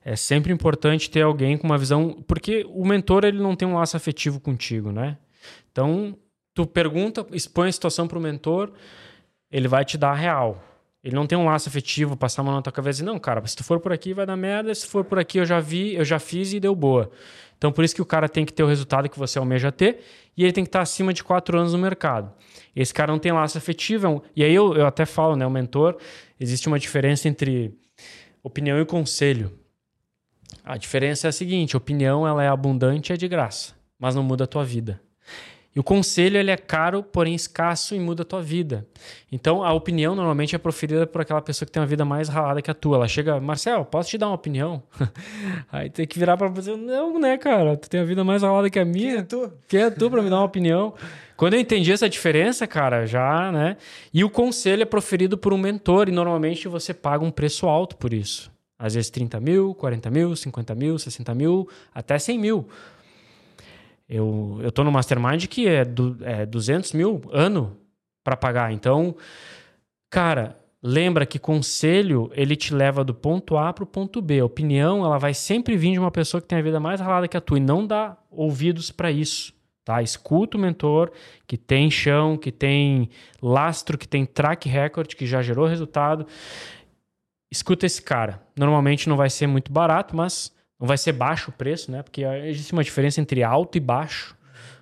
É 0.04 0.16
sempre 0.16 0.52
importante 0.52 1.10
ter 1.10 1.22
alguém 1.22 1.56
com 1.56 1.66
uma 1.66 1.78
visão, 1.78 2.22
porque 2.26 2.66
o 2.68 2.84
mentor 2.84 3.24
ele 3.24 3.38
não 3.38 3.54
tem 3.54 3.68
um 3.68 3.74
laço 3.74 3.96
afetivo 3.96 4.40
contigo, 4.40 4.90
né? 4.90 5.16
Então, 5.70 6.16
tu 6.54 6.66
pergunta, 6.66 7.24
expõe 7.32 7.68
a 7.68 7.72
situação 7.72 8.08
para 8.08 8.18
o 8.18 8.20
mentor, 8.20 8.72
ele 9.50 9.68
vai 9.68 9.84
te 9.84 9.96
dar 9.96 10.10
a 10.10 10.14
real. 10.14 10.62
Ele 11.04 11.14
não 11.14 11.26
tem 11.26 11.36
um 11.36 11.46
laço 11.46 11.68
afetivo, 11.68 12.16
passar 12.16 12.42
a 12.42 12.44
mão 12.44 12.54
na 12.54 12.62
tua 12.62 12.72
cabeça 12.72 13.02
e 13.02 13.04
não, 13.04 13.18
cara, 13.18 13.44
se 13.46 13.56
tu 13.56 13.64
for 13.64 13.80
por 13.80 13.92
aqui 13.92 14.14
vai 14.14 14.24
dar 14.24 14.36
merda, 14.36 14.72
se 14.74 14.86
for 14.86 15.04
por 15.04 15.18
aqui 15.18 15.38
eu 15.38 15.44
já 15.44 15.58
vi, 15.58 15.94
eu 15.94 16.04
já 16.04 16.18
fiz 16.18 16.52
e 16.52 16.60
deu 16.60 16.74
boa. 16.74 17.10
Então, 17.58 17.72
por 17.72 17.84
isso 17.84 17.94
que 17.94 18.02
o 18.02 18.06
cara 18.06 18.28
tem 18.28 18.44
que 18.44 18.52
ter 18.52 18.62
o 18.62 18.66
resultado 18.66 19.08
que 19.08 19.18
você 19.18 19.38
almeja 19.38 19.70
ter 19.70 20.00
e 20.36 20.42
ele 20.42 20.52
tem 20.52 20.64
que 20.64 20.68
estar 20.68 20.80
acima 20.80 21.12
de 21.12 21.22
quatro 21.22 21.58
anos 21.58 21.72
no 21.72 21.78
mercado. 21.78 22.32
Esse 22.74 22.92
cara 22.92 23.12
não 23.12 23.18
tem 23.18 23.30
laço 23.30 23.56
afetivo. 23.58 24.22
É 24.24 24.30
e 24.36 24.44
aí 24.44 24.54
eu, 24.54 24.74
eu 24.74 24.86
até 24.86 25.04
falo, 25.04 25.36
né, 25.36 25.46
o 25.46 25.50
mentor, 25.50 25.96
existe 26.40 26.66
uma 26.66 26.78
diferença 26.78 27.28
entre 27.28 27.72
opinião 28.42 28.80
e 28.80 28.84
conselho. 28.84 29.52
A 30.64 30.76
diferença 30.76 31.26
é 31.26 31.30
a 31.30 31.32
seguinte: 31.32 31.76
opinião 31.76 32.26
ela 32.26 32.42
é 32.42 32.48
abundante 32.48 33.12
e 33.12 33.14
é 33.14 33.16
de 33.16 33.28
graça, 33.28 33.74
mas 33.98 34.14
não 34.14 34.22
muda 34.22 34.44
a 34.44 34.46
tua 34.46 34.64
vida. 34.64 35.00
E 35.74 35.80
o 35.80 35.82
conselho 35.82 36.36
ele 36.36 36.50
é 36.50 36.56
caro, 36.56 37.02
porém 37.02 37.34
escasso 37.34 37.94
e 37.94 38.00
muda 38.00 38.22
a 38.22 38.26
tua 38.26 38.42
vida. 38.42 38.86
Então 39.30 39.64
a 39.64 39.72
opinião 39.72 40.14
normalmente 40.14 40.54
é 40.54 40.58
proferida 40.58 41.06
por 41.06 41.22
aquela 41.22 41.40
pessoa 41.40 41.64
que 41.66 41.72
tem 41.72 41.80
uma 41.80 41.86
vida 41.86 42.04
mais 42.04 42.28
ralada 42.28 42.60
que 42.60 42.70
a 42.70 42.74
tua. 42.74 42.96
Ela 42.96 43.08
chega, 43.08 43.40
Marcel, 43.40 43.82
posso 43.86 44.10
te 44.10 44.18
dar 44.18 44.26
uma 44.26 44.34
opinião? 44.34 44.82
Aí 45.72 45.88
tem 45.88 46.06
que 46.06 46.18
virar 46.18 46.36
para 46.36 46.48
você, 46.48 46.76
não, 46.76 47.18
né, 47.18 47.38
cara? 47.38 47.74
Tu 47.74 47.88
tem 47.88 48.00
a 48.00 48.04
vida 48.04 48.22
mais 48.22 48.42
ralada 48.42 48.68
que 48.68 48.78
a 48.78 48.84
minha. 48.84 49.12
Quem 49.12 49.18
é 49.20 49.22
tu? 49.22 49.52
Quem 49.66 49.80
é 49.80 49.90
tu 49.90 50.10
para 50.10 50.20
me 50.20 50.28
dar 50.28 50.36
uma 50.36 50.44
opinião? 50.44 50.92
Quando 51.38 51.54
eu 51.54 51.60
entendi 51.60 51.90
essa 51.90 52.08
diferença, 52.08 52.66
cara, 52.66 53.06
já, 53.06 53.50
né? 53.50 53.78
E 54.12 54.22
o 54.22 54.28
conselho 54.28 54.82
é 54.82 54.86
proferido 54.86 55.38
por 55.38 55.54
um 55.54 55.58
mentor 55.58 56.06
e 56.06 56.12
normalmente 56.12 56.68
você 56.68 56.92
paga 56.92 57.24
um 57.24 57.30
preço 57.30 57.66
alto 57.66 57.96
por 57.96 58.12
isso. 58.12 58.52
Às 58.82 58.94
vezes 58.94 59.10
30 59.10 59.38
mil, 59.38 59.76
40 59.76 60.10
mil, 60.10 60.34
50 60.34 60.74
mil, 60.74 60.98
60 60.98 61.32
mil, 61.36 61.68
até 61.94 62.18
100 62.18 62.36
mil. 62.36 62.68
Eu, 64.08 64.58
eu 64.60 64.72
tô 64.72 64.82
no 64.82 64.90
Mastermind 64.90 65.46
que 65.46 65.68
é, 65.68 65.84
du, 65.84 66.16
é 66.20 66.44
200 66.44 66.92
mil 66.92 67.22
ano 67.30 67.76
para 68.24 68.36
pagar. 68.36 68.72
Então, 68.72 69.14
cara, 70.10 70.58
lembra 70.82 71.24
que 71.24 71.38
conselho 71.38 72.28
ele 72.34 72.56
te 72.56 72.74
leva 72.74 73.04
do 73.04 73.14
ponto 73.14 73.56
A 73.56 73.72
para 73.72 73.84
o 73.84 73.86
ponto 73.86 74.20
B. 74.20 74.40
A 74.40 74.44
opinião 74.44 75.04
ela 75.04 75.16
vai 75.16 75.32
sempre 75.32 75.76
vir 75.76 75.92
de 75.92 76.00
uma 76.00 76.10
pessoa 76.10 76.40
que 76.40 76.48
tem 76.48 76.58
a 76.58 76.62
vida 76.62 76.80
mais 76.80 77.00
ralada 77.00 77.28
que 77.28 77.36
a 77.36 77.40
tua 77.40 77.58
e 77.58 77.60
não 77.60 77.86
dá 77.86 78.16
ouvidos 78.32 78.90
para 78.90 79.12
isso. 79.12 79.54
Tá? 79.84 80.02
Escuta 80.02 80.56
o 80.56 80.60
mentor 80.60 81.12
que 81.46 81.56
tem 81.56 81.88
chão, 81.88 82.36
que 82.36 82.50
tem 82.50 83.08
lastro, 83.40 83.96
que 83.96 84.08
tem 84.08 84.26
track 84.26 84.68
record, 84.68 85.14
que 85.14 85.24
já 85.24 85.40
gerou 85.40 85.66
resultado 85.66 86.26
escuta 87.52 87.84
esse 87.84 88.00
cara. 88.00 88.42
Normalmente 88.56 89.08
não 89.08 89.16
vai 89.16 89.28
ser 89.28 89.46
muito 89.46 89.70
barato, 89.70 90.16
mas 90.16 90.50
não 90.80 90.88
vai 90.88 90.96
ser 90.96 91.12
baixo 91.12 91.50
o 91.50 91.52
preço, 91.52 91.92
né? 91.92 92.02
Porque 92.02 92.22
existe 92.22 92.72
uma 92.72 92.82
diferença 92.82 93.20
entre 93.20 93.42
alto 93.42 93.76
e 93.76 93.80
baixo. 93.80 94.34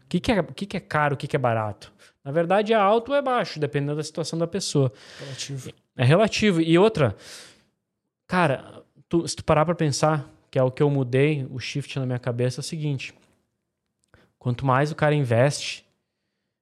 O 0.05 0.09
que, 0.09 0.21
que, 0.21 0.33
é, 0.33 0.41
o 0.41 0.55
que, 0.55 0.67
que 0.67 0.77
é 0.77 0.81
caro, 0.81 1.15
o 1.15 1.17
que, 1.17 1.27
que 1.27 1.35
é 1.35 1.39
barato? 1.39 1.93
Na 2.25 2.31
verdade, 2.31 2.73
é 2.73 2.77
alto 2.77 3.11
ou 3.11 3.19
é 3.19 3.23
baixo, 3.23 3.59
dependendo 3.59 3.97
da 3.97 4.05
situação 4.05 4.39
da 4.39 4.47
pessoa. 4.47 4.93
Relativo. 5.19 5.73
É 5.97 6.05
relativo. 6.05 6.61
E 6.61 6.79
outra, 6.79 7.17
cara, 8.29 8.85
tu, 9.09 9.27
se 9.27 9.35
tu 9.35 9.45
parar 9.45 9.65
pra 9.65 9.75
pensar, 9.75 10.31
que 10.49 10.59
é 10.59 10.63
o 10.63 10.71
que 10.71 10.83
eu 10.83 10.91
mudei, 10.91 11.47
o 11.51 11.59
shift 11.59 11.99
na 11.99 12.07
minha 12.07 12.19
cabeça 12.19 12.61
é 12.61 12.63
o 12.63 12.65
seguinte: 12.65 13.13
quanto 14.39 14.65
mais 14.65 14.93
o 14.93 14.97
cara 14.97 15.15
investe, 15.15 15.85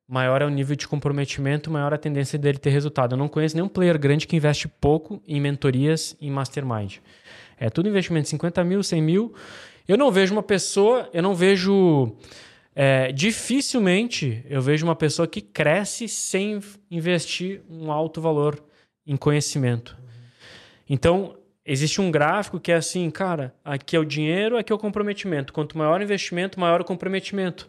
maior 0.08 0.40
é 0.40 0.46
o 0.46 0.48
nível 0.48 0.74
de 0.74 0.88
comprometimento, 0.88 1.70
maior 1.70 1.92
a 1.92 1.98
tendência 1.98 2.38
dele 2.38 2.56
ter 2.56 2.70
resultado. 2.70 3.12
Eu 3.12 3.18
não 3.18 3.28
conheço 3.28 3.54
nenhum 3.54 3.68
player 3.68 3.98
grande 3.98 4.26
que 4.26 4.34
investe 4.34 4.66
pouco 4.66 5.22
em 5.28 5.38
mentorias 5.38 6.16
em 6.18 6.30
mastermind. 6.30 6.96
É 7.58 7.68
tudo 7.68 7.88
investimento 7.88 8.24
de 8.24 8.30
50 8.30 8.64
mil, 8.64 8.82
100 8.82 9.02
mil. 9.02 9.34
Eu 9.86 9.98
não 9.98 10.10
vejo 10.10 10.32
uma 10.32 10.42
pessoa, 10.42 11.10
eu 11.12 11.22
não 11.22 11.34
vejo. 11.34 12.16
É, 12.74 13.10
dificilmente 13.12 14.44
eu 14.48 14.62
vejo 14.62 14.86
uma 14.86 14.94
pessoa 14.94 15.26
que 15.26 15.40
cresce 15.40 16.08
sem 16.08 16.60
investir 16.90 17.60
um 17.68 17.90
alto 17.90 18.20
valor 18.20 18.62
em 19.06 19.16
conhecimento. 19.16 19.98
Então, 20.88 21.36
existe 21.66 22.00
um 22.00 22.10
gráfico 22.10 22.58
que 22.60 22.72
é 22.72 22.76
assim, 22.76 23.10
cara, 23.10 23.54
aqui 23.64 23.96
é 23.96 23.98
o 23.98 24.04
dinheiro, 24.04 24.56
aqui 24.56 24.72
é 24.72 24.74
o 24.74 24.78
comprometimento. 24.78 25.52
Quanto 25.52 25.76
maior 25.76 26.00
o 26.00 26.02
investimento, 26.02 26.58
maior 26.58 26.80
o 26.80 26.84
comprometimento. 26.84 27.68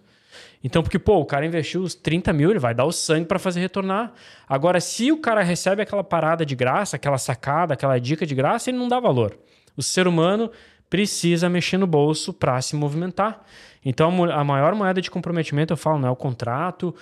Então, 0.64 0.84
porque, 0.84 1.00
pô, 1.00 1.20
o 1.20 1.26
cara 1.26 1.46
investiu 1.46 1.82
os 1.82 1.96
30 1.96 2.34
mil, 2.34 2.50
ele 2.50 2.60
vai 2.60 2.74
dar 2.74 2.86
o 2.86 2.92
sangue 2.92 3.26
para 3.26 3.40
fazer 3.40 3.60
retornar. 3.60 4.12
Agora, 4.48 4.80
se 4.80 5.12
o 5.12 5.18
cara 5.18 5.42
recebe 5.42 5.82
aquela 5.82 6.04
parada 6.04 6.46
de 6.46 6.56
graça, 6.56 6.96
aquela 6.96 7.18
sacada, 7.18 7.74
aquela 7.74 8.00
dica 8.00 8.26
de 8.26 8.36
graça, 8.36 8.70
ele 8.70 8.78
não 8.78 8.88
dá 8.88 9.00
valor. 9.00 9.38
O 9.78 9.82
ser 9.82 10.08
humano 10.08 10.52
precisa 10.90 11.50
mexer 11.50 11.78
no 11.78 11.88
bolso 11.88 12.34
para 12.34 12.60
se 12.62 12.76
movimentar. 12.76 13.42
Então, 13.86 14.26
a 14.26 14.44
maior 14.44 14.76
moeda 14.76 15.02
de 15.02 15.10
comprometimento, 15.10 15.72
eu 15.74 15.78
falo, 15.78 16.00
não 16.00 16.10
é 16.10 16.12
o 16.12 16.16
contrato, 16.16 16.94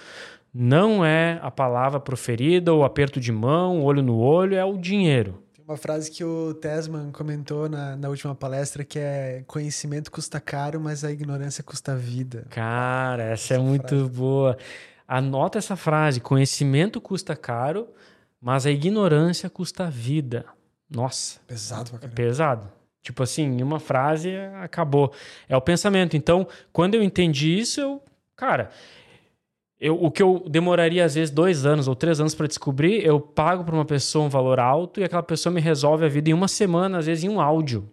não 0.53 1.03
é 1.05 1.39
a 1.41 1.49
palavra 1.49 1.99
proferida, 1.99 2.73
o 2.73 2.83
aperto 2.83 3.19
de 3.19 3.31
mão, 3.31 3.83
olho 3.83 4.03
no 4.03 4.17
olho, 4.17 4.55
é 4.55 4.65
o 4.65 4.77
dinheiro. 4.77 5.41
Uma 5.67 5.75
frase 5.75 6.09
que 6.09 6.23
o 6.23 6.53
Tesman 6.53 7.11
comentou 7.11 7.67
na, 7.67 7.97
na 7.97 8.07
última 8.07 8.33
palestra 8.33 8.85
que 8.85 8.97
é 8.97 9.43
conhecimento 9.45 10.09
custa 10.09 10.39
caro, 10.39 10.79
mas 10.79 11.03
a 11.03 11.11
ignorância 11.11 11.61
custa 11.61 11.93
vida. 11.93 12.45
Cara, 12.49 13.23
essa, 13.23 13.33
essa 13.33 13.53
é 13.55 13.57
muito 13.57 13.89
frase. 13.89 14.09
boa. 14.09 14.57
Anota 15.05 15.57
essa 15.57 15.75
frase: 15.75 16.21
conhecimento 16.21 17.01
custa 17.01 17.35
caro, 17.35 17.89
mas 18.39 18.65
a 18.65 18.71
ignorância 18.71 19.49
custa 19.49 19.89
vida. 19.89 20.45
Nossa. 20.89 21.41
Pesado 21.45 21.89
pra 21.89 21.99
caramba. 21.99 22.15
Pesado. 22.15 22.71
Tipo 23.01 23.23
assim, 23.23 23.61
uma 23.61 23.79
frase 23.79 24.37
acabou. 24.61 25.11
É 25.49 25.57
o 25.57 25.61
pensamento. 25.61 26.15
Então, 26.15 26.47
quando 26.71 26.95
eu 26.95 27.03
entendi 27.03 27.59
isso, 27.59 27.81
eu. 27.81 28.01
Cara, 28.37 28.69
eu, 29.79 30.01
o 30.01 30.09
que 30.09 30.23
eu 30.23 30.43
demoraria 30.49 31.05
às 31.05 31.15
vezes 31.15 31.29
dois 31.29 31.65
anos 31.65 31.87
ou 31.87 31.95
três 31.95 32.19
anos 32.19 32.33
para 32.33 32.47
descobrir, 32.47 33.05
eu 33.05 33.19
pago 33.19 33.63
para 33.63 33.75
uma 33.75 33.85
pessoa 33.85 34.25
um 34.25 34.29
valor 34.29 34.59
alto 34.59 34.99
e 34.99 35.03
aquela 35.03 35.21
pessoa 35.21 35.53
me 35.53 35.61
resolve 35.61 36.03
a 36.05 36.07
vida 36.07 36.29
em 36.29 36.33
uma 36.33 36.47
semana, 36.47 36.97
às 36.97 37.05
vezes 37.05 37.23
em 37.23 37.29
um 37.29 37.39
áudio. 37.39 37.87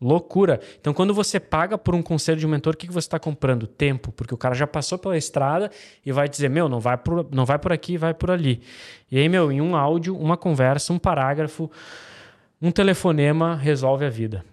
Loucura. 0.00 0.60
Então, 0.80 0.94
quando 0.94 1.12
você 1.12 1.40
paga 1.40 1.76
por 1.76 1.92
um 1.92 2.02
conselho 2.02 2.38
de 2.38 2.46
um 2.46 2.50
mentor, 2.50 2.74
o 2.74 2.76
que, 2.76 2.86
que 2.86 2.92
você 2.92 3.06
está 3.06 3.18
comprando? 3.18 3.66
Tempo, 3.66 4.12
porque 4.12 4.32
o 4.32 4.36
cara 4.36 4.54
já 4.54 4.66
passou 4.66 4.96
pela 4.96 5.16
estrada 5.16 5.70
e 6.06 6.12
vai 6.12 6.28
dizer: 6.28 6.48
meu, 6.48 6.68
não 6.68 6.78
vai 6.78 6.96
por, 6.96 7.28
não 7.32 7.44
vai 7.44 7.58
por 7.58 7.72
aqui, 7.72 7.96
vai 7.96 8.14
por 8.14 8.30
ali. 8.30 8.62
E 9.10 9.18
aí, 9.18 9.28
meu, 9.28 9.50
em 9.50 9.60
um 9.60 9.74
áudio, 9.74 10.16
uma 10.16 10.36
conversa, 10.36 10.92
um 10.92 10.98
parágrafo, 11.00 11.68
um 12.62 12.70
telefonema 12.70 13.56
resolve 13.56 14.04
a 14.04 14.10
vida. 14.10 14.44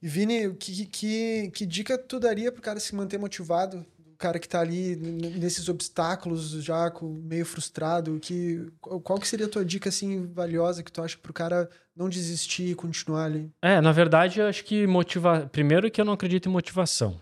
E 0.00 0.08
Vini, 0.08 0.54
que, 0.54 0.86
que, 0.86 1.50
que 1.50 1.66
dica 1.66 1.98
tu 1.98 2.18
daria 2.18 2.50
para 2.50 2.60
o 2.60 2.62
cara 2.62 2.80
se 2.80 2.94
manter 2.94 3.18
motivado 3.18 3.84
cara 4.18 4.38
que 4.38 4.46
está 4.46 4.60
ali 4.60 4.96
nesses 4.96 5.68
obstáculos 5.68 6.50
já 6.62 6.92
meio 7.02 7.46
frustrado, 7.46 8.18
que 8.20 8.66
qual 8.80 9.18
que 9.18 9.28
seria 9.28 9.46
a 9.46 9.48
tua 9.48 9.64
dica 9.64 9.88
assim 9.88 10.26
valiosa 10.26 10.82
que 10.82 10.90
tu 10.90 11.00
acha 11.00 11.16
para 11.16 11.30
o 11.30 11.34
cara 11.34 11.70
não 11.96 12.08
desistir 12.08 12.70
e 12.70 12.74
continuar 12.74 13.24
ali? 13.24 13.50
É, 13.62 13.80
na 13.80 13.92
verdade, 13.92 14.40
eu 14.40 14.46
acho 14.46 14.64
que 14.64 14.86
motiva... 14.86 15.48
primeiro 15.52 15.90
que 15.90 16.00
eu 16.00 16.04
não 16.04 16.12
acredito 16.12 16.48
em 16.48 16.52
motivação. 16.52 17.20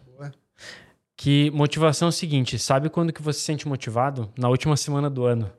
Que 1.19 1.51
motivação 1.51 2.09
é 2.09 2.11
o 2.11 2.13
seguinte, 2.13 2.59
sabe 2.59 2.91
quando 2.91 3.11
que 3.11 3.23
você 3.23 3.39
se 3.39 3.47
sente 3.47 3.67
motivado? 3.67 4.31
Na 4.39 4.51
última 4.51 4.77
semana 4.77 5.09
do 5.09 5.25
ano. 5.25 5.51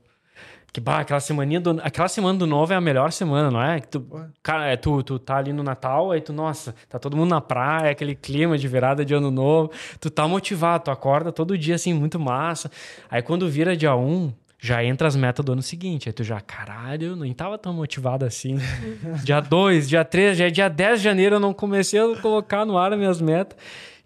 Que, 0.77 0.81
bah, 0.81 0.99
aquela 0.99 1.19
semana 1.19 1.59
do, 1.59 1.81
aquela 1.81 2.07
semana 2.07 2.37
do 2.37 2.45
novo 2.45 2.71
é 2.71 2.75
a 2.75 2.79
melhor 2.79 3.11
semana, 3.11 3.49
não 3.49 3.59
é? 3.59 3.79
Que 3.81 3.87
tu, 3.87 4.05
cara, 4.43 4.67
é, 4.67 4.77
tu, 4.77 5.01
tu 5.01 5.17
tá 5.17 5.37
ali 5.37 5.51
no 5.51 5.63
Natal, 5.63 6.11
aí 6.11 6.21
tu, 6.21 6.31
nossa, 6.31 6.75
tá 6.87 6.99
todo 6.99 7.17
mundo 7.17 7.31
na 7.31 7.41
praia, 7.41 7.89
aquele 7.89 8.13
clima 8.13 8.59
de 8.59 8.67
virada 8.67 9.03
de 9.03 9.11
ano 9.11 9.31
novo. 9.31 9.71
Tu 9.99 10.11
tá 10.11 10.27
motivado, 10.27 10.83
tu 10.83 10.91
acorda 10.91 11.31
todo 11.31 11.57
dia, 11.57 11.73
assim, 11.73 11.95
muito 11.95 12.19
massa. 12.19 12.69
Aí 13.09 13.23
quando 13.23 13.49
vira 13.49 13.75
dia 13.75 13.95
1, 13.95 14.31
já 14.59 14.83
entra 14.83 15.07
as 15.07 15.15
metas 15.15 15.43
do 15.43 15.53
ano 15.53 15.63
seguinte. 15.63 16.09
Aí 16.09 16.13
tu 16.13 16.23
já, 16.23 16.39
caralho, 16.39 17.15
nem 17.15 17.33
tava 17.33 17.57
tão 17.57 17.73
motivado 17.73 18.23
assim. 18.23 18.57
dia 19.25 19.39
2, 19.39 19.89
dia 19.89 20.05
3, 20.05 20.37
já 20.37 20.45
é 20.45 20.51
dia 20.51 20.69
10 20.69 20.99
de 20.99 21.03
janeiro, 21.03 21.37
eu 21.37 21.39
não 21.39 21.55
comecei 21.55 21.99
a 21.99 22.21
colocar 22.21 22.67
no 22.67 22.77
ar 22.77 22.93
as 22.93 22.99
minhas 22.99 23.19
metas. 23.19 23.57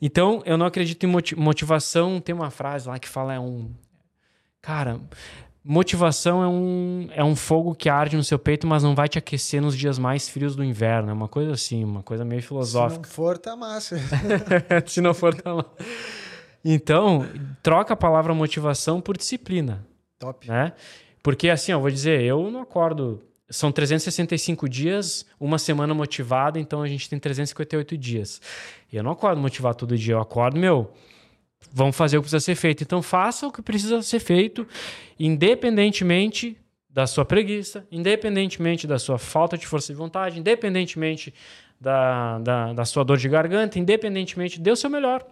Então, 0.02 0.42
eu 0.46 0.58
não 0.58 0.66
acredito 0.66 1.06
em 1.06 1.36
motivação. 1.36 2.22
Tem 2.22 2.34
uma 2.34 2.50
frase 2.50 2.88
lá 2.88 2.98
que 2.98 3.10
fala: 3.10 3.34
é 3.34 3.40
um. 3.42 3.70
Cara, 4.62 5.02
motivação 5.64 6.44
é 6.44 6.48
um, 6.48 7.10
é 7.14 7.24
um 7.24 7.36
fogo 7.36 7.76
que 7.76 7.90
arde 7.90 8.16
no 8.18 8.24
seu 8.24 8.40
peito, 8.40 8.66
mas 8.66 8.84
não 8.84 8.96
vai 8.96 9.08
te 9.08 9.18
aquecer 9.18 9.62
nos 9.62 9.78
dias 9.78 10.00
mais 10.00 10.28
frios 10.28 10.56
do 10.56 10.64
inverno. 10.64 11.10
É 11.10 11.14
uma 11.14 11.28
coisa 11.28 11.52
assim, 11.52 11.84
uma 11.84 12.04
coisa 12.04 12.26
meio 12.26 12.42
filosófica. 12.42 13.04
Se 13.08 13.10
não 13.10 13.16
for, 13.16 13.38
tá 13.38 13.56
massa. 13.56 13.98
Se 14.88 15.02
não 15.02 15.14
for, 15.14 15.34
tá 15.36 15.56
massa. 15.56 15.70
Então, 16.64 17.26
troca 17.64 17.94
a 17.94 17.98
palavra 17.98 18.34
motivação 18.34 19.02
por 19.02 19.18
disciplina. 19.18 19.86
Top. 20.20 20.48
Né? 20.48 20.74
Porque 21.24 21.50
assim, 21.50 21.72
eu 21.72 21.80
vou 21.80 21.90
dizer, 21.90 22.22
eu 22.22 22.50
não 22.52 22.62
acordo 22.62 23.22
são 23.52 23.72
365 23.72 24.68
dias, 24.70 25.26
uma 25.38 25.60
semana 25.60 25.94
motivada, 25.94 26.58
então 26.58 26.82
a 26.82 26.88
gente 26.88 27.10
tem 27.10 27.20
358 27.20 27.98
dias. 27.98 28.42
E 28.92 28.96
eu 28.96 29.04
não 29.04 29.12
acordo 29.12 29.42
motivado 29.42 29.78
todo 29.78 29.98
dia, 29.98 30.14
eu 30.14 30.22
acordo, 30.22 30.58
meu, 30.58 30.92
vamos 31.74 31.96
fazer 31.96 32.18
o 32.18 32.22
que 32.22 32.30
precisa 32.30 32.40
ser 32.40 32.56
feito. 32.56 32.84
Então 32.84 33.02
faça 33.02 33.48
o 33.48 33.52
que 33.52 33.62
precisa 33.62 34.02
ser 34.02 34.20
feito, 34.20 34.68
independentemente 35.20 36.58
da 36.90 37.08
sua 37.08 37.24
preguiça, 37.24 37.88
independentemente 37.92 38.86
da 38.86 39.00
sua 39.00 39.18
falta 39.18 39.58
de 39.58 39.66
força 39.66 39.94
de 39.94 39.98
vontade, 39.98 40.40
independentemente 40.40 41.34
da, 41.80 42.38
da, 42.40 42.74
da 42.74 42.86
sua 42.86 43.04
dor 43.04 43.18
de 43.18 43.28
garganta, 43.28 43.80
independentemente, 43.80 44.60
dê 44.60 44.72
o 44.72 44.76
seu 44.76 44.90
melhor. 44.90 45.26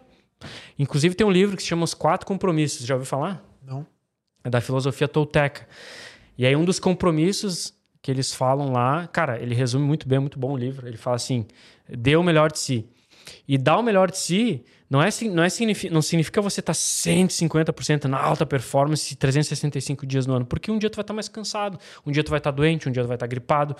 Inclusive 0.77 1.13
tem 1.15 1.27
um 1.27 1.31
livro 1.31 1.55
que 1.55 1.61
se 1.61 1.69
chama 1.69 1.83
Os 1.83 1.93
Quatro 1.93 2.25
Compromissos, 2.25 2.85
já 2.85 2.95
ouviu 2.95 3.05
falar? 3.05 3.43
Não. 3.61 3.85
É 4.43 4.49
da 4.49 4.61
filosofia 4.61 5.07
tolteca. 5.07 5.67
E 6.37 6.45
aí 6.45 6.55
um 6.55 6.63
dos 6.63 6.79
compromissos 6.79 7.73
que 8.01 8.09
eles 8.09 8.33
falam 8.33 8.71
lá, 8.71 9.07
cara, 9.07 9.39
ele 9.39 9.53
resume 9.53 9.85
muito 9.85 10.07
bem, 10.07 10.19
muito 10.19 10.39
bom 10.39 10.53
o 10.53 10.57
livro. 10.57 10.87
Ele 10.87 10.97
fala 10.97 11.17
assim: 11.17 11.45
dê 11.87 12.15
o 12.15 12.23
melhor 12.23 12.51
de 12.51 12.59
si. 12.59 12.87
E 13.47 13.57
dar 13.57 13.77
o 13.77 13.83
melhor 13.83 14.09
de 14.09 14.17
si 14.17 14.63
não, 14.89 15.01
é, 15.01 15.09
não, 15.31 15.43
é, 15.43 15.49
não 15.91 16.01
significa 16.01 16.41
você 16.41 16.61
estar 16.61 16.73
tá 16.73 16.79
150% 16.79 18.05
na 18.05 18.19
alta 18.19 18.45
performance 18.45 19.15
365 19.15 20.05
dias 20.05 20.25
no 20.25 20.33
ano, 20.33 20.45
porque 20.45 20.71
um 20.71 20.79
dia 20.79 20.89
tu 20.89 20.95
vai 20.95 21.03
estar 21.03 21.13
tá 21.13 21.15
mais 21.15 21.29
cansado, 21.29 21.79
um 22.05 22.11
dia 22.11 22.23
tu 22.23 22.29
vai 22.29 22.39
estar 22.39 22.51
tá 22.51 22.55
doente, 22.55 22.89
um 22.89 22.91
dia 22.91 23.03
tu 23.03 23.07
vai 23.07 23.15
estar 23.15 23.27
gripado, 23.27 23.75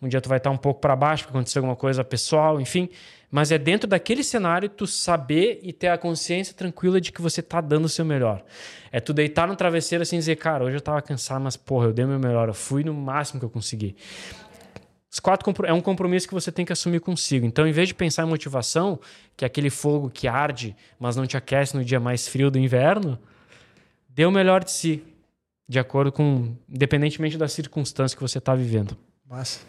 um 0.00 0.08
dia 0.08 0.20
tu 0.20 0.28
vai 0.28 0.38
estar 0.38 0.50
um 0.50 0.56
pouco 0.56 0.80
para 0.80 0.96
baixo 0.96 1.24
porque 1.24 1.36
aconteceu 1.36 1.60
alguma 1.60 1.76
coisa 1.76 2.02
pessoal, 2.02 2.58
enfim. 2.58 2.88
Mas 3.30 3.52
é 3.52 3.58
dentro 3.58 3.86
daquele 3.86 4.24
cenário 4.24 4.68
tu 4.68 4.86
saber 4.86 5.60
e 5.62 5.72
ter 5.72 5.88
a 5.88 5.98
consciência 5.98 6.54
tranquila 6.54 7.00
de 7.00 7.12
que 7.12 7.20
você 7.20 7.42
tá 7.42 7.60
dando 7.60 7.84
o 7.84 7.88
seu 7.88 8.04
melhor. 8.04 8.42
É 8.90 8.98
tu 8.98 9.12
deitar 9.12 9.46
no 9.46 9.54
travesseiro 9.54 10.02
assim 10.02 10.16
e 10.16 10.18
dizer, 10.18 10.36
cara, 10.36 10.64
hoje 10.64 10.76
eu 10.76 10.80
tava 10.80 11.00
cansado, 11.02 11.42
mas 11.42 11.56
porra, 11.56 11.86
eu 11.86 11.92
dei 11.92 12.04
o 12.04 12.08
meu 12.08 12.18
melhor, 12.18 12.48
eu 12.48 12.54
fui 12.54 12.82
no 12.82 12.94
máximo 12.94 13.38
que 13.38 13.44
eu 13.44 13.50
consegui. 13.50 13.94
Os 15.10 15.18
quatro 15.18 15.52
é 15.66 15.72
um 15.72 15.80
compromisso 15.80 16.28
que 16.28 16.34
você 16.34 16.52
tem 16.52 16.64
que 16.64 16.72
assumir 16.72 17.00
consigo. 17.00 17.44
Então, 17.44 17.66
em 17.66 17.72
vez 17.72 17.88
de 17.88 17.94
pensar 17.94 18.24
em 18.24 18.28
motivação, 18.28 19.00
que 19.36 19.44
é 19.44 19.46
aquele 19.46 19.68
fogo 19.68 20.08
que 20.08 20.28
arde, 20.28 20.76
mas 21.00 21.16
não 21.16 21.26
te 21.26 21.36
aquece 21.36 21.76
no 21.76 21.84
dia 21.84 21.98
mais 21.98 22.28
frio 22.28 22.50
do 22.50 22.58
inverno, 22.58 23.18
dê 24.08 24.24
o 24.24 24.30
melhor 24.30 24.62
de 24.62 24.70
si, 24.70 25.02
de 25.68 25.80
acordo 25.80 26.12
com, 26.12 26.54
independentemente 26.68 27.36
da 27.36 27.48
circunstância 27.48 28.16
que 28.16 28.22
você 28.22 28.38
está 28.38 28.54
vivendo. 28.54 28.96
Massa. 29.28 29.60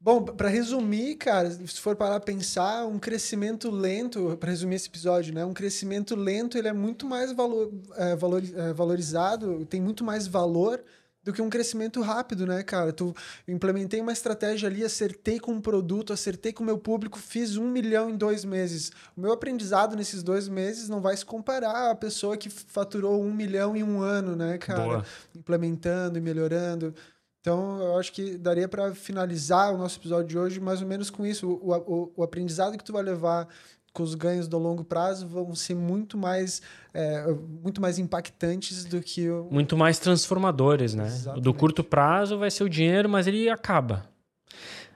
Bom, 0.00 0.22
para 0.22 0.48
resumir, 0.48 1.16
cara, 1.16 1.50
se 1.50 1.80
for 1.80 1.96
parar 1.96 2.16
a 2.16 2.20
pensar, 2.20 2.86
um 2.86 2.98
crescimento 2.98 3.70
lento, 3.70 4.36
para 4.38 4.50
resumir 4.50 4.76
esse 4.76 4.88
episódio, 4.88 5.34
né? 5.34 5.44
Um 5.44 5.52
crescimento 5.52 6.14
lento, 6.14 6.56
ele 6.56 6.68
é 6.68 6.72
muito 6.72 7.06
mais 7.06 7.32
valor, 7.32 7.72
é, 7.96 8.14
valor, 8.14 8.40
é, 8.54 8.72
valorizado, 8.72 9.66
tem 9.66 9.80
muito 9.80 10.04
mais 10.04 10.28
valor 10.28 10.80
do 11.26 11.32
que 11.32 11.42
um 11.42 11.50
crescimento 11.50 12.00
rápido, 12.00 12.46
né, 12.46 12.62
cara? 12.62 12.92
Tu 12.92 13.12
implementei 13.48 14.00
uma 14.00 14.12
estratégia 14.12 14.68
ali, 14.68 14.84
acertei 14.84 15.40
com 15.40 15.50
o 15.50 15.54
um 15.56 15.60
produto, 15.60 16.12
acertei 16.12 16.52
com 16.52 16.62
o 16.62 16.66
meu 16.66 16.78
público, 16.78 17.18
fiz 17.18 17.56
um 17.56 17.68
milhão 17.68 18.08
em 18.08 18.16
dois 18.16 18.44
meses. 18.44 18.92
O 19.16 19.20
meu 19.20 19.32
aprendizado 19.32 19.96
nesses 19.96 20.22
dois 20.22 20.48
meses 20.48 20.88
não 20.88 21.00
vai 21.00 21.16
se 21.16 21.24
comparar 21.24 21.90
à 21.90 21.94
pessoa 21.96 22.36
que 22.36 22.48
faturou 22.48 23.20
um 23.20 23.34
milhão 23.34 23.76
em 23.76 23.82
um 23.82 24.00
ano, 24.00 24.36
né, 24.36 24.56
cara? 24.56 24.84
Boa. 24.84 25.04
Implementando 25.34 26.16
e 26.16 26.20
melhorando. 26.20 26.94
Então, 27.40 27.80
eu 27.80 27.98
acho 27.98 28.12
que 28.12 28.36
daria 28.36 28.68
para 28.68 28.94
finalizar 28.94 29.74
o 29.74 29.78
nosso 29.78 29.98
episódio 29.98 30.26
de 30.26 30.38
hoje 30.38 30.60
mais 30.60 30.80
ou 30.80 30.86
menos 30.86 31.10
com 31.10 31.26
isso. 31.26 31.48
O, 31.48 31.72
o, 31.72 32.12
o, 32.16 32.22
aprendizado 32.22 32.78
que 32.78 32.84
tu 32.84 32.92
vai 32.92 33.02
levar 33.02 33.48
com 33.96 34.02
os 34.02 34.14
ganhos 34.14 34.46
do 34.46 34.58
longo 34.58 34.84
prazo 34.84 35.26
vão 35.26 35.54
ser 35.54 35.74
muito 35.74 36.18
mais, 36.18 36.60
é, 36.92 37.34
muito 37.62 37.80
mais 37.80 37.98
impactantes 37.98 38.84
do 38.84 39.00
que 39.00 39.30
o... 39.30 39.48
Muito 39.50 39.74
mais 39.74 39.98
transformadores, 39.98 40.94
né? 40.94 41.06
Exatamente. 41.06 41.42
Do 41.42 41.54
curto 41.54 41.82
prazo 41.82 42.38
vai 42.38 42.50
ser 42.50 42.62
o 42.62 42.68
dinheiro, 42.68 43.08
mas 43.08 43.26
ele 43.26 43.48
acaba. 43.48 44.04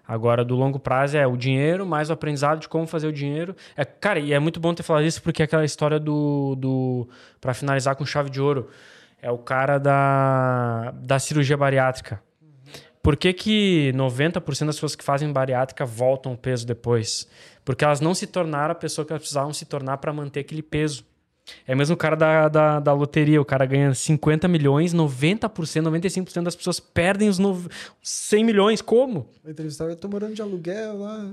Agora, 0.06 0.44
do 0.44 0.54
longo 0.54 0.78
prazo 0.78 1.16
é 1.16 1.26
o 1.26 1.34
dinheiro, 1.34 1.86
mais 1.86 2.10
o 2.10 2.12
aprendizado 2.12 2.60
de 2.60 2.68
como 2.68 2.86
fazer 2.86 3.06
o 3.06 3.12
dinheiro. 3.12 3.56
É, 3.74 3.86
cara, 3.86 4.20
e 4.20 4.34
é 4.34 4.38
muito 4.38 4.60
bom 4.60 4.74
ter 4.74 4.82
falado 4.82 5.06
isso, 5.06 5.22
porque 5.22 5.40
é 5.40 5.46
aquela 5.46 5.64
história 5.64 5.98
do... 5.98 6.54
do 6.56 7.08
para 7.40 7.54
finalizar 7.54 7.96
com 7.96 8.04
chave 8.04 8.28
de 8.28 8.38
ouro, 8.38 8.68
é 9.22 9.30
o 9.30 9.38
cara 9.38 9.78
da, 9.78 10.90
da 10.90 11.18
cirurgia 11.18 11.56
bariátrica 11.56 12.22
por 13.02 13.16
que, 13.16 13.32
que 13.32 13.92
90% 13.94 14.66
das 14.66 14.76
pessoas 14.76 14.94
que 14.94 15.02
fazem 15.02 15.32
bariátrica 15.32 15.86
voltam 15.86 16.32
o 16.32 16.36
peso 16.36 16.66
depois? 16.66 17.26
Porque 17.70 17.84
elas 17.84 18.00
não 18.00 18.16
se 18.16 18.26
tornaram 18.26 18.72
a 18.72 18.74
pessoa 18.74 19.04
que 19.06 19.12
elas 19.12 19.20
precisavam 19.20 19.52
se 19.52 19.64
tornar 19.64 19.98
para 19.98 20.12
manter 20.12 20.40
aquele 20.40 20.60
peso. 20.60 21.04
É 21.64 21.72
mesmo 21.72 21.94
o 21.94 21.96
cara 21.96 22.16
da, 22.16 22.48
da, 22.48 22.80
da, 22.80 22.92
loteria, 22.92 23.40
o 23.40 23.44
cara 23.44 23.64
ganha 23.64 23.94
50 23.94 24.48
milhões, 24.48 24.92
90%, 24.92 25.48
95% 25.48 26.42
das 26.42 26.56
pessoas 26.56 26.80
perdem 26.80 27.28
os 27.28 27.38
no... 27.38 27.64
100 28.02 28.44
milhões. 28.44 28.82
Como? 28.82 29.28
Eu 29.44 29.96
tô 29.96 30.08
morando 30.08 30.34
de 30.34 30.42
aluguel 30.42 30.98
lá. 30.98 31.32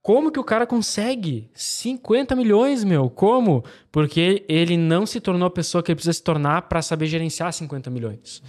Como 0.00 0.30
que 0.30 0.38
o 0.38 0.44
cara 0.44 0.64
consegue 0.64 1.50
50 1.54 2.36
milhões, 2.36 2.84
meu? 2.84 3.10
Como? 3.10 3.64
Porque 3.90 4.44
ele 4.48 4.76
não 4.76 5.04
se 5.04 5.20
tornou 5.20 5.48
a 5.48 5.50
pessoa 5.50 5.82
que 5.82 5.90
ele 5.90 5.96
precisa 5.96 6.12
se 6.12 6.22
tornar 6.22 6.62
para 6.68 6.82
saber 6.82 7.06
gerenciar 7.06 7.52
50 7.52 7.90
milhões. 7.90 8.40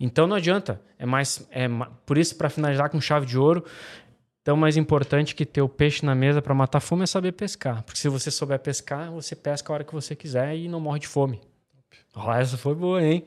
Então 0.00 0.26
não 0.26 0.34
adianta. 0.34 0.82
É 0.98 1.06
mais, 1.06 1.46
é 1.52 1.68
por 2.04 2.18
isso 2.18 2.34
para 2.34 2.50
finalizar 2.50 2.90
com 2.90 3.00
chave 3.00 3.24
de 3.24 3.38
ouro, 3.38 3.64
tão 4.50 4.56
mais 4.56 4.76
importante 4.76 5.32
que 5.32 5.46
ter 5.46 5.62
o 5.62 5.68
peixe 5.68 6.04
na 6.04 6.12
mesa 6.12 6.42
para 6.42 6.52
matar 6.52 6.80
fome 6.80 7.04
é 7.04 7.06
saber 7.06 7.30
pescar. 7.30 7.84
Porque 7.84 8.00
se 8.00 8.08
você 8.08 8.32
souber 8.32 8.58
pescar, 8.58 9.08
você 9.12 9.36
pesca 9.36 9.72
a 9.72 9.74
hora 9.74 9.84
que 9.84 9.94
você 9.94 10.16
quiser 10.16 10.56
e 10.56 10.68
não 10.68 10.80
morre 10.80 10.98
de 10.98 11.06
fome. 11.06 11.40
Oh, 12.16 12.32
essa 12.32 12.56
foi 12.56 12.74
boa, 12.74 13.00
hein? 13.00 13.24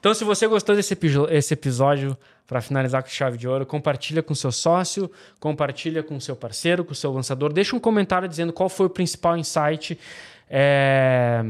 Então, 0.00 0.14
se 0.14 0.24
você 0.24 0.46
gostou 0.46 0.74
desse 0.74 0.96
esse 1.30 1.52
episódio, 1.52 2.16
para 2.46 2.62
finalizar 2.62 3.02
com 3.02 3.10
chave 3.10 3.36
de 3.36 3.46
ouro, 3.46 3.66
compartilha 3.66 4.22
com 4.22 4.34
seu 4.34 4.50
sócio, 4.50 5.10
compartilha 5.38 6.02
com 6.02 6.18
seu 6.18 6.34
parceiro, 6.34 6.86
com 6.86 6.94
seu 6.94 7.12
lançador. 7.12 7.52
Deixa 7.52 7.76
um 7.76 7.78
comentário 7.78 8.26
dizendo 8.26 8.50
qual 8.50 8.70
foi 8.70 8.86
o 8.86 8.90
principal 8.90 9.36
insight. 9.36 10.00
É... 10.48 11.44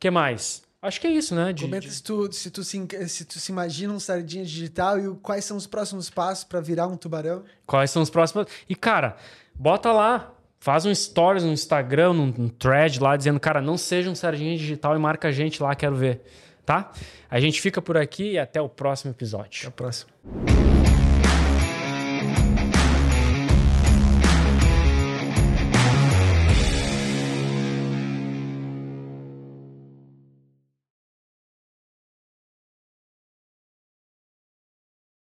que 0.00 0.10
mais? 0.10 0.64
Acho 0.82 1.00
que 1.00 1.06
é 1.06 1.10
isso, 1.10 1.32
né? 1.32 1.52
De, 1.52 1.62
Comenta 1.62 1.86
de... 1.86 1.94
Se, 1.94 2.02
tu, 2.02 2.32
se, 2.32 2.50
tu 2.50 2.64
se, 2.64 2.88
se 3.08 3.24
tu 3.24 3.38
se 3.38 3.52
imagina 3.52 3.92
um 3.92 4.00
sardinha 4.00 4.44
digital 4.44 4.98
e 4.98 5.14
quais 5.22 5.44
são 5.44 5.56
os 5.56 5.64
próximos 5.64 6.10
passos 6.10 6.42
para 6.42 6.60
virar 6.60 6.88
um 6.88 6.96
tubarão. 6.96 7.44
Quais 7.64 7.92
são 7.92 8.02
os 8.02 8.10
próximos. 8.10 8.48
E, 8.68 8.74
cara, 8.74 9.16
bota 9.54 9.92
lá. 9.92 10.34
Faz 10.58 10.86
um 10.86 10.94
stories 10.94 11.42
no 11.42 11.50
Instagram, 11.50 12.12
num, 12.12 12.26
num 12.26 12.48
thread 12.48 13.00
lá, 13.00 13.16
dizendo, 13.16 13.40
cara, 13.40 13.60
não 13.60 13.76
seja 13.76 14.08
um 14.08 14.14
sardinha 14.14 14.56
digital 14.56 14.94
e 14.94 14.98
marca 14.98 15.26
a 15.28 15.32
gente 15.32 15.60
lá, 15.60 15.74
quero 15.74 15.96
ver. 15.96 16.20
Tá? 16.64 16.92
A 17.28 17.40
gente 17.40 17.60
fica 17.60 17.82
por 17.82 17.96
aqui 17.96 18.32
e 18.32 18.38
até 18.38 18.60
o 18.60 18.68
próximo 18.68 19.10
episódio. 19.10 19.62
Até 19.62 19.68
o 19.68 19.72
próximo. 19.72 20.12